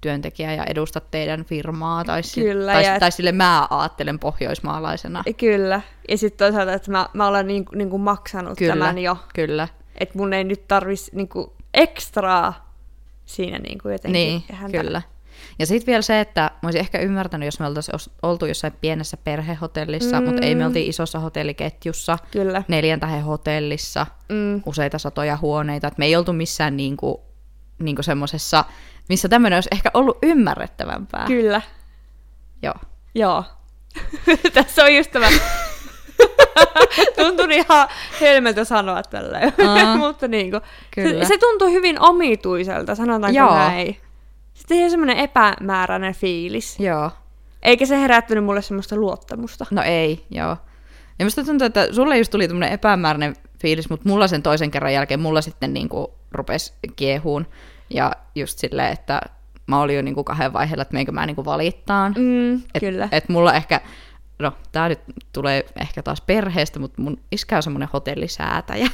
työntekijä 0.00 0.54
ja 0.54 0.64
edustat 0.64 1.10
teidän 1.10 1.44
firmaa, 1.44 2.04
tai, 2.04 2.22
si- 2.22 2.40
Kyllä, 2.40 2.72
tai, 2.72 2.84
ja 2.84 2.94
et- 2.94 3.00
tai 3.00 3.12
sille 3.12 3.32
mä 3.32 3.66
ajattelen 3.70 4.18
pohjoismaalaisena. 4.18 5.24
Kyllä. 5.36 5.80
Ja 6.08 6.18
sitten 6.18 6.38
toisaalta, 6.46 6.72
että 6.72 6.90
mä, 6.90 7.08
mä 7.14 7.26
olen 7.28 7.46
niin, 7.46 7.64
niin 7.74 7.90
kuin 7.90 8.02
maksanut 8.02 8.58
Kyllä. 8.58 8.72
tämän 8.72 8.98
jo. 8.98 9.16
Kyllä. 9.34 9.68
Että 9.96 10.18
mun 10.18 10.32
ei 10.32 10.44
nyt 10.44 10.68
tarvis 10.68 11.12
niin 11.12 11.28
kuin 11.28 11.50
ekstraa 11.74 12.69
siinä 13.30 13.58
niin 13.58 13.78
kuin 13.78 13.92
jotenkin 13.92 14.12
Niin, 14.12 14.42
häntä. 14.52 14.78
kyllä. 14.82 15.02
Ja 15.58 15.66
sitten 15.66 15.86
vielä 15.86 16.02
se, 16.02 16.20
että 16.20 16.40
mä 16.40 16.66
olisin 16.66 16.80
ehkä 16.80 16.98
ymmärtänyt, 16.98 17.46
jos 17.46 17.60
me 17.60 17.66
oltaisiin 17.66 17.94
oltu 18.22 18.46
jossain 18.46 18.72
pienessä 18.80 19.16
perhehotellissa, 19.16 20.20
mm. 20.20 20.26
mutta 20.26 20.42
ei 20.46 20.54
me 20.54 20.66
oltiin 20.66 20.88
isossa 20.90 21.18
hotelliketjussa, 21.18 22.18
Kyllä. 22.30 22.62
neljän 22.68 23.00
tähden 23.00 23.22
hotellissa, 23.24 24.06
Mm. 24.28 24.62
useita 24.66 24.98
satoja 24.98 25.36
huoneita. 25.36 25.88
Et 25.88 25.98
me 25.98 26.06
ei 26.06 26.16
oltu 26.16 26.32
missään 26.32 26.76
niinku, 26.76 27.20
niinku 27.78 28.02
semmoisessa, 28.02 28.64
missä 29.08 29.28
tämmöinen 29.28 29.56
olisi 29.56 29.68
ehkä 29.72 29.90
ollut 29.94 30.18
ymmärrettävämpää. 30.22 31.26
Kyllä. 31.26 31.62
Joo. 32.62 32.74
Joo. 33.14 33.44
Tässä 34.54 34.84
on 34.84 34.94
just 34.94 35.10
tämä. 35.10 35.28
tuntuu 37.22 37.46
ihan 37.50 37.88
helmeltä 38.20 38.64
sanoa 38.64 39.02
tälleen. 39.02 39.52
Aa, 39.68 39.96
Mutta 40.06 40.28
niin 40.28 40.50
kuin, 40.50 40.60
kyllä. 40.90 41.24
se, 41.24 41.28
se 41.28 41.38
tuntuu 41.38 41.68
hyvin 41.68 42.00
omituiselta, 42.00 42.94
sanotaanko 42.94 43.38
Joo. 43.38 43.54
näin. 43.54 43.96
Sitten 44.54 44.76
ihan 44.78 44.90
semmoinen 44.90 45.16
epämääräinen 45.16 46.14
fiilis. 46.14 46.80
Joo. 46.80 47.10
Eikä 47.62 47.86
se 47.86 48.00
herättänyt 48.00 48.44
mulle 48.44 48.62
semmoista 48.62 48.96
luottamusta. 48.96 49.66
No 49.70 49.82
ei, 49.82 50.24
joo. 50.30 50.56
Ja 51.18 51.26
musta 51.26 51.44
tuntuu, 51.44 51.66
että 51.66 51.92
sulle 51.92 52.18
just 52.18 52.30
tuli 52.30 52.48
tämmöinen 52.48 52.72
epämääräinen 52.72 53.36
fiilis, 53.62 53.90
mutta 53.90 54.08
mulla 54.08 54.28
sen 54.28 54.42
toisen 54.42 54.70
kerran 54.70 54.92
jälkeen 54.92 55.20
mulla 55.20 55.40
sitten 55.40 55.74
niinku 55.74 56.14
rupesi 56.32 56.72
kiehuun. 56.96 57.46
Ja 57.90 58.12
just 58.34 58.58
silleen, 58.58 58.92
että 58.92 59.20
mä 59.66 59.80
olin 59.80 59.96
jo 59.96 60.02
niinku 60.02 60.24
kahden 60.24 60.52
vaiheella, 60.52 60.82
että 60.82 60.94
meinkö 60.94 61.12
mä 61.12 61.26
niinku 61.26 61.44
valittaan. 61.44 62.14
Mm, 62.18 62.54
Et, 62.54 62.80
kyllä. 62.80 63.08
Et 63.12 63.28
mulla 63.28 63.54
ehkä, 63.54 63.80
no 64.40 64.52
tää 64.72 64.88
nyt 64.88 65.00
tulee 65.32 65.64
ehkä 65.80 66.02
taas 66.02 66.20
perheestä, 66.20 66.78
mutta 66.78 67.02
mun 67.02 67.20
iskä 67.32 67.56
on 67.56 67.62
semmoinen 67.62 67.88
hotellisäätäjä. 67.92 68.90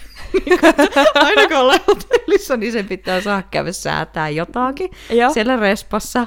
Aina 1.15 1.49
kun 1.49 1.57
ollaan 1.57 1.81
hotellissa, 1.89 2.57
niin 2.57 2.73
sen 2.73 2.87
pitää 2.87 3.21
saada 3.21 3.43
käydä 3.43 3.73
säätää 3.73 4.29
jotakin 4.29 4.91
Joo. 5.11 5.33
siellä 5.33 5.57
respassa. 5.57 6.27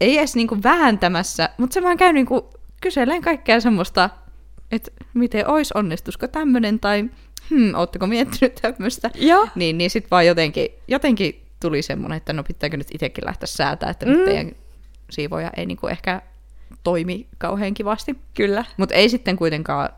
Ei 0.00 0.18
edes 0.18 0.36
niinku 0.36 0.58
vääntämässä, 0.62 1.50
mutta 1.58 1.74
se 1.74 1.82
vaan 1.82 1.96
käy 1.96 2.12
niinku 2.12 2.50
kyseleen 2.80 3.22
kaikkea 3.22 3.60
semmoista, 3.60 4.10
että 4.72 4.90
miten 5.14 5.50
ois, 5.50 5.72
onnistusko 5.72 6.28
tämmönen, 6.28 6.80
tai 6.80 7.04
hmm, 7.50 7.74
ootteko 7.74 8.06
miettinyt 8.06 8.54
tämmöistä. 8.54 9.10
Joo. 9.14 9.48
Niin, 9.54 9.78
niin 9.78 9.90
sit 9.90 10.10
vaan 10.10 10.26
jotenkin, 10.26 10.68
jotenkin 10.88 11.42
tuli 11.60 11.82
semmoinen, 11.82 12.16
että 12.16 12.32
no 12.32 12.44
pitääkö 12.44 12.76
nyt 12.76 12.94
itsekin 12.94 13.24
lähteä 13.24 13.46
säätää, 13.46 13.90
että. 13.90 14.06
Mm. 14.06 14.12
nyt 14.12 14.24
teidän 14.24 14.52
siivoja 15.10 15.50
ei 15.56 15.66
niinku 15.66 15.86
ehkä 15.86 16.22
toimi 16.86 17.26
kauhean 17.38 17.74
kivasti. 17.74 18.16
Kyllä. 18.34 18.64
Mutta 18.76 18.94
ei 18.94 19.08
sitten 19.08 19.36
kuitenkaan 19.36 19.88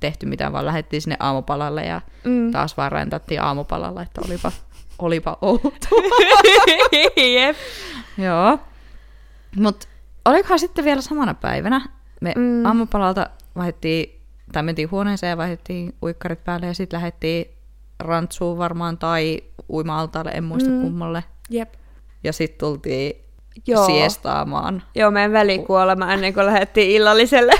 tehty 0.00 0.26
mitään, 0.26 0.52
vaan 0.52 0.66
lähdettiin 0.66 1.02
sinne 1.02 1.16
aamupalalle 1.20 1.84
ja 1.84 2.00
Mm. 2.24 2.50
taas 2.52 2.76
vaan 2.76 2.92
rentattiin 2.92 3.42
aamupalalla, 3.42 4.02
että 4.02 4.20
olipa, 4.26 4.52
olipa 4.98 5.38
outo. 5.40 5.88
Jep. 7.34 7.56
Joo. 8.18 8.58
Mutta 9.56 9.86
olikohan 10.24 10.58
sitten 10.58 10.84
vielä 10.84 11.00
samana 11.00 11.34
päivänä, 11.34 11.80
me 12.20 12.32
Mm. 12.36 12.66
aamupalalta 12.66 13.30
vaihdettiin, 13.56 14.20
tai 14.52 14.62
mentiin 14.62 14.90
huoneeseen 14.90 15.30
ja 15.30 15.36
vaihdettiin 15.36 15.94
uikkarit 16.02 16.44
päälle 16.44 16.66
ja 16.66 16.74
sitten 16.74 16.96
lähdettiin 16.96 17.46
rantsuun 17.98 18.58
varmaan 18.58 18.98
tai 18.98 19.40
uima-altaalle, 19.70 20.30
en 20.30 20.44
muista 20.44 20.70
mm. 20.70 20.80
kummalle. 20.82 21.24
Jep. 21.50 21.72
Ja 22.24 22.32
sitten 22.32 22.58
tultiin 22.58 23.12
Joo. 23.66 23.86
Siestaamaan. 23.86 24.82
Joo, 24.94 25.10
meidän 25.10 25.32
välikuolema 25.32 26.12
ennen 26.12 26.34
kuin 26.34 26.46
lähdettiin 26.46 26.90
illalliselle. 26.90 27.52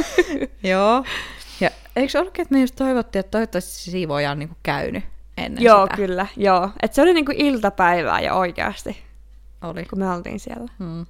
Joo. 0.62 1.04
Ja 1.60 1.70
eikö 1.96 2.10
se 2.10 2.18
ollutkin, 2.18 2.42
että 2.42 2.54
me 2.54 2.60
just 2.60 2.76
toivottiin, 2.76 3.20
että 3.20 3.30
toivottavasti 3.30 3.70
se 3.70 3.90
siivoja 3.90 4.30
on 4.30 4.38
niinku 4.38 4.56
käynyt 4.62 5.04
ennen 5.36 5.64
joo, 5.64 5.84
sitä? 5.84 5.96
kyllä. 5.96 6.26
Joo. 6.36 6.70
Et 6.82 6.92
se 6.92 7.02
oli 7.02 7.14
niinku 7.14 7.32
iltapäivää 7.34 8.20
jo 8.20 8.34
oikeasti, 8.34 9.02
Oli. 9.62 9.84
kun 9.84 9.98
me 9.98 10.10
oltiin 10.10 10.40
siellä. 10.40 10.70
Mm. 10.78 11.06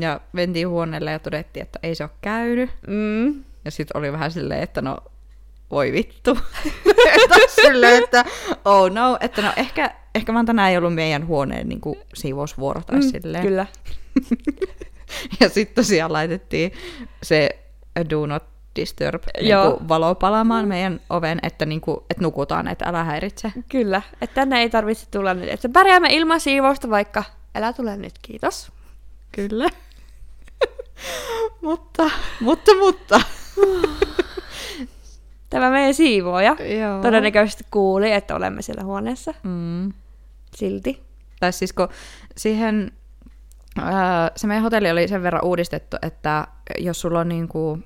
Ja 0.00 0.20
mentiin 0.32 0.68
huoneelle 0.68 1.10
ja 1.10 1.18
todettiin, 1.18 1.62
että 1.62 1.78
ei 1.82 1.94
se 1.94 2.04
ole 2.04 2.10
käynyt. 2.20 2.70
Mm. 2.86 3.44
Ja 3.64 3.70
sitten 3.70 3.96
oli 3.98 4.12
vähän 4.12 4.30
silleen, 4.30 4.62
että 4.62 4.82
no 4.82 4.98
voi 5.70 5.92
vittu. 5.92 6.38
Silleen, 7.62 8.04
että 8.04 8.24
oh 8.64 8.90
no, 8.90 9.18
että 9.20 9.42
no 9.42 9.52
ehkä, 9.56 9.94
ehkä 10.14 10.34
vaan 10.34 10.46
tänään 10.46 10.70
ei 10.70 10.76
ollut 10.76 10.94
meidän 10.94 11.26
huoneen 11.26 11.68
niin 11.68 11.80
kuin, 11.80 11.98
siivousvuoro 12.14 12.80
tai 12.86 12.98
mm, 12.98 13.10
silleen. 13.10 13.42
Kyllä. 13.42 13.66
Ja 15.40 15.48
sitten 15.48 15.74
tosiaan 15.74 16.12
laitettiin 16.12 16.72
se 17.22 17.58
do 18.10 18.26
not 18.26 18.42
disturb 18.76 19.22
niin 19.40 19.56
kuin, 19.62 19.88
valo 19.88 20.14
palaamaan 20.14 20.68
meidän 20.68 21.00
oven, 21.10 21.38
että, 21.42 21.66
niin 21.66 21.80
kuin, 21.80 21.96
että 22.10 22.22
nukutaan, 22.22 22.68
että 22.68 22.84
älä 22.88 23.04
häiritse. 23.04 23.52
Kyllä. 23.68 24.02
Että 24.20 24.34
tänne 24.34 24.60
ei 24.60 24.70
tarvitse 24.70 25.06
tulla 25.10 25.34
nyt. 25.34 25.48
Että 25.48 25.68
pärjäämme 25.68 26.08
ilman 26.10 26.40
siivousta, 26.40 26.90
vaikka 26.90 27.24
älä 27.54 27.72
tule 27.72 27.96
nyt, 27.96 28.14
kiitos. 28.22 28.72
Kyllä. 29.32 29.68
mutta, 31.62 32.10
mutta, 32.40 32.74
mutta. 32.74 33.20
Tämä 35.54 35.70
meidän 35.70 35.94
siivooja 35.94 36.56
Joo. 36.80 37.02
todennäköisesti 37.02 37.64
kuuli, 37.70 38.12
että 38.12 38.36
olemme 38.36 38.62
siellä 38.62 38.84
huoneessa. 38.84 39.34
Mm. 39.42 39.92
Silti. 40.56 41.02
Tai 41.40 41.52
siis 41.52 41.72
kun 41.72 41.88
siihen, 42.36 42.92
ää, 43.80 44.30
se 44.36 44.46
meidän 44.46 44.62
hotelli 44.62 44.90
oli 44.90 45.08
sen 45.08 45.22
verran 45.22 45.44
uudistettu, 45.44 45.96
että 46.02 46.46
jos 46.78 47.00
sulla 47.00 47.20
on 47.20 47.28
niinku, 47.28 47.78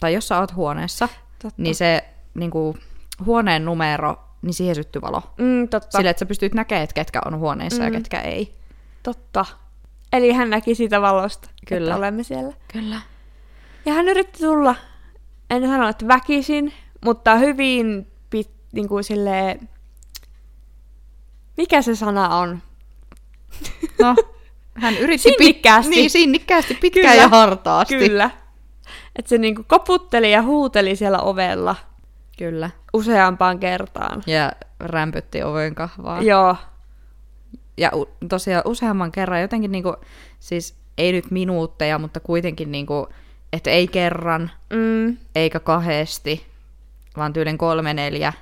tai 0.00 0.14
jos 0.14 0.28
sä 0.28 0.38
oot 0.38 0.54
huoneessa, 0.54 1.08
Totta. 1.42 1.62
niin 1.62 1.74
se 1.74 2.04
niinku, 2.34 2.76
huoneen 3.24 3.64
numero, 3.64 4.16
niin 4.42 4.54
siihen 4.54 4.74
syttyy 4.74 5.02
valo. 5.02 5.22
Mm, 5.38 5.68
totta. 5.68 5.98
Sille, 5.98 6.10
että 6.10 6.18
sä 6.18 6.26
pystyt 6.26 6.54
näkemään, 6.54 6.84
että 6.84 6.94
ketkä 6.94 7.20
on 7.26 7.38
huoneessa 7.38 7.82
mm. 7.82 7.84
ja 7.84 7.90
ketkä 7.90 8.20
ei. 8.20 8.54
Totta. 9.02 9.44
Eli 10.12 10.32
hän 10.32 10.50
näki 10.50 10.74
siitä 10.74 11.00
valosta, 11.00 11.50
Kyllä. 11.66 11.90
että 11.90 11.98
olemme 11.98 12.22
siellä. 12.22 12.52
Kyllä. 12.72 13.00
Ja 13.86 13.92
hän 13.92 14.08
yritti 14.08 14.38
tulla, 14.38 14.74
en 15.50 15.66
sano, 15.66 15.88
että 15.88 16.08
väkisin, 16.08 16.72
mutta 17.04 17.36
hyvin 17.36 18.06
pit, 18.30 18.50
niin 18.72 18.88
kuin 18.88 19.04
silleen, 19.04 19.68
mikä 21.56 21.82
se 21.82 21.96
sana 21.96 22.36
on? 22.36 22.58
No, 24.02 24.14
hän 24.74 24.96
yritti 24.98 25.28
pit- 25.28 25.32
Sinnikkäästi. 25.38 25.90
niin, 25.90 26.10
sinnikkäästi, 26.10 26.74
pitkään 26.74 27.12
Kyllä. 27.12 27.22
ja 27.22 27.28
hartaasti. 27.28 27.98
Kyllä. 27.98 28.30
Että 29.16 29.28
se 29.28 29.38
niinku 29.38 29.62
koputteli 29.66 30.32
ja 30.32 30.42
huuteli 30.42 30.96
siellä 30.96 31.18
ovella. 31.18 31.76
Kyllä. 32.38 32.70
useampaan 32.92 33.58
kertaan. 33.58 34.22
Ja 34.26 34.52
rämpytti 34.80 35.42
oven 35.42 35.74
kahvaa. 35.74 36.22
Joo, 36.22 36.56
Ja 37.76 37.90
u- 37.94 38.08
tosiaan 38.28 38.62
useamman 38.66 39.12
kerran 39.12 39.40
jotenkin 39.40 39.72
niinku, 39.72 39.94
siis 40.40 40.74
ei 40.98 41.12
nyt 41.12 41.30
minuutteja, 41.30 41.98
mutta 41.98 42.20
kuitenkin 42.20 42.72
niinku, 42.72 43.08
että 43.52 43.70
ei 43.70 43.88
kerran, 43.88 44.50
mm, 44.74 45.16
eikä 45.34 45.60
kahdesti, 45.60 46.46
vaan 47.16 47.32
tyylin 47.32 47.58
kolme 47.58 47.94
neljä 47.94 48.32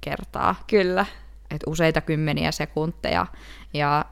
kertaa. 0.00 0.54
kyllä. 0.66 1.06
että 1.50 1.70
useita 1.70 2.00
kymmeniä 2.00 2.52
sekunteja. 2.52 3.26
Ja, 3.74 4.04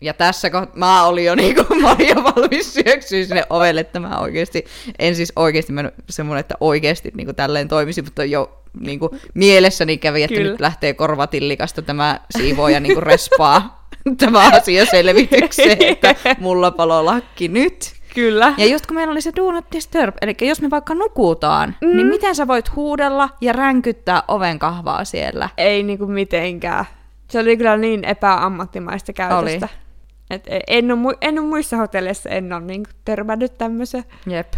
ja 0.00 0.14
tässä 0.14 0.50
kohtaa 0.50 0.76
mä 0.76 1.04
olin 1.04 1.24
jo 1.24 1.34
niinku, 1.42 1.74
mä 1.74 1.92
olin 1.92 2.08
jo 2.08 2.14
valmis 2.14 2.74
syöksyä 2.74 3.24
sinne 3.24 3.44
ovelle, 3.50 3.80
että 3.80 4.00
mä 4.00 4.18
oikeasti, 4.18 4.64
en 4.98 5.16
siis 5.16 5.32
oikeasti 5.36 5.72
mennyt 5.72 5.94
semmoinen, 6.10 6.40
että 6.40 6.54
oikeasti 6.60 7.10
niinku 7.16 7.32
tälleen 7.32 7.68
toimisi, 7.68 8.02
mutta 8.02 8.24
jo 8.24 8.62
niinku, 8.80 9.16
mielessäni 9.34 9.98
kävi, 9.98 10.22
että 10.22 10.36
Kyllä. 10.36 10.50
nyt 10.50 10.60
lähtee 10.60 10.94
korvatillikasta 10.94 11.82
tämä 11.82 12.20
siivooja 12.38 12.80
niinku 12.80 13.00
respaa 13.00 13.86
tämä 14.18 14.50
asia 14.52 14.86
selvitykseen, 14.86 15.82
että 15.82 16.14
mulla 16.38 16.70
palo 16.70 17.04
lakki 17.04 17.48
nyt. 17.48 18.01
Kyllä. 18.14 18.54
Ja 18.56 18.66
just 18.66 18.86
kun 18.86 18.96
meillä 18.96 19.10
oli 19.10 19.20
se 19.20 19.32
do 19.36 19.52
not 19.52 19.64
disturb, 19.72 20.14
eli 20.20 20.36
jos 20.40 20.60
me 20.62 20.70
vaikka 20.70 20.94
nukutaan, 20.94 21.76
mm. 21.80 21.96
niin 21.96 22.06
miten 22.06 22.34
sä 22.34 22.46
voit 22.46 22.76
huudella 22.76 23.28
ja 23.40 23.52
ränkyttää 23.52 24.22
oven 24.28 24.58
kahvaa 24.58 25.04
siellä? 25.04 25.48
Ei 25.56 25.82
niinku 25.82 26.06
mitenkään. 26.06 26.84
Se 27.28 27.38
oli 27.38 27.56
kyllä 27.56 27.76
niin 27.76 28.04
epäammattimaista 28.04 29.12
käytöstä. 29.12 29.68
Oli. 29.72 29.82
Et 30.30 30.42
e- 30.46 30.60
en, 30.66 30.92
ole, 30.92 31.00
mu- 31.00 31.18
en 31.20 31.38
ole 31.38 31.46
muissa 31.46 31.76
hotelleissa 31.76 32.30
en 32.30 32.52
ole 32.52 32.60
niinku 32.60 32.90
törmännyt 33.04 33.58
tämmöiseen. 33.58 34.04
Jep. 34.26 34.52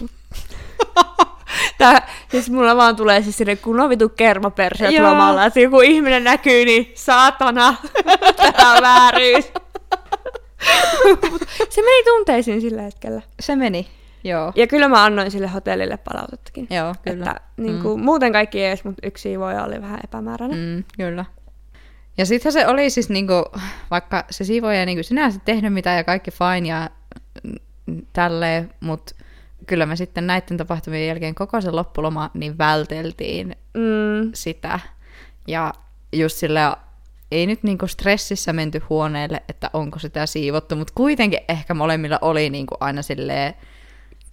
Tää, 1.78 2.08
siis 2.28 2.50
mulla 2.50 2.76
vaan 2.76 2.96
tulee 2.96 3.22
siis 3.22 3.36
sinne 3.36 3.56
kunnon 3.56 3.90
vitu 3.90 4.08
kermaperseet 4.08 4.94
Joo. 4.94 5.10
lomalla, 5.10 5.44
että 5.44 5.60
joku 5.60 5.80
ihminen 5.80 6.24
näkyy, 6.24 6.64
niin 6.64 6.92
saatana, 6.94 7.74
tää 8.56 8.72
on 8.72 8.82
vääryys. 8.82 9.52
Se 11.70 11.82
meni 11.82 12.04
tunteisiin 12.04 12.60
sillä 12.60 12.82
hetkellä. 12.82 13.22
Se 13.40 13.56
meni, 13.56 13.88
joo. 14.24 14.52
Ja 14.56 14.66
kyllä 14.66 14.88
mä 14.88 15.04
annoin 15.04 15.30
sille 15.30 15.46
hotellille 15.48 15.96
palautettakin. 15.96 16.66
Joo, 16.70 16.94
kyllä. 17.02 17.30
Että 17.30 17.40
niin 17.56 17.82
kuin, 17.82 18.00
mm. 18.00 18.04
muuten 18.04 18.32
kaikki 18.32 18.64
ees, 18.64 18.84
mutta 18.84 19.06
yksi 19.06 19.22
siivoja 19.22 19.64
oli 19.64 19.82
vähän 19.82 20.00
epämääräinen. 20.04 20.58
Mm, 20.58 20.84
kyllä. 20.96 21.24
Ja 22.18 22.26
sittenhän 22.26 22.52
se 22.52 22.66
oli 22.66 22.90
siis 22.90 23.08
niinku, 23.08 23.44
vaikka 23.90 24.24
se 24.30 24.44
siivoja 24.44 24.80
ei 24.80 24.86
niinku 24.86 25.02
sinänsä 25.02 25.40
tehnyt 25.44 25.72
mitään 25.72 25.96
ja 25.96 26.04
kaikki 26.04 26.30
fine 26.30 26.68
ja 26.68 26.90
tälleen, 28.12 28.74
mutta 28.80 29.14
kyllä 29.66 29.86
me 29.86 29.96
sitten 29.96 30.26
näiden 30.26 30.56
tapahtumien 30.56 31.06
jälkeen 31.06 31.34
koko 31.34 31.60
se 31.60 31.70
loppuloma 31.70 32.30
niin 32.34 32.58
välteltiin 32.58 33.56
Mm, 33.74 34.30
sitä. 34.34 34.80
Ja 35.46 35.74
just 36.12 36.36
sillä 36.36 36.76
ei 37.30 37.46
nyt 37.46 37.62
niinku 37.62 37.86
stressissä 37.86 38.52
menty 38.52 38.82
huoneelle, 38.90 39.42
että 39.48 39.70
onko 39.72 39.98
sitä 39.98 40.26
siivottu, 40.26 40.76
mutta 40.76 40.92
kuitenkin 40.96 41.40
ehkä 41.48 41.74
molemmilla 41.74 42.18
oli 42.22 42.50
niinku 42.50 42.74
aina 42.80 43.02
silleen, 43.02 43.54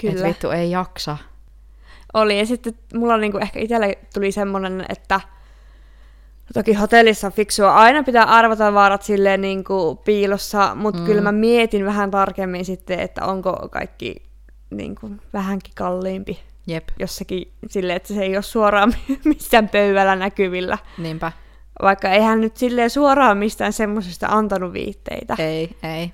että 0.03 0.23
vittu 0.23 0.49
ei 0.49 0.71
jaksa. 0.71 1.17
Oli, 2.13 2.39
ja 2.39 2.45
sitten 2.45 2.73
mulla 2.93 3.17
niinku 3.17 3.37
ehkä 3.37 3.59
itselle 3.59 3.97
tuli 4.13 4.31
semmonen, 4.31 4.85
että 4.89 5.21
toki 6.53 6.73
hotellissa 6.73 7.27
on 7.27 7.33
fiksua, 7.33 7.75
aina 7.75 8.03
pitää 8.03 8.23
arvata 8.23 8.73
vaarat 8.73 9.03
silleen 9.03 9.41
niinku 9.41 9.95
piilossa, 10.05 10.75
mutta 10.75 10.99
mm. 10.99 11.05
kyllä 11.05 11.21
mä 11.21 11.31
mietin 11.31 11.85
vähän 11.85 12.11
tarkemmin 12.11 12.65
sitten, 12.65 12.99
että 12.99 13.25
onko 13.25 13.69
kaikki 13.71 14.15
niinku 14.69 15.11
vähänkin 15.33 15.73
kalliimpi 15.75 16.39
Jep, 16.67 16.89
jossakin 16.99 17.51
silleen, 17.67 17.97
että 17.97 18.13
se 18.13 18.21
ei 18.23 18.35
ole 18.35 18.41
suoraan 18.41 18.93
missään 19.25 19.69
pöydällä 19.69 20.15
näkyvillä. 20.15 20.77
niinpä. 20.97 21.31
Vaikka 21.81 22.09
eihän 22.09 22.41
nyt 22.41 22.57
silleen 22.57 22.89
suoraan 22.89 23.37
mistään 23.37 23.73
semmoisesta 23.73 24.27
antanut 24.27 24.73
viitteitä. 24.73 25.35
Ei, 25.39 25.75
ei. 25.83 26.13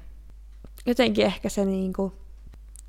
Jotenkin 0.85 1.25
ehkä 1.25 1.49
se 1.49 1.65
niinku 1.65 2.13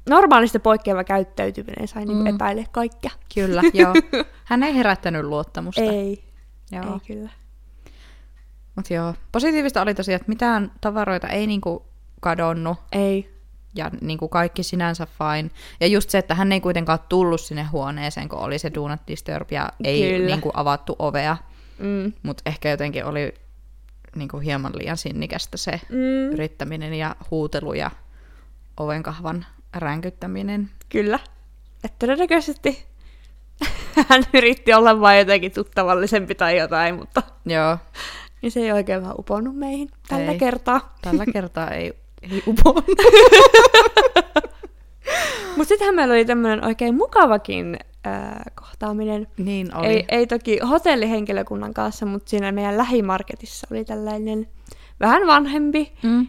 normaalista 0.09 0.61
poikkeava 0.61 1.05
käyttäytyminen 1.05 1.89
sai 1.89 2.05
niinku 2.05 2.23
Mm. 2.25 2.35
epäile 2.35 2.67
kaikkea. 2.73 3.11
Kyllä, 3.35 3.63
joo. 3.75 3.93
Hän 4.45 4.63
ei 4.63 4.75
herättänyt 4.77 5.25
luottamusta. 5.25 5.81
Ei, 5.83 6.25
Joo. 6.73 6.85
ei 6.95 7.01
kyllä. 7.17 7.31
Mut 8.77 8.91
joo. 8.91 9.15
Positiivista 9.33 9.83
oli 9.83 9.95
tosiaan, 9.95 10.17
että 10.17 10.29
mitään 10.29 10.73
tavaroita 10.81 11.29
ei 11.29 11.47
niinku 11.47 11.87
kadonnut 12.21 12.79
Ei. 12.93 13.35
ja 13.75 13.91
niinku 14.01 14.29
kaikki 14.29 14.63
sinänsä 14.63 15.07
fine. 15.07 15.51
Ja 15.81 15.87
just 15.87 16.11
se, 16.11 16.19
että 16.19 16.35
hän 16.35 16.53
ei 16.53 16.61
kuitenkaan 16.61 16.99
tullut 17.09 17.41
sinne 17.41 17.63
huoneeseen, 17.63 18.29
kun 18.29 18.39
oli 18.39 18.59
se 18.59 18.71
do 18.75 18.89
not 18.89 19.01
disturb 19.09 19.51
ja 19.53 19.69
ei 19.85 20.13
Kyllä. 20.13 20.27
niinku 20.27 20.51
avattu 20.55 20.97
ovea. 20.99 21.37
Mm. 21.83 22.13
Mutta 22.23 22.43
ehkä 22.47 22.71
jotenkin 22.71 23.05
oli 23.05 23.35
niinku 24.17 24.39
hieman 24.39 24.73
liian 24.79 24.97
sinnikästä 24.97 25.57
se 25.57 25.81
Mm. 25.89 26.33
yrittäminen 26.33 26.95
ja 26.95 27.17
huutelu 27.31 27.73
ja 27.75 27.91
ovenkahvan 28.77 29.47
ränkyttäminen. 29.77 30.71
Kyllä. 30.89 31.19
Että 31.85 31.97
todennäköisesti 31.99 32.87
hän 34.09 34.23
yritti 34.35 34.75
olla 34.75 35.01
vain 35.01 35.19
jotenkin 35.19 35.53
tuttavallisempi 35.53 36.35
tai 36.35 36.59
jotain, 36.59 36.95
mutta 36.95 37.23
Joo, 37.47 37.79
niin 38.43 38.53
se 38.53 38.61
ei 38.61 38.73
oikein 38.73 39.03
vähän 39.03 39.15
uponnut 39.19 39.57
meihin 39.57 39.91
tällä 40.09 40.33
Ei. 40.33 40.39
kertaa. 40.39 40.95
tällä 41.03 41.25
kertaa 41.33 41.71
ei, 41.71 41.93
ei 42.23 42.43
uponnut. 42.47 42.85
Mutta 45.57 45.69
sittenhän 45.69 45.95
meillä 45.95 46.15
oli 46.15 46.25
tämmöinen 46.25 46.65
oikein 46.65 46.95
mukavakin 46.95 47.77
äh, 48.07 48.33
kohtaaminen. 48.55 49.29
niin 49.37 49.77
oli. 49.77 49.87
Ei, 49.87 50.05
ei 50.09 50.27
toki 50.27 50.59
hotellihenkilökunnan 50.69 51.75
kanssa, 51.75 52.07
mutta 52.07 52.31
siinä 52.31 52.53
meidän 52.53 52.79
lähimarketissa 52.79 53.67
oli 53.71 53.85
tällainen 53.85 54.49
vähän 55.01 55.27
vanhempi 55.27 55.93
Mm, 56.03 56.27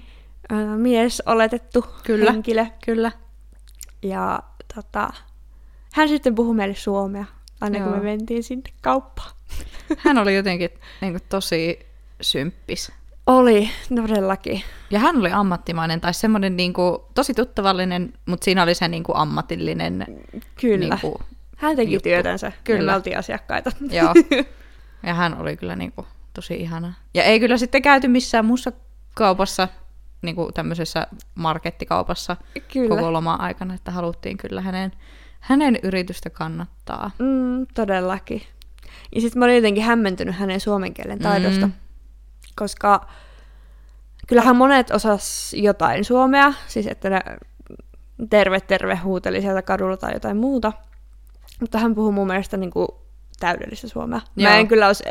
äh, 0.52 0.78
mies 0.78 1.24
oletettu 1.26 1.86
Kyllä. 2.04 2.32
henkilö. 2.32 2.66
kyllä. 2.86 3.12
Ja 4.02 4.40
tota, 4.76 5.10
hän 5.94 6.10
sitten 6.10 6.36
puhui 6.36 6.56
meille 6.56 6.76
suomea, 6.76 7.26
aina 7.62 7.80
kun 7.80 7.88
Joo. 7.88 7.98
me 7.98 8.04
mentiin 8.04 8.44
sinne 8.44 8.70
kauppaan. 8.82 9.32
Hän 9.98 10.18
oli 10.18 10.36
jotenkin 10.36 10.70
niin 11.02 11.14
kuin, 11.14 11.24
tosi 11.30 11.80
symppis. 12.22 12.92
Oli, 13.28 13.70
todellakin. 13.96 14.62
Ja 14.92 15.00
hän 15.00 15.18
oli 15.18 15.32
ammattimainen, 15.32 16.02
tai 16.02 16.14
semmoinen 16.14 16.58
niin 16.58 16.74
kuin, 16.74 16.98
tosi 17.16 17.34
tuttavallinen, 17.34 18.14
mutta 18.26 18.46
siinä 18.46 18.64
oli 18.64 18.76
se 18.76 18.88
niin 18.88 19.04
kuin, 19.04 19.16
ammatillinen. 19.18 20.06
Kyllä. 20.62 20.78
Niin 20.96 21.02
kuin, 21.02 21.16
Hän 21.58 21.76
teki 21.76 21.94
juttu. 21.94 22.10
työtänsä. 22.10 22.52
Kyllä. 22.64 22.92
Me 22.92 22.96
oltiin 22.96 23.18
asiakkaita. 23.18 23.72
joo. 23.92 24.14
Ja 25.06 25.14
hän 25.14 25.38
oli 25.42 25.58
kyllä 25.58 25.76
niin 25.76 25.92
kuin, 25.92 26.08
tosi 26.34 26.54
ihana. 26.56 26.94
Ja 27.14 27.24
ei 27.24 27.40
kyllä 27.40 27.58
sitten 27.58 27.82
käyty 27.82 28.08
missään 28.08 28.46
muussa 28.46 28.72
kaupassa, 29.16 29.68
niin 30.22 30.36
kuin 30.36 30.54
tämmöisessä 30.54 31.08
markettikaupassa 31.36 32.38
Kyllä. 32.74 32.90
koko 32.96 33.14
loma 33.14 33.34
aikana, 33.34 33.74
että 33.74 33.92
haluttiin 33.92 34.38
kyllä 34.38 34.62
hänen, 34.62 34.92
hänen 35.40 35.80
yritystä 35.84 36.30
kannattaa. 36.30 37.12
Mm, 37.20 37.66
todellakin. 37.74 38.42
Ja 39.16 39.22
sitten 39.22 39.40
mä 39.40 39.46
olin 39.46 39.56
jotenkin 39.56 39.84
hämmentynyt 39.84 40.36
hänen 40.36 40.60
suomen 40.60 40.94
kielen 40.94 41.20
taidosta, 41.20 41.68
Mm. 41.68 41.74
Koska 42.56 43.08
kyllähän 44.28 44.56
monet 44.56 44.92
osas 44.92 45.54
jotain 45.54 46.06
suomea, 46.06 46.54
siis 46.68 46.88
että 46.88 47.10
ne 47.10 47.22
terve 48.30 48.60
terve 48.60 48.96
huuteli 48.96 49.42
sieltä 49.42 49.62
kadulla 49.62 49.98
tai 49.98 50.14
jotain 50.14 50.38
muuta, 50.38 50.74
mutta 51.60 51.80
hän 51.80 51.96
puhui 51.96 52.12
mun 52.12 52.28
mielestä 52.28 52.58
niin 52.58 52.72
kuin 52.72 52.88
täydellistä 53.40 53.88
suomea. 53.88 54.22
Mä 54.36 54.50
Joo. 54.50 54.54
en 54.54 54.68
kyllä 54.68 54.88
olisi 54.88 55.04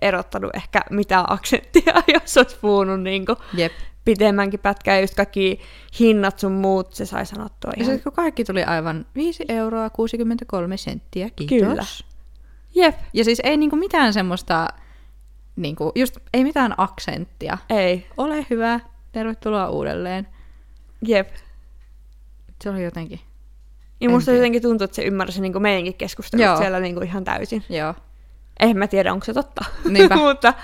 erottanut 0.00 0.50
ehkä 0.56 0.80
mitään 0.90 1.24
aksenttia, 1.28 1.94
jos 2.14 2.36
olisi 2.36 2.56
puhunut 2.60 3.00
niin 3.00 3.26
kuin 3.26 3.36
Jep. 3.54 3.72
pitemmänkin 4.04 4.60
pätkää, 4.60 5.00
just 5.00 5.14
kaikki 5.14 5.60
hinnat 6.00 6.38
sun 6.38 6.52
muut, 6.52 6.94
se 6.94 7.06
sai 7.06 7.26
sanottua 7.26 7.70
Ja 7.76 7.82
ihan. 7.82 7.86
sitten 7.94 8.02
kun 8.04 8.12
kaikki 8.12 8.44
tuli 8.44 8.64
aivan 8.64 9.06
5 9.14 9.44
euroa 9.48 9.90
63 9.90 10.76
senttiä, 10.76 11.30
kiitos. 11.36 11.58
Kyllä. 11.68 11.84
Jep, 12.74 12.96
Ja 13.12 13.24
siis 13.24 13.40
ei 13.44 13.56
niinku 13.56 13.76
mitään 13.76 14.12
semmoista, 14.12 14.68
niinku, 15.56 15.92
just 15.94 16.16
ei 16.32 16.44
mitään 16.44 16.74
aksenttia. 16.78 17.58
ei, 17.70 18.06
Ole 18.16 18.46
hyvä, 18.50 18.80
tervetuloa 19.12 19.68
uudelleen. 19.68 20.28
jep. 21.06 21.28
Se 22.64 22.70
oli 22.70 22.84
jotenkin, 22.84 23.20
Ja 24.00 24.10
musta 24.10 24.24
tiedä. 24.24 24.38
jotenkin 24.38 24.62
tuntuu, 24.62 24.84
että 24.84 24.94
se 24.94 25.02
ymmärsi 25.02 25.40
niin 25.40 25.52
kuin 25.52 25.62
meidänkin 25.62 25.94
keskustelut 25.94 26.46
Joo. 26.46 26.56
siellä 26.56 26.80
niin 26.80 26.94
kuin 26.94 27.06
ihan 27.06 27.24
täysin. 27.24 27.64
joo. 27.68 27.94
En 28.60 28.78
mä 28.78 28.86
tiedä, 28.86 29.12
onko 29.12 29.24
se 29.24 29.32
totta. 29.34 29.64
Niinpä. 29.88 30.16
Mutta 30.28 30.54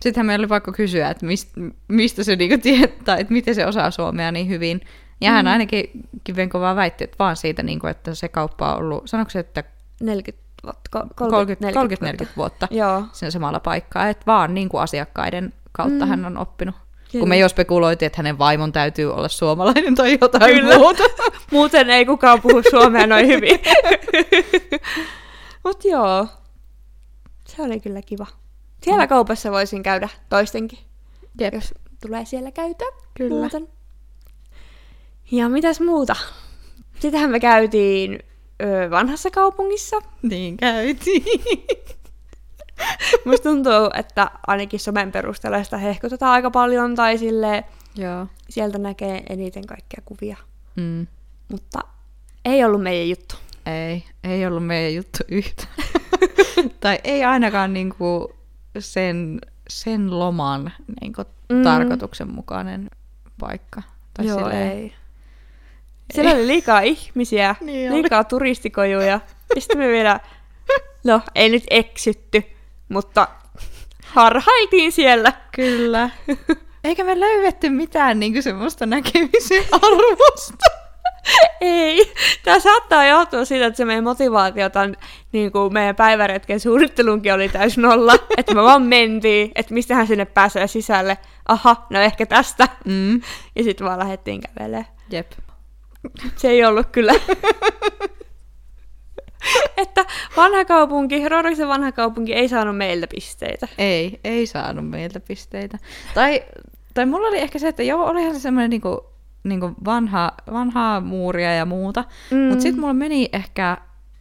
Sittenhän 0.00 0.26
meillä 0.26 0.42
oli 0.42 0.48
pakko 0.48 0.72
kysyä, 0.72 1.10
että 1.10 1.26
mist, 1.26 1.48
mistä 1.88 2.24
se 2.24 2.36
niinku 2.36 2.58
tietää, 2.62 3.16
että 3.16 3.32
miten 3.32 3.54
se 3.54 3.66
osaa 3.66 3.90
suomea 3.90 4.32
niin 4.32 4.48
hyvin. 4.48 4.80
Ja 5.20 5.30
hän 5.30 5.46
ainakin 5.46 5.90
kivenkovaa 6.24 6.76
väitti, 6.76 7.04
että 7.04 7.16
vaan 7.18 7.36
siitä, 7.36 7.62
niinku, 7.62 7.86
että 7.86 8.14
se 8.14 8.28
kauppa 8.28 8.72
on 8.74 8.78
ollut, 8.78 9.02
sanoiko 9.08 9.30
se, 9.30 9.38
että 9.38 9.64
40 10.00 10.41
vuotta, 10.41 10.41
ko- 10.41 10.41
30, 10.41 10.41
30-40 10.96 12.26
vuotta 12.36 12.68
Joo, 12.70 13.04
siinä 13.12 13.30
samalla 13.30 13.60
paikkaa, 13.60 14.08
että 14.08 14.26
vaan 14.26 14.54
niin 14.54 14.68
kuin 14.68 14.82
asiakkaiden 14.82 15.52
kautta 15.72 16.04
mm. 16.04 16.08
hän 16.08 16.24
on 16.24 16.38
oppinut. 16.38 16.74
Kyllä. 17.12 17.22
Kun 17.22 17.28
me 17.28 17.38
jo 17.38 17.48
spekuloitiin, 17.48 18.06
että 18.06 18.16
hänen 18.16 18.38
vaimon 18.38 18.72
täytyy 18.72 19.14
olla 19.14 19.28
suomalainen 19.28 19.94
tai 19.94 20.18
jotain 20.20 20.54
Kyllä. 20.54 20.78
muuta. 20.78 21.02
muuten 21.52 21.90
ei 21.90 22.06
kukaan 22.06 22.42
puhu 22.42 22.62
suomea 22.70 23.06
noin 23.06 23.26
hyvin. 23.26 23.60
Mut 25.64 25.84
joo, 25.84 26.26
se 27.46 27.62
oli 27.62 27.80
kyllä 27.80 28.02
kiva. 28.02 28.26
Siellä 28.82 29.06
kaupassa 29.06 29.50
voisin 29.50 29.82
käydä 29.82 30.08
toistenkin, 30.28 30.78
Jep. 31.40 31.54
jos 31.54 31.74
tulee 32.02 32.24
siellä 32.24 32.50
käytyä. 32.50 32.88
Kyllä. 33.14 33.40
Muuten. 33.40 33.68
Ja 35.30 35.48
mitäs 35.48 35.80
muuta? 35.80 36.16
Sitähän 37.00 37.30
me 37.30 37.40
käytiin 37.40 38.18
ö, 38.62 38.90
vanhassa 38.90 39.30
kaupungissa. 39.30 39.96
Niin 40.22 40.56
käytiin. 40.56 41.24
Musta 43.24 43.48
tuntuu, 43.48 43.90
että 43.94 44.30
ainakin 44.46 44.80
somen 44.80 45.12
perusteella 45.12 45.64
sitä 45.64 45.78
hehkutetaan 45.78 46.32
aika 46.32 46.50
paljon, 46.50 46.94
tai 46.94 47.18
sille 47.18 47.64
Joo. 47.96 48.26
sieltä 48.48 48.78
näkee 48.78 49.22
eniten 49.28 49.66
kaikkia 49.66 50.02
kuvia. 50.04 50.36
Mm. 50.76 51.06
Mutta 51.48 51.78
ei 52.44 52.64
ollut 52.64 52.82
meidän 52.82 53.08
juttu. 53.08 53.34
Ei, 53.66 54.04
ei 54.24 54.46
ollut 54.46 54.66
meidän 54.66 54.94
juttu 54.94 55.18
yhtä. 55.28 55.66
tai 56.80 56.98
ei 57.04 57.24
ainakaan 57.24 57.72
niinku 57.72 58.34
sen, 58.78 59.38
sen 59.68 60.18
loman 60.18 60.72
niinku 61.00 61.22
mm. 61.48 61.62
tarkoituksenmukainen 61.62 62.90
paikka. 63.40 63.82
Tai 64.14 64.26
Joo, 64.26 64.38
silleen- 64.38 64.72
ei. 64.72 64.94
Siellä 66.14 66.30
oli 66.32 66.46
liikaa 66.46 66.80
ihmisiä, 66.80 67.54
Niin 67.60 67.92
oli. 67.92 68.02
liikaa 68.02 68.24
turistikojuja. 68.24 69.20
Ja 69.54 69.60
sitten 69.60 69.78
me 69.78 69.88
vielä, 69.88 70.20
no 71.04 71.20
ei 71.34 71.48
nyt 71.48 71.64
eksytty, 71.70 72.42
mutta 72.88 73.28
harhailtiin 74.06 74.92
siellä. 74.92 75.32
Kyllä. 75.52 76.10
Eikä 76.84 77.04
me 77.04 77.20
löydetty 77.20 77.68
mitään 77.68 78.20
niinku 78.20 78.42
semmoista 78.42 78.86
näkemisen 78.86 79.64
arvosta. 79.72 80.82
Ei. 81.60 82.12
Tämä 82.44 82.60
saattaa 82.60 83.06
johtua 83.06 83.44
siitä, 83.44 83.66
että 83.66 83.76
se 83.76 83.84
meidän 83.84 84.04
motivaatio 84.04 84.70
tämän 84.70 84.96
niin 85.32 85.52
kuin 85.52 85.72
meidän 85.72 85.96
päiväretken 85.96 86.60
suunnittelunkin 86.60 87.34
oli 87.34 87.48
täys 87.48 87.78
nolla. 87.78 88.14
että 88.36 88.54
me 88.54 88.62
vaan 88.62 88.82
mentiin, 88.82 89.52
että 89.54 89.74
mistähän 89.74 90.06
sinne 90.06 90.24
pääsee 90.24 90.66
sisälle. 90.66 91.18
Aha, 91.48 91.86
no 91.90 92.00
ehkä 92.00 92.26
tästä. 92.26 92.68
Mm. 92.84 93.20
Ja 93.56 93.62
sitten 93.64 93.86
vaan 93.86 93.98
lähdettiin 93.98 94.40
kävelemään. 94.40 94.86
Jep. 95.10 95.32
Se 96.36 96.48
ei 96.48 96.64
ollut 96.64 96.86
kyllä. 96.92 97.12
että 99.76 100.04
vanha 100.36 100.64
kaupunki, 100.64 101.28
Rodoksen 101.28 101.68
vanha 101.68 101.92
kaupunki 101.92 102.34
ei 102.34 102.48
saanut 102.48 102.76
meiltä 102.76 103.06
pisteitä. 103.06 103.68
Ei, 103.78 104.20
ei 104.24 104.46
saanut 104.46 104.90
meiltä 104.90 105.20
pisteitä. 105.20 105.78
Tai, 106.14 106.44
tai 106.94 107.06
mulla 107.06 107.28
oli 107.28 107.38
ehkä 107.38 107.58
se, 107.58 107.68
että 107.68 107.82
joo, 107.82 108.06
olihan 108.06 108.34
se 108.34 108.40
semmoinen 108.40 108.70
niinku, 108.70 109.04
niinku 109.44 109.72
vanha, 109.84 110.32
vanhaa 110.52 111.00
muuria 111.00 111.54
ja 111.54 111.66
muuta. 111.66 112.04
Mm. 112.30 112.36
Mm. 112.36 112.44
Mutta 112.44 112.62
sitten 112.62 112.80
mulla 112.80 112.94
meni 112.94 113.28
ehkä 113.32 113.76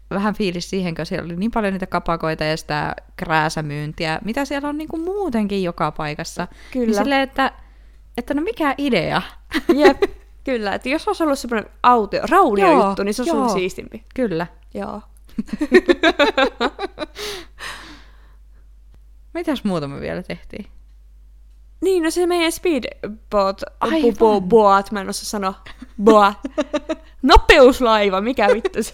vähän 0.09 0.33
fiilis 0.33 0.69
siihen, 0.69 0.95
kun 0.95 1.05
siellä 1.05 1.25
oli 1.25 1.35
niin 1.35 1.51
paljon 1.51 1.73
niitä 1.73 1.87
kapakoita 1.87 2.43
ja 2.43 2.57
sitä 2.57 2.95
krääsämyyntiä, 3.15 4.19
mitä 4.25 4.45
siellä 4.45 4.69
on 4.69 4.77
niinku 4.77 4.97
muutenkin 4.97 5.63
joka 5.63 5.91
paikassa. 5.91 6.47
Kyllä. 6.71 6.85
Niin 6.85 6.95
silleen, 6.95 7.21
että, 7.21 7.51
että 8.17 8.33
no 8.33 8.41
mikä 8.41 8.75
idea? 8.77 9.21
Jep, 9.75 10.01
kyllä. 10.43 10.75
Että 10.75 10.89
jos 10.89 11.07
olisi 11.07 11.23
ollut 11.23 11.39
semmoinen 11.39 11.71
autio, 11.83 12.21
raunio 12.29 12.71
Joo, 12.71 12.87
juttu, 12.87 13.03
niin 13.03 13.13
se 13.13 13.21
olisi 13.21 13.29
joo. 13.35 13.41
ollut 13.41 13.53
siistimpi. 13.53 14.03
Kyllä. 14.15 14.47
Joo. 14.73 15.01
Mitäs 19.33 19.63
muuta 19.63 19.87
me 19.87 20.01
vielä 20.01 20.23
tehtiin? 20.23 20.65
Niin, 21.81 22.03
no 22.03 22.11
se 22.11 22.27
meidän 22.27 22.51
speedboat, 22.51 23.61
Aivan. 23.79 23.99
bu- 24.01 24.13
bu- 24.13 24.41
boat, 24.47 24.91
mä 24.91 25.01
en 25.01 25.09
osaa 25.09 25.25
sanoa, 25.25 25.53
boat. 26.03 26.37
Nopeuslaiva, 27.21 28.21
mikä 28.21 28.47
vittu 28.53 28.83
se. 28.83 28.93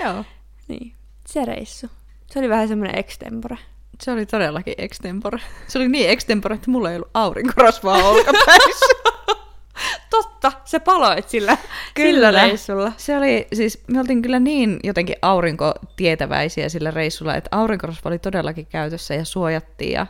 Joo. 0.04 0.24
niin, 0.68 0.94
se 1.26 1.44
reissu. 1.44 1.86
Se 2.26 2.38
oli 2.38 2.48
vähän 2.48 2.68
semmoinen 2.68 2.98
extempore. 2.98 3.56
Se 4.00 4.12
oli 4.12 4.26
todellakin 4.26 4.74
extempore. 4.78 5.38
Se 5.68 5.78
oli 5.78 5.88
niin 5.88 6.10
extempore, 6.10 6.54
että 6.54 6.70
mulla 6.70 6.90
ei 6.90 6.96
ollut 6.96 7.10
aurinkorasvaa 7.14 8.08
olkapäissä. 8.08 8.86
Totta, 10.10 10.52
se 10.64 10.78
paloit 10.78 11.28
sillä, 11.28 11.56
Kyllä. 11.94 12.28
sillä 12.28 12.30
reissulla. 12.42 12.92
Se 12.96 13.16
oli, 13.18 13.46
siis 13.52 13.82
me 13.86 14.00
oltiin 14.00 14.22
kyllä 14.22 14.38
niin 14.38 14.80
jotenkin 14.84 15.16
aurinkotietäväisiä 15.22 16.68
sillä 16.68 16.90
reissulla, 16.90 17.34
että 17.34 17.48
aurinkorasva 17.56 18.08
oli 18.10 18.18
todellakin 18.18 18.66
käytössä 18.66 19.14
ja 19.14 19.24
suojattiin 19.24 19.92
ja 19.92 20.06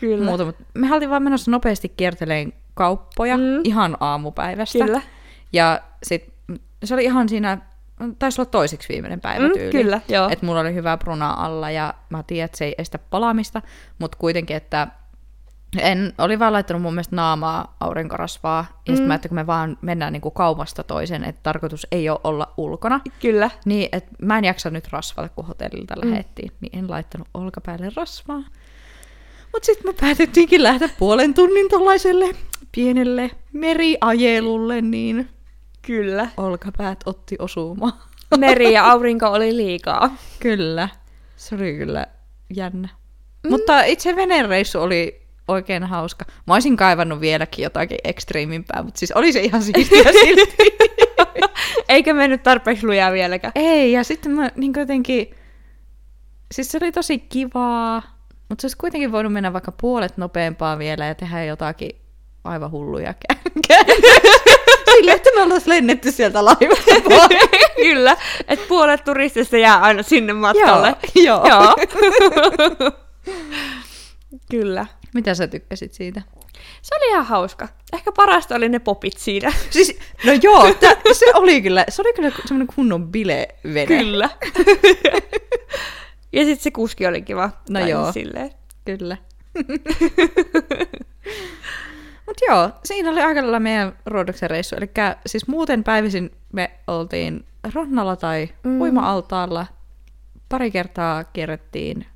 Kyllä. 0.00 0.24
muuta. 0.24 0.44
Mutta 0.44 0.64
me 0.74 0.94
oltiin 0.94 1.10
vaan 1.10 1.22
menossa 1.22 1.50
nopeasti 1.50 1.88
kierteleen 1.88 2.52
kauppoja 2.74 3.36
Mm. 3.36 3.60
ihan 3.64 3.96
aamupäivästä. 4.00 4.84
Kyllä. 4.84 5.02
Ja 5.52 5.80
sit 6.02 6.32
se 6.84 6.94
oli 6.94 7.04
ihan 7.04 7.28
siinä, 7.28 7.58
taisi 8.18 8.40
olla 8.40 8.50
toiseksi 8.50 8.88
viimeinen 8.88 9.20
päivä 9.20 9.48
Mm, 9.48 9.54
tyyli. 9.54 9.70
kyllä, 9.72 10.00
joo. 10.08 10.28
Että 10.28 10.46
mulla 10.46 10.60
oli 10.60 10.74
hyvä 10.74 10.96
bruna 10.96 11.30
alla 11.30 11.70
ja 11.70 11.94
mä 12.10 12.22
tiedän, 12.22 12.44
että 12.44 12.58
se 12.58 12.64
ei 12.64 12.74
estä 12.78 12.98
palamista, 12.98 13.62
mutta 13.98 14.18
kuitenkin, 14.18 14.56
että 14.56 14.88
en, 15.78 16.12
oli 16.18 16.38
vaan 16.38 16.52
laittanut 16.52 16.82
mun 16.82 16.94
mielestä 16.94 17.16
naamaa 17.16 17.76
aurinkorasvaa, 17.80 18.66
ja 18.86 18.92
sitten 18.92 19.04
Mm. 19.04 19.08
mä, 19.08 19.14
että 19.14 19.28
kun 19.28 19.34
me 19.34 19.46
vaan 19.46 19.78
mennään 19.82 20.12
niinku 20.12 20.30
kaupasta 20.30 20.84
toisen, 20.84 21.24
että 21.24 21.40
tarkoitus 21.42 21.86
ei 21.92 22.08
ole 22.10 22.20
olla 22.24 22.54
ulkona, 22.56 23.00
Kyllä. 23.20 23.50
niin 23.64 23.88
että 23.92 24.10
mä 24.22 24.38
en 24.38 24.44
jaksa 24.44 24.70
nyt 24.70 24.88
rasvata, 24.92 25.28
kun 25.28 25.46
hotellilta 25.46 25.94
mm. 25.96 26.10
lähettiin, 26.10 26.52
niin 26.60 26.78
en 26.78 26.90
laittanut 26.90 27.28
olkapäälle 27.34 27.90
rasvaa. 27.96 28.42
Mutta 29.52 29.66
sitten 29.66 29.90
me 29.90 29.94
päätettiinkin 30.00 30.62
lähteä 30.62 30.88
puolen 30.98 31.34
tunnin 31.34 31.68
tuollaiselle 31.68 32.34
pienelle 32.72 33.30
meriajelulle, 33.52 34.80
niin 34.80 35.28
Kyllä. 35.82 36.28
olkapäät 36.36 37.00
otti 37.06 37.36
osumaan. 37.38 37.92
Meri 38.38 38.72
ja 38.72 38.90
aurinko 38.90 39.26
oli 39.26 39.56
liikaa. 39.56 40.16
Kyllä. 40.40 40.88
Se 41.36 41.54
oli 41.54 41.76
kyllä 41.76 42.06
jännä. 42.56 42.88
Mm. 43.44 43.50
Mutta 43.50 43.82
itse 43.82 44.16
venereissu 44.16 44.80
oli 44.80 45.22
oikein 45.48 45.84
hauska. 45.84 46.24
Mä 46.46 46.54
olisin 46.54 46.76
kaivannut 46.76 47.20
vieläkin 47.20 47.62
jotakin 47.62 47.98
ekstriimimpää, 48.04 48.82
mutta 48.82 48.98
siis 48.98 49.12
oli 49.12 49.32
se 49.32 49.40
ihan 49.40 49.62
siistiä 49.62 50.12
silti. 50.24 50.56
Eikä 51.88 52.14
mennyt 52.14 52.42
tarpeeksi 52.42 52.86
lujaa 52.86 53.12
vieläkään. 53.12 53.52
Ei, 53.54 53.92
ja 53.92 54.04
sitten 54.04 54.32
mä 54.32 54.50
niin 54.56 54.72
jotenkin... 54.76 55.34
Siis 56.52 56.70
se 56.70 56.78
oli 56.82 56.92
tosi 56.92 57.18
kivaa, 57.18 58.02
mutta 58.48 58.62
se 58.62 58.66
olisi 58.66 58.76
kuitenkin 58.76 59.12
voinut 59.12 59.32
mennä 59.32 59.52
vaikka 59.52 59.72
puolet 59.72 60.16
nopeampaa 60.16 60.78
vielä 60.78 61.06
ja 61.06 61.14
tehdä 61.14 61.44
jotakin 61.44 61.90
aivan 62.44 62.70
hulluja 62.70 63.14
Sille, 64.94 65.12
että 65.12 65.30
me 65.34 65.42
oltaisiin 65.42 65.68
lennetty 65.68 66.12
sieltä 66.12 66.44
laivasta. 66.44 66.94
Kyllä, 67.82 68.16
että 68.48 68.64
puolet 68.68 69.04
turistista 69.04 69.56
jää 69.56 69.80
aina 69.80 70.02
sinne 70.02 70.32
matkalle. 70.32 70.96
Joo, 71.14 71.48
joo. 71.48 71.48
Joo. 71.48 71.74
Kyllä. 74.50 74.86
Mitä 75.14 75.34
sä 75.34 75.46
tykkäsit 75.46 75.94
siitä? 75.94 76.22
Se 76.82 76.94
oli 76.94 77.10
ihan 77.10 77.26
hauska. 77.26 77.68
Ehkä 77.92 78.12
parasta 78.12 78.54
oli 78.54 78.68
ne 78.68 78.78
popit 78.78 79.18
siinä. 79.18 79.52
Siis, 79.70 79.98
no 80.24 80.32
joo, 80.42 80.74
tä, 80.74 80.96
se 81.12 81.26
oli 81.34 81.62
kyllä, 81.62 81.84
se 81.88 82.02
oli 82.02 82.12
kyllä 82.12 82.30
semmoinen 82.46 82.74
kunnon 82.74 83.08
bilevene. 83.08 83.86
Kyllä. 83.86 84.30
ja 86.32 86.44
sitten 86.44 86.62
se 86.62 86.70
kuski 86.70 87.06
oli 87.06 87.22
kiva. 87.22 87.50
No 87.70 87.86
joo. 87.86 88.12
Silleen. 88.12 88.50
Kyllä. 88.84 89.16
Mut 92.28 92.36
joo, 92.48 92.70
siinä 92.84 93.10
oli 93.10 93.20
aika 93.20 93.40
lailla 93.40 93.60
meidän 93.60 93.98
Rodoksen 94.06 94.50
reissu. 94.50 94.76
Eli 94.76 94.90
siis 95.26 95.48
muuten 95.48 95.84
päivisin 95.84 96.30
me 96.52 96.70
oltiin 96.86 97.46
rannalla 97.74 98.16
tai 98.16 98.48
Mm. 98.64 98.70
mm. 98.70 98.80
uima-altaalla. 98.80 99.66
Pari 100.48 100.70
kertaa 100.70 101.24
kierrettiin 101.24 102.06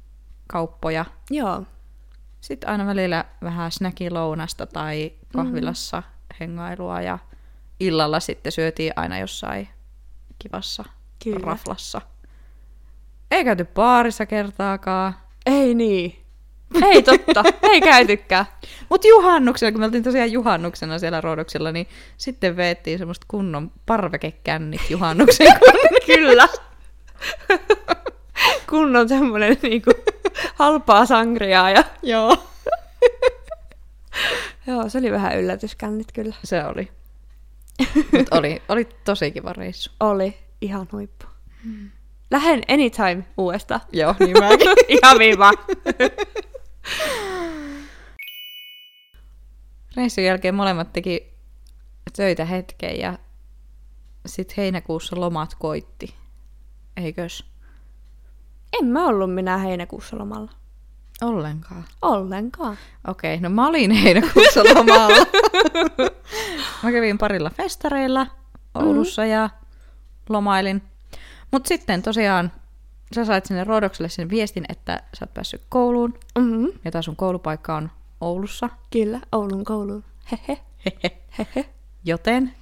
kauppoja. 0.46 1.04
Joo. 1.30 1.62
Sitten 2.40 2.70
aina 2.70 2.86
välillä 2.86 3.24
vähän 3.42 3.72
snackilounasta 3.72 4.66
tai 4.66 5.12
kahvilassa 5.32 6.00
mm. 6.00 6.36
hengailua 6.40 7.00
ja 7.00 7.18
illalla 7.80 8.20
sitten 8.20 8.52
syötiin 8.52 8.92
aina 8.96 9.18
jossain 9.18 9.68
kivassa 10.38 10.84
Kyllä. 11.24 11.38
raflassa. 11.46 12.00
Ei 13.30 13.44
käyty 13.44 13.64
baarissa 13.64 14.26
kertaakaan. 14.26 15.14
Ei 15.46 15.74
niin. 15.74 16.21
Ei 16.82 17.02
totta. 17.02 17.44
Ei 17.62 17.80
käytykään. 17.80 18.46
Mutta 18.88 19.08
juhannuksena, 19.08 19.72
kun 19.72 19.80
me 19.80 19.84
oltiin 19.84 20.02
tosiaan 20.02 20.32
juhannuksena 20.32 20.98
siellä 20.98 21.20
Rodoksella, 21.20 21.72
niin 21.72 21.86
sitten 22.16 22.56
veettiin 22.56 22.98
semmoista 22.98 23.26
kunnon 23.28 23.70
parvekekännit 23.86 24.90
juhannuksen. 24.90 25.46
Kyllä. 26.06 26.48
Kunnon 28.70 29.08
semmonen 29.08 29.56
niinku 29.62 29.90
halpaa 30.54 31.06
sangriaa 31.06 31.70
ja... 31.70 31.84
Joo. 32.02 32.36
Joo, 34.66 34.88
se 34.88 34.98
oli 34.98 35.12
vähän 35.12 35.38
yllätyskännit 35.40 36.12
kyllä. 36.12 36.34
Se 36.44 36.64
oli. 36.64 36.88
Mut 38.12 38.26
oli, 38.30 38.62
oli 38.68 38.88
tosi 39.04 39.30
kiva 39.30 39.52
reissu. 39.52 39.90
Oli 40.00 40.36
ihan 40.60 40.88
huippu. 40.92 41.26
Lähen 42.30 42.62
anytime 42.68 43.24
uudestaan. 43.36 43.80
Joo, 43.92 44.14
niin 44.18 44.38
mäkin. 44.38 44.70
ihan 44.88 45.18
viiva. 45.18 45.50
Reissun 49.96 50.24
jälkeen 50.24 50.54
molemmat 50.54 50.92
teki 50.92 51.32
töitä 52.16 52.44
hetken 52.44 52.98
ja 52.98 53.18
sitten 54.26 54.54
heinäkuussa 54.56 55.20
lomat 55.20 55.54
koitti. 55.54 56.14
eikös? 56.96 57.52
En 58.80 58.86
mä 58.86 59.06
ollut 59.06 59.34
minä 59.34 59.58
heinäkuussa 59.58 60.18
lomalla. 60.18 60.52
Ollenkaan. 61.22 61.84
Ollenkaan. 62.02 62.78
Okei, 63.08 63.40
no 63.40 63.50
mä 63.50 63.66
olin 63.66 63.90
heinäkuussa 63.90 64.60
lomalla. 64.74 65.26
mä 66.82 66.92
kävin 66.92 67.18
parilla 67.18 67.50
festareilla 67.50 68.26
Oulussa 68.74 69.22
mm. 69.22 69.28
ja 69.28 69.50
lomailin. 70.28 70.82
Mutta 71.50 71.68
sitten 71.68 72.02
tosiaan 72.02 72.52
sä 73.14 73.24
sait 73.24 73.46
sinne 73.46 73.64
Roodokselle 73.64 74.08
sen 74.08 74.30
viestin, 74.30 74.64
että 74.68 75.02
sä 75.18 75.24
oot 75.24 75.34
päässyt 75.34 75.62
kouluun. 75.68 76.14
Mm-hmm. 76.38 76.68
Ja 76.84 76.90
tää 76.90 77.02
sun 77.02 77.16
koulupaikka 77.16 77.76
on 77.76 77.90
Oulussa. 78.20 78.68
Kyllä, 78.90 79.20
Oulun 79.32 79.64
kouluun. 79.64 80.04
Hehe. 80.32 80.58
Hehe. 81.38 81.68
Joten, 82.04 82.54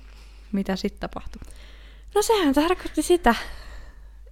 mitä 0.52 0.76
sitten 0.76 1.00
tapahtui? 1.00 1.42
No 2.14 2.22
sehän 2.22 2.54
tarkoitti 2.54 3.02
sitä, 3.02 3.34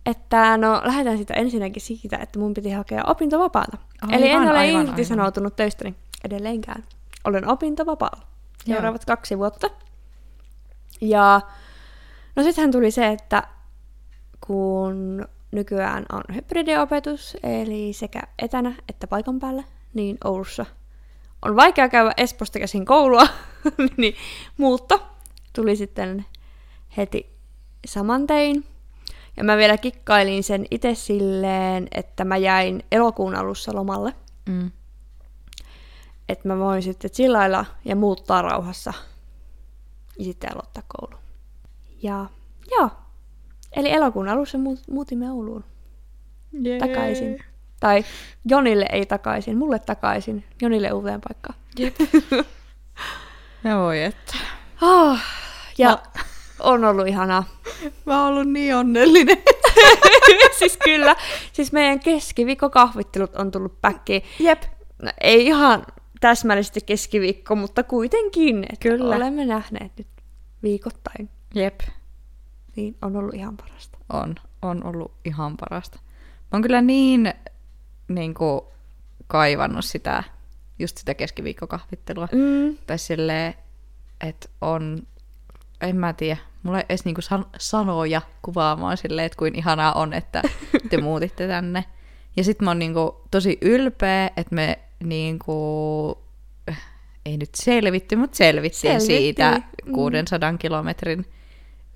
että 0.07 0.57
no 0.57 0.83
lähdetään 0.85 1.19
sitä 1.19 1.35
ensinnäkin 1.35 1.83
siitä, 1.83 2.17
että 2.17 2.39
mun 2.39 2.55
piti 2.55 2.71
hakea 2.71 3.05
opintovapaata. 3.07 3.79
Aivan, 4.03 4.15
Eli 4.15 4.31
en 4.31 4.41
ole 4.43 4.59
aivan, 4.59 4.87
irtisanoutunut 4.87 5.57
töistäni 5.57 5.95
edelleenkään. 6.25 6.85
Olen 7.25 7.49
opintovapaalla 7.49 8.27
seuraavat 8.67 9.05
kaksi 9.05 9.39
vuotta. 9.39 9.71
Ja 11.01 11.41
no 12.37 12.43
sittenhän 12.43 12.73
tuli 12.73 12.91
se, 12.91 13.07
että 13.07 13.43
kun 14.47 15.29
nykyään 15.51 16.07
on 16.13 16.23
hybridiopetus, 16.35 17.37
eli 17.43 17.93
sekä 17.93 18.23
etänä 18.39 18.75
että 18.89 19.07
paikan 19.07 19.39
päällä, 19.39 19.63
niin 19.95 20.19
Oulussa 20.25 20.67
on 21.43 21.57
vaikea 21.57 21.89
käydä 21.89 22.13
Esposta 22.17 22.59
käsin 22.59 22.85
koulua, 22.85 23.27
niin 23.97 24.15
muutto 24.57 25.03
tuli 25.53 25.77
sitten 25.77 26.27
heti 26.97 27.37
saman 27.87 28.27
tein. 28.27 28.65
Ja 29.37 29.45
mä 29.45 29.57
vielä 29.57 29.77
kikkailin 29.79 30.45
sen 30.45 30.67
itse 30.71 30.95
silleen, 30.95 31.89
että 31.95 32.25
mä 32.25 32.37
jäin 32.37 32.83
elokuun 32.93 33.35
alussa 33.35 33.75
lomalle. 33.75 34.15
Mm. 34.49 34.71
Että 36.29 36.49
mä 36.49 36.59
voin 36.59 36.83
sitten 36.83 37.11
chillailla 37.11 37.65
ja 37.85 37.97
muuttaa 37.97 38.43
rauhassa. 38.43 38.93
Ja 40.19 40.25
sitten 40.25 40.53
aloittaa 40.53 40.83
koulu. 40.89 41.21
Ja 42.03 42.27
joo. 42.71 42.91
Eli 43.77 43.93
elokuun 43.93 44.29
alussa 44.29 44.59
muut- 44.59 44.85
muutimme 44.93 45.31
Ouluun 45.31 45.65
Jee. 46.63 46.79
takaisin. 46.79 47.39
Tai 47.81 48.05
Jonille 48.45 48.87
ei 48.93 49.07
takaisin, 49.07 49.57
mulle 49.57 49.79
takaisin. 49.79 50.45
Jonille 50.63 50.93
uuteen 50.93 51.21
paikkaan. 51.21 51.59
Ja 53.65 53.77
voi 53.85 54.03
että. 54.03 54.37
Oh, 54.83 55.19
ja 55.79 55.89
Mä- 55.89 56.23
on 56.61 56.85
ollut 56.85 57.07
ihanaa. 57.09 57.45
Mä 58.07 58.25
oon 58.25 58.33
ollut 58.35 58.53
niin 58.53 58.77
onnellinen. 58.77 59.37
siis 60.59 60.77
kyllä. 60.85 61.17
Siis 61.53 61.73
meidän 61.73 62.01
keskiviikkokahvittelut 62.01 63.37
on 63.37 63.51
tullut 63.51 63.81
päkkiin. 63.81 64.23
Jep. 64.39 64.63
No, 65.03 65.11
ei 65.21 65.47
ihan 65.47 65.87
täsmällisesti 66.21 66.81
keskiviikko, 66.87 67.55
mutta 67.57 67.83
kuitenkin. 67.83 68.67
Kyllä. 68.81 69.17
Olemme 69.17 69.45
nähneet 69.45 69.93
nyt 69.99 70.07
viikoittain. 70.63 71.29
Jep. 71.55 71.81
Niin 72.79 72.97
on 73.03 73.17
ollut 73.17 73.35
ihan 73.35 73.57
parasta. 73.57 73.99
On. 74.13 74.35
On 74.63 74.85
ollut 74.85 75.13
ihan 75.25 75.57
parasta. 75.57 75.99
Mä 76.41 76.49
oon 76.53 76.63
kyllä 76.63 76.83
niin, 76.83 77.35
niin 78.09 78.35
kuin, 78.35 78.61
kaivannut 79.27 79.85
sitä, 79.85 80.25
just 80.79 80.99
sitä 80.99 81.15
keskiviikkokahvittelua. 81.15 82.29
Mm. 82.33 82.77
Tai 82.87 82.99
silleen, 82.99 83.55
että 84.21 84.49
on, 84.61 84.99
en 85.81 85.97
mä 85.97 86.13
tiedä, 86.13 86.37
mulla 86.63 86.79
ei 86.79 86.85
edes 86.89 87.05
niinku 87.05 87.21
san- 87.21 87.47
sanoja 87.59 88.23
kuvaamaan 88.43 88.97
silleen, 88.97 89.27
että 89.27 89.39
kuin 89.39 89.55
ihanaa 89.55 89.93
on, 89.93 90.13
että 90.13 90.43
te 90.91 91.01
muutitte 91.03 91.49
tänne. 91.49 91.85
Ja 92.37 92.45
sit 92.45 92.61
mä 92.61 92.71
oon 92.71 92.79
niinku 92.79 93.21
tosi 93.31 93.59
ylpeä, 93.61 94.31
että 94.37 94.55
me 94.55 94.79
niinku, 95.05 96.19
ei 97.27 97.37
nyt 97.37 97.55
selvitty, 97.55 98.17
mutta 98.17 98.37
selvittiin 98.37 99.01
Selvittiin, 99.01 99.19
siitä 99.23 99.63
mm. 99.87 99.93
600 99.93 100.53
kilometrin 100.59 101.27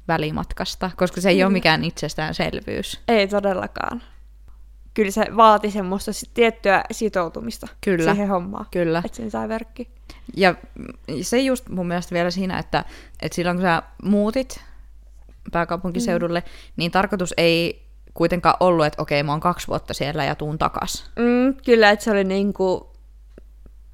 välimatkasta, 0.09 0.91
koska 0.97 1.21
se 1.21 1.29
ei 1.29 1.35
Kyllä. 1.35 1.47
ole 1.47 1.53
mikään 1.53 1.85
itsestäänselvyys. 1.85 3.01
Ei 3.09 3.29
todellakaan. 3.29 4.03
Kyllä 4.95 5.11
se 5.11 5.27
vaati 5.37 5.71
semmoista 5.71 6.11
tiettyä 6.35 6.85
sitoutumista 6.91 7.67
Kyllä. 7.81 8.13
siihen 8.13 8.29
hommaan. 8.29 8.67
Kyllä. 8.71 9.03
Että 9.05 9.17
sen 9.17 9.31
sai 9.31 9.49
verkki. 9.49 9.89
Ja 10.37 10.55
se 11.23 11.39
just 11.41 11.69
mun 11.69 11.87
mielestä 11.87 12.15
vielä 12.15 12.31
siinä, 12.31 12.59
että, 12.59 12.85
että 13.23 13.37
silloin 13.37 13.57
kun 13.57 13.63
sä 13.63 13.83
muutit 14.03 14.61
pääkaupunkiseudulle, 15.53 16.41
mm. 16.41 16.73
niin 16.77 16.91
tarkoitus 16.91 17.35
ei 17.37 17.83
kuitenkaan 18.15 18.57
ollut, 18.61 18.87
että 18.87 19.03
okei, 19.03 19.23
mä 19.23 19.33
oon 19.33 19.41
kaksi 19.41 19.69
vuotta 19.69 19.95
siellä 19.95 20.25
ja 20.25 20.35
tuun 20.35 20.59
takas. 20.59 21.11
Mm, 21.19 21.55
kyllä, 21.65 21.91
että 21.91 22.05
se 22.05 22.11
oli 22.11 22.25
niinku 22.25 22.93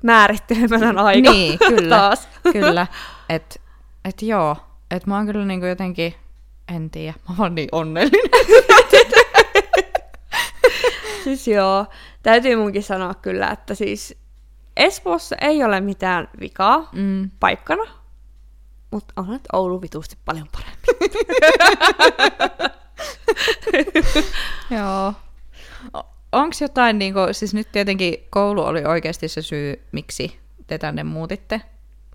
määrittelemätön 0.03 0.99
aika 0.99 1.31
Niin, 1.31 1.59
kyllä. 1.59 1.97
taas. 1.97 2.29
Kyllä. 2.53 2.87
Että 3.29 3.57
et 4.05 4.23
joo, 4.23 4.57
että 4.91 5.11
mä 5.11 5.17
oon 5.17 5.27
kyllä 5.27 5.45
niinku 5.45 5.67
jotenkin, 5.67 6.15
en 6.75 6.91
tiedä, 6.91 7.15
mä 7.29 7.35
oon 7.39 7.55
niin 7.55 7.69
onnellinen. 7.73 8.31
Siis 11.25 11.49
joo, 11.49 11.87
täytyy 12.23 12.57
munkin 12.57 12.83
sanoa 12.83 13.15
kyllä, 13.15 13.51
että 13.51 13.75
siis 13.75 14.17
Espoossa 14.77 15.37
ei 15.41 15.65
ole 15.65 15.81
mitään 15.81 16.29
vikaa 16.41 16.89
Mm. 16.93 17.31
paikkana, 17.41 17.83
mutta 18.91 19.15
on 19.17 19.29
nyt 19.29 19.43
Oulu 19.53 19.83
vitusti 19.83 20.17
paljon 20.25 20.47
parempi. 20.53 20.87
Joo. 24.77 25.13
Onko 26.33 26.57
jotain, 26.61 26.99
niinku, 26.99 27.21
siis 27.33 27.55
nyt 27.55 27.73
tietenkin 27.73 28.15
koulu 28.31 28.63
oli 28.63 28.85
oikeasti 28.85 29.29
se 29.29 29.43
syy, 29.43 29.83
miksi 29.93 30.39
te 30.67 30.79
tänne 30.79 31.05
muutitte, 31.05 31.61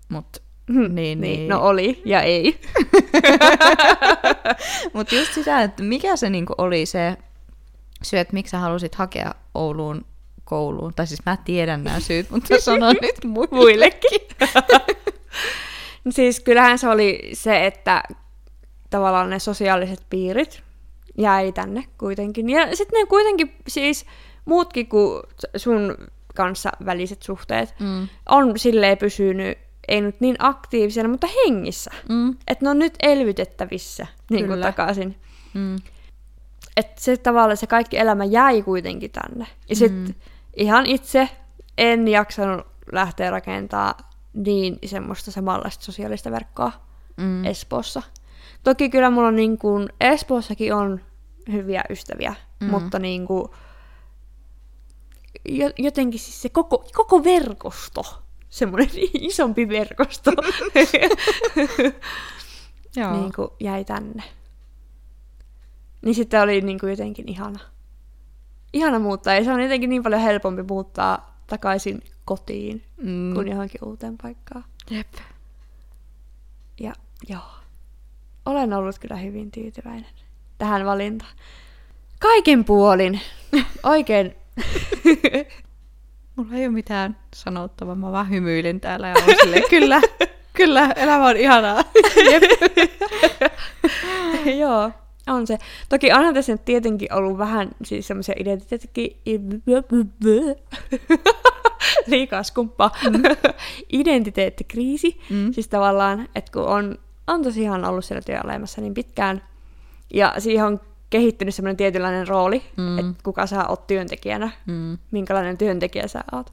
mutta 0.08 0.40
niin, 0.88 1.20
niin. 1.20 1.48
No 1.48 1.60
oli 1.62 2.02
ja 2.04 2.22
ei. 2.22 2.60
Mutta 4.94 5.14
just 5.14 5.32
sitä, 5.34 5.62
että 5.62 5.82
mikä 5.82 6.16
se 6.16 6.30
niinku 6.30 6.54
oli 6.58 6.86
se 6.86 7.16
syy, 8.02 8.18
että 8.18 8.32
miksi 8.34 8.50
sä 8.50 8.58
halusit 8.58 8.94
hakea 8.94 9.34
Ouluun 9.54 10.04
kouluun. 10.44 10.94
Tai 10.94 11.06
siis 11.06 11.26
mä 11.26 11.36
tiedän 11.44 11.84
nämä 11.84 12.00
syyt, 12.00 12.30
mutta 12.30 12.60
sanon 12.60 12.96
nyt 13.02 13.24
muille. 13.24 13.56
Muillekin. 13.56 14.20
siis 16.10 16.40
kyllähän 16.40 16.78
se 16.78 16.88
oli 16.88 17.30
se, 17.32 17.66
että 17.66 18.02
tavallaan 18.90 19.30
ne 19.30 19.38
sosiaaliset 19.38 20.00
piirit 20.10 20.62
jäi 21.18 21.52
tänne 21.52 21.84
kuitenkin. 21.98 22.50
Ja 22.50 22.76
sitten 22.76 23.00
ne 23.00 23.06
kuitenkin 23.06 23.54
siis 23.68 24.06
muutkin 24.44 24.86
kuin 24.88 25.22
sun 25.56 25.96
kanssa 26.34 26.70
väliset 26.86 27.22
suhteet 27.22 27.74
Mm. 27.80 28.08
on 28.28 28.58
silleen 28.58 28.98
pysynyt, 28.98 29.58
ei 29.88 30.00
nyt 30.00 30.20
niin 30.20 30.36
aktiivisena, 30.38 31.08
mutta 31.08 31.26
hengissä. 31.44 31.90
Mm. 32.08 32.30
Että 32.48 32.64
ne 32.64 32.70
on 32.70 32.78
nyt 32.78 32.94
elvytettävissä 33.02 34.06
niin 34.30 34.46
kuin 34.46 34.60
takaisin. 34.60 35.16
Mm. 35.54 35.76
Että 36.76 37.00
se 37.00 37.16
tavallaan 37.16 37.56
se 37.56 37.66
kaikki 37.66 37.98
elämä 37.98 38.24
jäi 38.24 38.62
kuitenkin 38.62 39.10
tänne. 39.10 39.46
Ja 39.68 39.76
sitten 39.76 40.04
Mm. 40.04 40.14
ihan 40.56 40.86
itse 40.86 41.28
en 41.78 42.08
jaksanut 42.08 42.66
lähteä 42.92 43.30
rakentaa 43.30 43.94
niin 44.34 44.78
semmoista 44.86 45.30
samanlaista 45.30 45.84
sosiaalista 45.84 46.30
verkkoa 46.30 46.72
Mm. 47.16 47.44
Espoossa. 47.44 48.02
Toki 48.64 48.88
kyllä 48.88 49.10
mulla 49.10 49.28
on 49.28 49.36
niin 49.36 49.58
kuin, 49.58 49.88
Espoossakin 50.00 50.74
on 50.74 51.00
hyviä 51.52 51.84
ystäviä, 51.90 52.34
Mm. 52.60 52.70
mutta 52.70 52.98
niin 52.98 53.26
kuin, 53.26 53.48
jo, 55.48 55.70
jotenkin 55.78 56.20
siis 56.20 56.42
se 56.42 56.48
koko, 56.48 56.84
koko 56.94 57.24
verkosto, 57.24 58.22
semmoinen 58.54 58.88
isompi 59.30 59.68
verkosto, 59.68 60.30
Joo. 62.96 63.20
niin 63.20 63.32
kuin 63.32 63.48
jäi 63.60 63.84
tänne. 63.84 64.22
Niin 66.02 66.14
sitten 66.14 66.42
oli 66.42 66.60
niin 66.60 66.80
kuin 66.80 66.90
jotenkin 66.90 67.28
ihana. 67.28 67.58
Ihana 68.72 68.98
muuttaa, 68.98 69.34
ja 69.34 69.44
se 69.44 69.52
on 69.52 69.62
jotenkin 69.62 69.90
niin 69.90 70.02
paljon 70.02 70.20
helpompi 70.20 70.62
muuttaa 70.62 71.38
takaisin 71.46 72.02
kotiin 72.24 72.82
Mm. 72.96 73.34
kuin 73.34 73.48
johonkin 73.48 73.84
uuteen 73.84 74.18
paikkaan. 74.22 74.64
Jep. 74.90 75.12
Ja 76.80 76.92
joo, 77.28 77.42
olen 78.46 78.72
ollut 78.72 78.98
kyllä 78.98 79.16
hyvin 79.16 79.50
tyytyväinen 79.50 80.06
tähän 80.58 80.86
valintaan. 80.86 81.32
Kaiken 82.20 82.64
puolin. 82.64 83.20
Oikein. 83.82 84.36
Mulla 86.36 86.54
ei 86.54 86.66
ole 86.66 86.74
mitään 86.74 87.16
sanottavaa, 87.34 87.94
mä 87.94 88.12
vaan 88.12 88.30
hymyilen 88.30 88.80
täällä 88.80 89.08
ja 89.08 89.14
olen 89.24 89.36
silleen, 89.42 89.62
kyllä, 89.70 90.00
kyllä, 90.52 90.92
elämä 90.96 91.26
on 91.26 91.36
ihanaa. 91.36 91.84
Joo, 94.60 94.90
on 95.26 95.46
se. 95.46 95.58
Toki 95.88 96.12
onhan 96.12 96.34
tässä 96.34 96.52
nyt 96.52 96.64
tietenkin 96.64 97.14
ollut 97.14 97.38
vähän 97.38 97.70
siis 97.84 98.06
semmoisia 98.06 98.34
identiteettikin... 98.38 99.16
Liikaa 102.06 102.42
skumppaa. 102.42 102.90
Identiteettikriisi. 103.92 105.20
Mm. 105.30 105.52
Siis 105.52 105.68
tavallaan, 105.68 106.28
että 106.34 106.52
kun 106.52 106.66
on, 106.66 106.98
on 107.26 107.42
tosiaan 107.42 107.84
ollut 107.84 108.04
siellä 108.04 108.22
työelämässä 108.22 108.80
niin 108.80 108.94
pitkään, 108.94 109.42
ja 110.14 110.34
siihen 110.38 110.66
on 110.66 110.80
kehittynyt 111.10 111.54
semmoinen 111.54 111.76
tietynlainen 111.76 112.28
rooli, 112.28 112.62
Mm. 112.76 112.98
että 112.98 113.22
kuka 113.22 113.46
sä 113.46 113.68
oot 113.68 113.86
työntekijänä, 113.86 114.50
Mm. 114.66 114.98
minkälainen 115.10 115.58
työntekijä 115.58 116.08
sä 116.08 116.24
oot. 116.32 116.52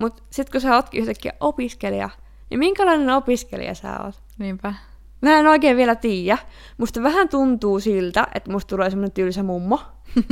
Mutta 0.00 0.22
sitten 0.30 0.52
kun 0.52 0.60
sä 0.60 0.74
ootkin 0.76 1.00
yhtäkkiä 1.00 1.32
opiskelija, 1.40 2.10
niin 2.50 2.58
minkälainen 2.58 3.10
opiskelija 3.10 3.74
sä 3.74 3.98
oot? 4.04 4.14
Niinpä. 4.38 4.74
Mä 5.20 5.38
en 5.38 5.46
oikein 5.46 5.76
vielä 5.76 5.94
tiedä. 5.94 6.38
Musta 6.78 7.02
vähän 7.02 7.28
tuntuu 7.28 7.80
siltä, 7.80 8.26
että 8.34 8.50
musta 8.50 8.68
tulee 8.68 8.90
semmonen 8.90 9.12
tylsä 9.12 9.42
mummo, 9.42 9.80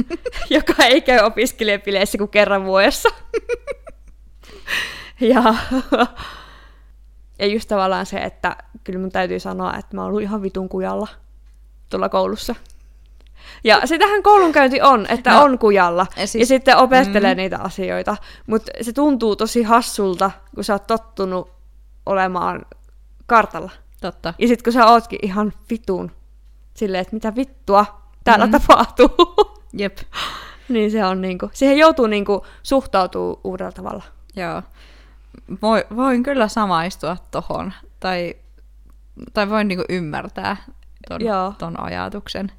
joka 0.50 0.84
ei 0.84 1.00
käy 1.00 1.18
opiskelijapileissä 1.18 2.18
kuin 2.18 2.30
kerran 2.30 2.64
vuodessa. 2.64 3.08
ja, 5.20 5.42
ja 7.38 7.46
just 7.46 7.68
tavallaan 7.68 8.06
se, 8.06 8.16
että 8.18 8.56
kyllä 8.84 8.98
mun 8.98 9.12
täytyy 9.12 9.40
sanoa, 9.40 9.74
että 9.76 9.96
mä 9.96 10.00
oon 10.02 10.08
ollut 10.08 10.22
ihan 10.22 10.42
vitun 10.42 10.68
kujalla 10.68 11.08
tuolla 11.90 12.08
koulussa. 12.08 12.54
Ja 13.64 13.86
sitähän 13.86 14.22
koulunkäynti 14.22 14.82
on, 14.82 15.06
että 15.08 15.30
No, 15.32 15.42
on 15.42 15.58
kujalla. 15.58 16.06
ja 16.16 16.26
siis- 16.26 16.42
ja 16.42 16.46
sitten 16.46 16.76
opettelee 16.76 17.34
mm. 17.34 17.38
mm. 17.38 17.42
niitä 17.42 17.58
asioita. 17.58 18.16
Mutta 18.46 18.72
se 18.82 18.92
tuntuu 18.92 19.36
tosi 19.36 19.62
hassulta, 19.62 20.30
kun 20.54 20.64
sä 20.64 20.72
oot 20.72 20.86
tottunut 20.86 21.50
olemaan 22.06 22.66
kartalla. 23.26 23.70
Totta. 24.00 24.34
Ja 24.38 24.48
sit 24.48 24.62
kun 24.62 24.72
sä 24.72 24.86
ootkin 24.86 25.18
ihan 25.22 25.52
vitun 25.70 26.10
silleen, 26.74 27.00
että 27.02 27.16
mitä 27.16 27.34
vittua 27.36 27.86
täällä 28.24 28.46
Mm. 28.46 28.52
tapahtuu, 28.52 29.08
Jep. 29.78 29.98
niin 30.68 30.90
se 30.90 31.04
on 31.04 31.20
niinku, 31.20 31.50
siihen 31.54 31.78
joutuu 31.78 32.06
niinku 32.06 32.46
suhtautuu 32.62 33.40
uudella 33.44 33.72
tavalla. 33.72 34.02
Joo. 34.36 34.62
Voi, 35.62 35.84
voin 35.96 36.22
kyllä 36.22 36.48
samaistua 36.48 37.16
tohon. 37.30 37.72
Tai, 38.00 38.34
tai 39.34 39.50
voin 39.50 39.68
niinku 39.68 39.84
ymmärtää 39.88 40.56
ton, 41.08 41.24
Joo. 41.24 41.54
ton 41.58 41.80
ajatuksen. 41.80 42.52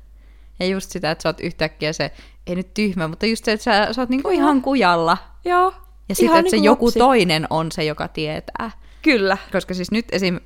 Ja 0.60 0.66
just 0.66 0.92
sitä, 0.92 1.12
että 1.12 1.22
sä 1.22 1.30
oot 1.30 1.40
yhtäkkiä 1.40 1.94
se, 1.94 2.12
ei 2.48 2.56
nyt 2.56 2.74
tyhmä, 2.74 3.08
mutta 3.08 3.26
just 3.26 3.46
se, 3.46 3.52
että 3.52 3.64
sä, 3.64 3.94
sä 3.94 4.02
oot 4.02 4.10
niinku 4.10 4.30
ihan 4.30 4.62
kujalla. 4.62 5.18
Joo. 5.46 5.74
Ja 6.10 6.16
sitten, 6.16 6.40
että 6.40 6.50
se 6.50 6.56
niinku 6.56 6.66
joku 6.66 6.86
lapsi. 6.86 7.00
toinen 7.00 7.48
on 7.50 7.72
se, 7.72 7.84
joka 7.84 8.08
tietää. 8.08 8.72
Kyllä. 9.02 9.38
Koska 9.52 9.74
siis 9.74 9.92
nyt 9.92 10.06
esim. 10.12 10.40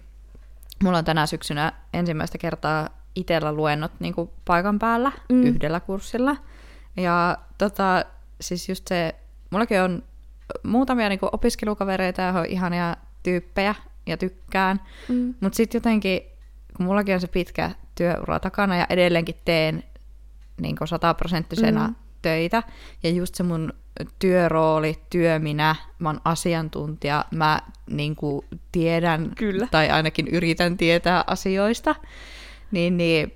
Mulla 0.84 0.98
on 0.98 1.06
tänä 1.06 1.26
syksynä 1.26 1.74
ensimmäistä 1.94 2.38
kertaa 2.38 2.90
itellä 3.16 3.54
luennot 3.54 3.92
niin 4.00 4.14
kuin 4.14 4.30
paikan 4.46 4.80
päällä 4.80 5.12
mm. 5.30 5.44
Yhdellä 5.44 5.80
kurssilla. 5.80 6.36
Ja 6.98 7.38
tota, 7.58 8.06
siis 8.42 8.70
just 8.70 8.88
se, 8.88 9.16
mullakin 9.50 9.82
on 9.82 10.04
muutamia 10.64 11.10
niin 11.10 11.20
kuin 11.20 11.30
opiskelukavereita 11.34 12.22
ja 12.22 12.34
on 12.40 12.46
ihania 12.46 12.98
tyyppejä 13.24 13.76
ja 14.06 14.18
tykkään. 14.18 14.82
Mm. 15.10 15.34
Mutta 15.40 15.58
sitten 15.58 15.80
jotenkin, 15.80 16.22
kun 16.78 16.86
mullakin 16.86 17.16
on 17.16 17.22
se 17.22 17.28
pitkä 17.28 17.72
työura 17.96 18.40
takana 18.40 18.78
ja 18.78 18.86
edelleenkin 18.90 19.36
teen 19.46 19.84
niin 20.62 20.76
sataprosenttisena 20.86 21.88
mm. 21.88 21.94
Mm. 21.94 21.96
töitä, 22.22 22.64
ja 23.04 23.10
just 23.10 23.36
se 23.36 23.44
mun 23.44 23.74
työrooli, 24.20 25.00
työminä, 25.10 25.76
mä 26.00 26.10
oon 26.10 26.22
asiantuntija, 26.26 27.26
mä 27.32 27.60
niin 27.90 28.16
kuin 28.16 28.46
tiedän, 28.72 29.32
Kyllä. 29.38 29.68
tai 29.72 29.90
ainakin 29.90 30.28
yritän 30.28 30.78
tietää 30.78 31.24
asioista, 31.28 31.96
niin, 32.72 32.98
niin 32.98 33.34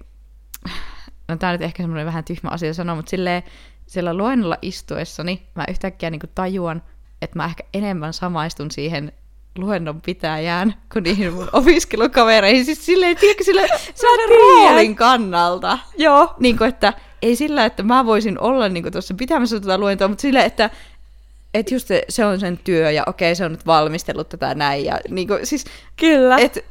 no 1.28 1.38
tää 1.38 1.49
on 1.49 1.53
nyt 1.53 1.61
ehkä 1.61 1.84
semmoinen 1.84 2.05
vähän 2.05 2.24
tyhmä 2.24 2.49
asia 2.49 2.74
sanoa, 2.74 2.95
mutta 2.95 3.09
silleen, 3.09 3.43
siellä 3.88 4.13
luennolla 4.13 4.57
istuessani 4.61 5.47
mä 5.55 5.65
yhtäkkiä 5.70 6.09
niin 6.09 6.20
kuin 6.20 6.32
tajuan, 6.36 6.84
että 7.22 7.39
mä 7.39 7.45
ehkä 7.45 7.63
enemmän 7.74 8.13
samaistun 8.13 8.72
siihen 8.72 9.11
luennon 9.57 10.01
pitäjään 10.01 10.76
kuin 10.93 11.03
niihin 11.03 11.34
mun 11.34 11.49
opiskelukavereihin. 11.61 12.65
Siis 12.65 12.86
silleen, 12.86 13.18
tiedätkö, 13.18 13.43
sille 13.43 13.68
tiedän. 13.68 14.30
roolin 14.30 14.95
kannalta. 14.95 15.80
Joo. 15.97 16.36
Niin 16.39 16.57
kuin, 16.57 16.70
että 16.70 16.93
ei 17.22 17.36
sillä, 17.36 17.65
että 17.65 17.84
mä 17.84 18.05
voisin 18.05 18.39
olla 18.39 18.70
niin 18.70 18.91
tuossa 18.91 19.13
pitämässä 19.13 19.59
tätä 19.59 19.78
luentoa, 19.78 20.07
mutta 20.07 20.22
sillä, 20.22 20.43
että 20.43 20.70
että 21.53 21.74
just 21.74 21.88
se, 21.88 22.03
se 22.09 22.26
on 22.26 22.39
sen 22.39 22.59
työ 22.63 22.91
ja 22.91 23.03
okei, 23.07 23.36
se 23.36 23.45
on 23.45 23.51
nyt 23.51 23.65
valmistellut 23.65 24.30
tätä 24.30 24.55
näin. 24.55 24.86
Ja 24.86 24.99
niin 25.09 25.28
kuin, 25.28 25.45
siis, 25.45 25.65
Kyllä. 25.99 26.38
et, 26.38 26.65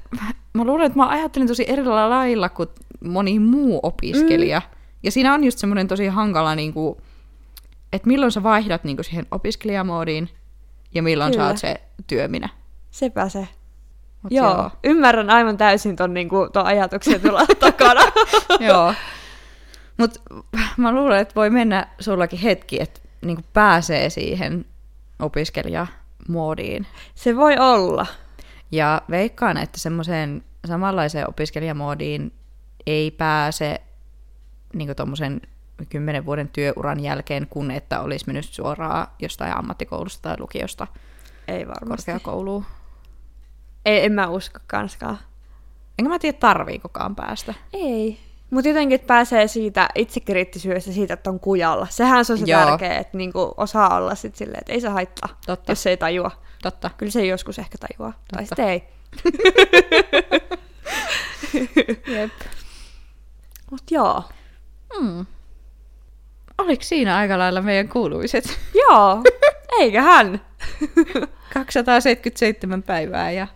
mä 0.52 0.64
luulen, 0.64 0.86
että 0.86 0.98
mä 0.98 1.08
ajattelin 1.08 1.48
tosi 1.48 1.64
eri 1.68 1.84
lailla 1.84 2.48
kuin 2.48 2.68
moni 3.04 3.38
muu 3.38 3.80
opiskelija. 3.82 4.60
Mm. 4.60 4.76
Ja 5.02 5.10
siinä 5.10 5.34
on 5.34 5.44
just 5.44 5.58
semmoinen 5.58 5.88
tosi 5.88 6.06
hankala, 6.06 6.54
niin 6.54 6.72
kuin, 6.72 6.96
että 7.92 8.08
milloin 8.08 8.32
sä 8.32 8.42
vaihdat 8.42 8.84
niin 8.84 8.96
kuin 8.96 9.04
siihen 9.04 9.26
opiskelijamoodiin 9.30 10.28
ja 10.94 11.02
milloin 11.02 11.32
Kyllä. 11.32 11.44
sä 11.44 11.48
oot 11.48 11.58
se 11.58 11.80
työminä. 12.06 12.48
Sepä 12.90 13.28
se. 13.28 13.48
Mut 14.22 14.32
joo. 14.32 14.50
joo. 14.50 14.70
Ymmärrän 14.84 15.30
aivan 15.30 15.56
täysin 15.56 15.96
ton, 15.96 16.14
niinku, 16.14 16.48
ton 16.52 16.66
ajatuksen 16.66 17.20
tulla 17.20 17.46
takana. 17.60 18.00
Joo. 18.68 18.94
Mutta 19.96 20.20
mä 20.76 20.92
luulen, 20.92 21.18
että 21.20 21.34
voi 21.34 21.50
mennä 21.50 21.86
sullakin 22.00 22.38
hetki, 22.38 22.82
että 22.82 23.00
niinku 23.22 23.42
pääsee 23.52 24.10
siihen 24.10 24.64
opiskelijamoodiin. 25.18 26.86
Se 27.14 27.36
voi 27.36 27.56
olla. 27.58 28.06
Ja 28.72 29.02
veikkaan, 29.10 29.56
että 29.56 29.80
semmoiseen 29.80 30.44
samanlaiseen 30.66 31.28
opiskelijamoodiin 31.28 32.32
ei 32.86 33.10
pääse 33.10 33.80
niin 34.74 34.96
tuommoisen 34.96 35.40
kymmenen 35.88 36.26
vuoden 36.26 36.48
työuran 36.48 37.00
jälkeen, 37.00 37.46
kun 37.50 37.70
että 37.70 38.00
olisi 38.00 38.26
mennyt 38.26 38.44
suoraan 38.44 39.06
jostain 39.18 39.56
ammattikoulusta 39.56 40.22
tai 40.22 40.36
lukiosta 40.38 40.86
Ei 41.48 41.68
varmasti. 41.68 42.12
korkeakouluun. 42.12 42.64
Ei, 43.84 44.04
en 44.04 44.12
mä 44.12 44.26
usko 44.28 44.58
kanskaan. 44.66 45.18
Enkä 45.98 46.08
mä 46.08 46.18
tiedä, 46.18 46.38
tarviikokaan 46.38 47.16
päästä. 47.16 47.54
Ei. 47.72 48.25
Mutta 48.50 48.68
jotenkin 48.68 48.94
että 48.94 49.06
pääsee 49.06 49.48
siitä 49.48 49.88
itsekriittisyydestä 49.94 50.92
siitä, 50.92 51.14
että 51.14 51.30
on 51.30 51.40
kujalla. 51.40 51.86
Sehän 51.90 52.24
se 52.24 52.32
on 52.32 52.38
se 52.38 52.44
Joo. 52.46 52.64
tärkeä, 52.64 52.98
että 52.98 53.18
niinku 53.18 53.54
osaa 53.56 53.96
olla 53.96 54.14
sit 54.14 54.36
silleen, 54.36 54.60
että 54.60 54.72
ei 54.72 54.80
se 54.80 54.88
haittaa, 54.88 55.38
Totta. 55.46 55.72
jos 55.72 55.82
se 55.82 55.90
ei 55.90 55.96
tajua. 55.96 56.30
Totta. 56.62 56.90
Kyllä 56.96 57.12
se 57.12 57.26
joskus 57.26 57.58
ehkä 57.58 57.78
tajuaa. 57.78 58.12
Tai 58.12 58.44
Totta. 58.44 58.56
sitten 58.56 58.68
ei. 58.68 58.82
Jep. 62.16 62.32
Mut 63.70 63.90
joo. 63.90 64.22
Hmm. 64.98 65.26
Oliko 66.58 66.82
siinä 66.82 67.16
aika 67.16 67.38
lailla 67.38 67.62
meidän 67.62 67.88
kuuluiset? 67.88 68.44
Joo. 68.88 69.22
Eiköhän. 69.78 70.40
277 71.54 72.82
päivää 72.92 73.30
ja 73.30 73.46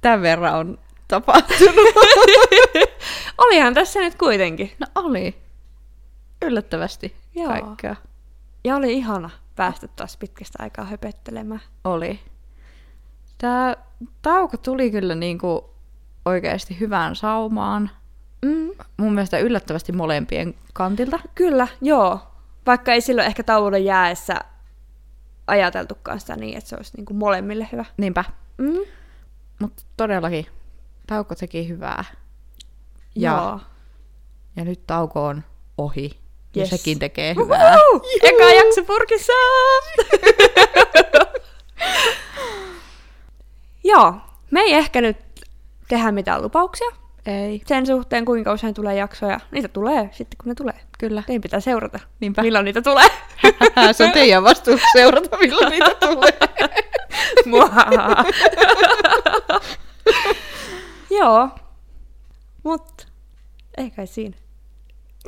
tämän 0.00 0.22
verran 0.22 0.54
on 0.54 0.78
tapahtunut. 1.08 1.74
Olihan 3.50 3.74
tässä 3.74 4.00
nyt 4.00 4.14
kuitenkin. 4.14 4.72
No 4.78 4.86
oli. 4.94 5.36
Yllättävästi 6.42 7.16
Joo. 7.34 7.48
kaikkea. 7.48 7.96
Ja 8.64 8.76
oli 8.76 8.92
ihana 8.92 9.30
päästä 9.56 9.88
taas 9.88 10.16
pitkästä 10.16 10.62
aikaa 10.62 10.84
höpöttelemään. 10.84 11.60
Oli. 11.84 12.20
Tämä 13.38 13.76
tauko 14.22 14.56
tuli 14.56 14.90
kyllä 14.90 15.14
niinku 15.14 15.70
oikeasti 16.24 16.80
hyvään 16.80 17.16
saumaan. 17.16 17.90
Mm. 18.42 18.70
Mun 18.96 19.14
mielestä 19.14 19.38
yllättävästi 19.38 19.92
molempien 19.92 20.54
kantilta. 20.72 21.20
Kyllä, 21.34 21.68
joo. 21.80 22.20
Vaikka 22.66 22.92
ei 22.92 23.00
silloin 23.00 23.26
ehkä 23.26 23.42
tauolle 23.42 23.78
jääessä 23.78 24.34
ajateltukaan 25.46 26.20
sitä 26.20 26.36
niin, 26.36 26.58
että 26.58 26.70
se 26.70 26.76
olisi 26.76 26.96
niinku 26.96 27.14
molemmille 27.14 27.68
hyvä. 27.72 27.84
Niinpä. 27.96 28.24
Mm. 28.58 28.78
Mutta 29.58 29.82
todellakin 29.96 30.46
tauko 31.06 31.34
teki 31.34 31.68
hyvää. 31.68 32.04
Ja, 33.14 33.30
Joo. 33.32 33.60
ja 34.56 34.64
nyt 34.64 34.86
tauko 34.86 35.24
on 35.26 35.44
ohi. 35.78 36.10
Ja 36.56 36.60
Yes. 36.60 36.70
sekin 36.70 36.98
tekee 36.98 37.34
hyvää. 37.34 37.76
Uhu! 37.92 38.02
Eka 38.22 38.44
jakso 38.50 38.84
purkissa! 38.84 39.32
Joo, 43.84 44.14
me 44.50 44.60
ei 44.60 44.74
ehkä 44.74 45.00
nyt 45.00 45.16
tehdä 45.88 46.12
mitään 46.12 46.42
lupauksia 46.42 46.88
Ei, 47.26 47.62
sen 47.66 47.86
suhteen, 47.86 48.24
kuinka 48.24 48.52
usein 48.52 48.74
tulee 48.74 48.94
jaksoja. 48.94 49.40
Niitä 49.50 49.68
tulee 49.68 50.08
sitten, 50.12 50.36
kun 50.42 50.48
ne 50.48 50.54
tulee. 50.54 50.80
kyllä. 50.98 51.22
Teidän 51.26 51.42
pitää 51.42 51.60
seurata, 51.60 51.98
Niinpä. 52.20 52.42
milloin 52.42 52.64
niitä 52.64 52.82
tulee. 52.82 53.08
Se 53.92 54.04
on 54.04 54.12
teidän 54.12 54.44
vastuus 54.44 54.80
seurata, 54.92 55.36
milloin 55.36 55.70
niitä 55.70 55.94
tulee. 56.06 56.38
Joo, 61.10 61.48
mut 62.62 63.08
ei 63.76 63.90
kai 63.90 64.06
siinä. 64.06 64.36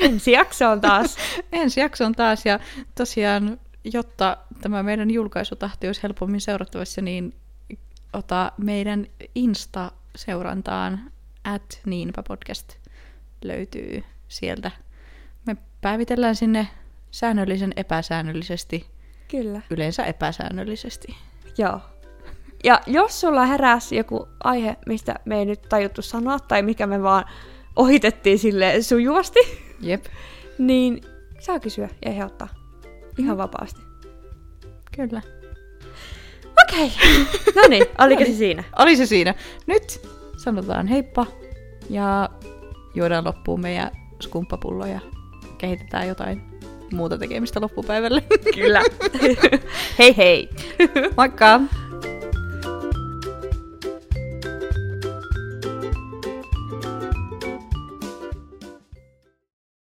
Ensi 0.00 0.32
jaksoon 0.32 0.80
taas. 0.80 1.16
Ensi 1.52 1.80
jakson 1.80 2.14
taas 2.14 2.46
ja 2.46 2.60
tosiaan, 2.94 3.60
jotta 3.84 4.36
tämä 4.60 4.82
meidän 4.82 5.10
julkaisutahti 5.10 5.86
olisi 5.86 6.02
helpommin 6.02 6.40
seurattavissa, 6.40 7.00
niin 7.00 7.34
ota 8.12 8.52
meidän 8.56 9.06
Insta-seurantaan 9.34 11.12
at 11.44 11.80
niinpä 11.86 12.22
podcast 12.22 12.76
löytyy 13.44 14.04
sieltä. 14.28 14.70
Me 15.46 15.56
päivitellään 15.80 16.36
sinne 16.36 16.68
säännöllisen 17.10 17.72
epäsäännöllisesti, 17.76 18.86
Kyllä. 19.28 19.60
yleensä 19.70 20.04
epäsäännöllisesti. 20.04 21.16
Joo. 21.58 21.80
Ja 22.64 22.80
jos 22.86 23.20
sulla 23.20 23.46
heräsi 23.46 23.96
joku 23.96 24.28
aihe, 24.44 24.76
mistä 24.86 25.14
me 25.24 25.38
ei 25.38 25.44
nyt 25.44 25.62
tajuttu 25.68 26.02
sanoa, 26.02 26.38
tai 26.38 26.62
mikä 26.62 26.86
me 26.86 27.02
vaan 27.02 27.24
ohitettiin 27.76 28.38
sille 28.38 28.82
sujuvasti, 28.82 29.38
Jep. 29.80 30.04
niin 30.58 31.00
saa 31.40 31.60
kysyä 31.60 31.88
ja 32.04 32.10
ehdottaa. 32.10 32.48
Ihan 33.18 33.38
vapaasti. 33.38 33.80
Kyllä. 34.96 35.22
Okei. 36.62 36.92
No 37.56 37.62
niin, 37.68 37.86
oliko 37.98 38.24
se 38.24 38.32
siinä? 38.32 38.64
Oli 38.78 38.96
se 38.96 39.06
siinä. 39.06 39.34
Nyt 39.66 40.00
sanotaan 40.36 40.86
heippa 40.86 41.26
ja 41.90 42.28
juodaan 42.94 43.24
loppuun 43.24 43.60
meidän 43.60 43.90
skumppapullo 44.22 44.86
ja 44.86 45.00
kehitetään 45.58 46.08
jotain 46.08 46.42
muuta 46.92 47.18
tekemistä 47.18 47.60
loppupäivälle. 47.60 48.22
Kyllä. 48.54 48.82
hei 49.98 50.16
hei. 50.16 50.48
Moikka! 51.16 51.60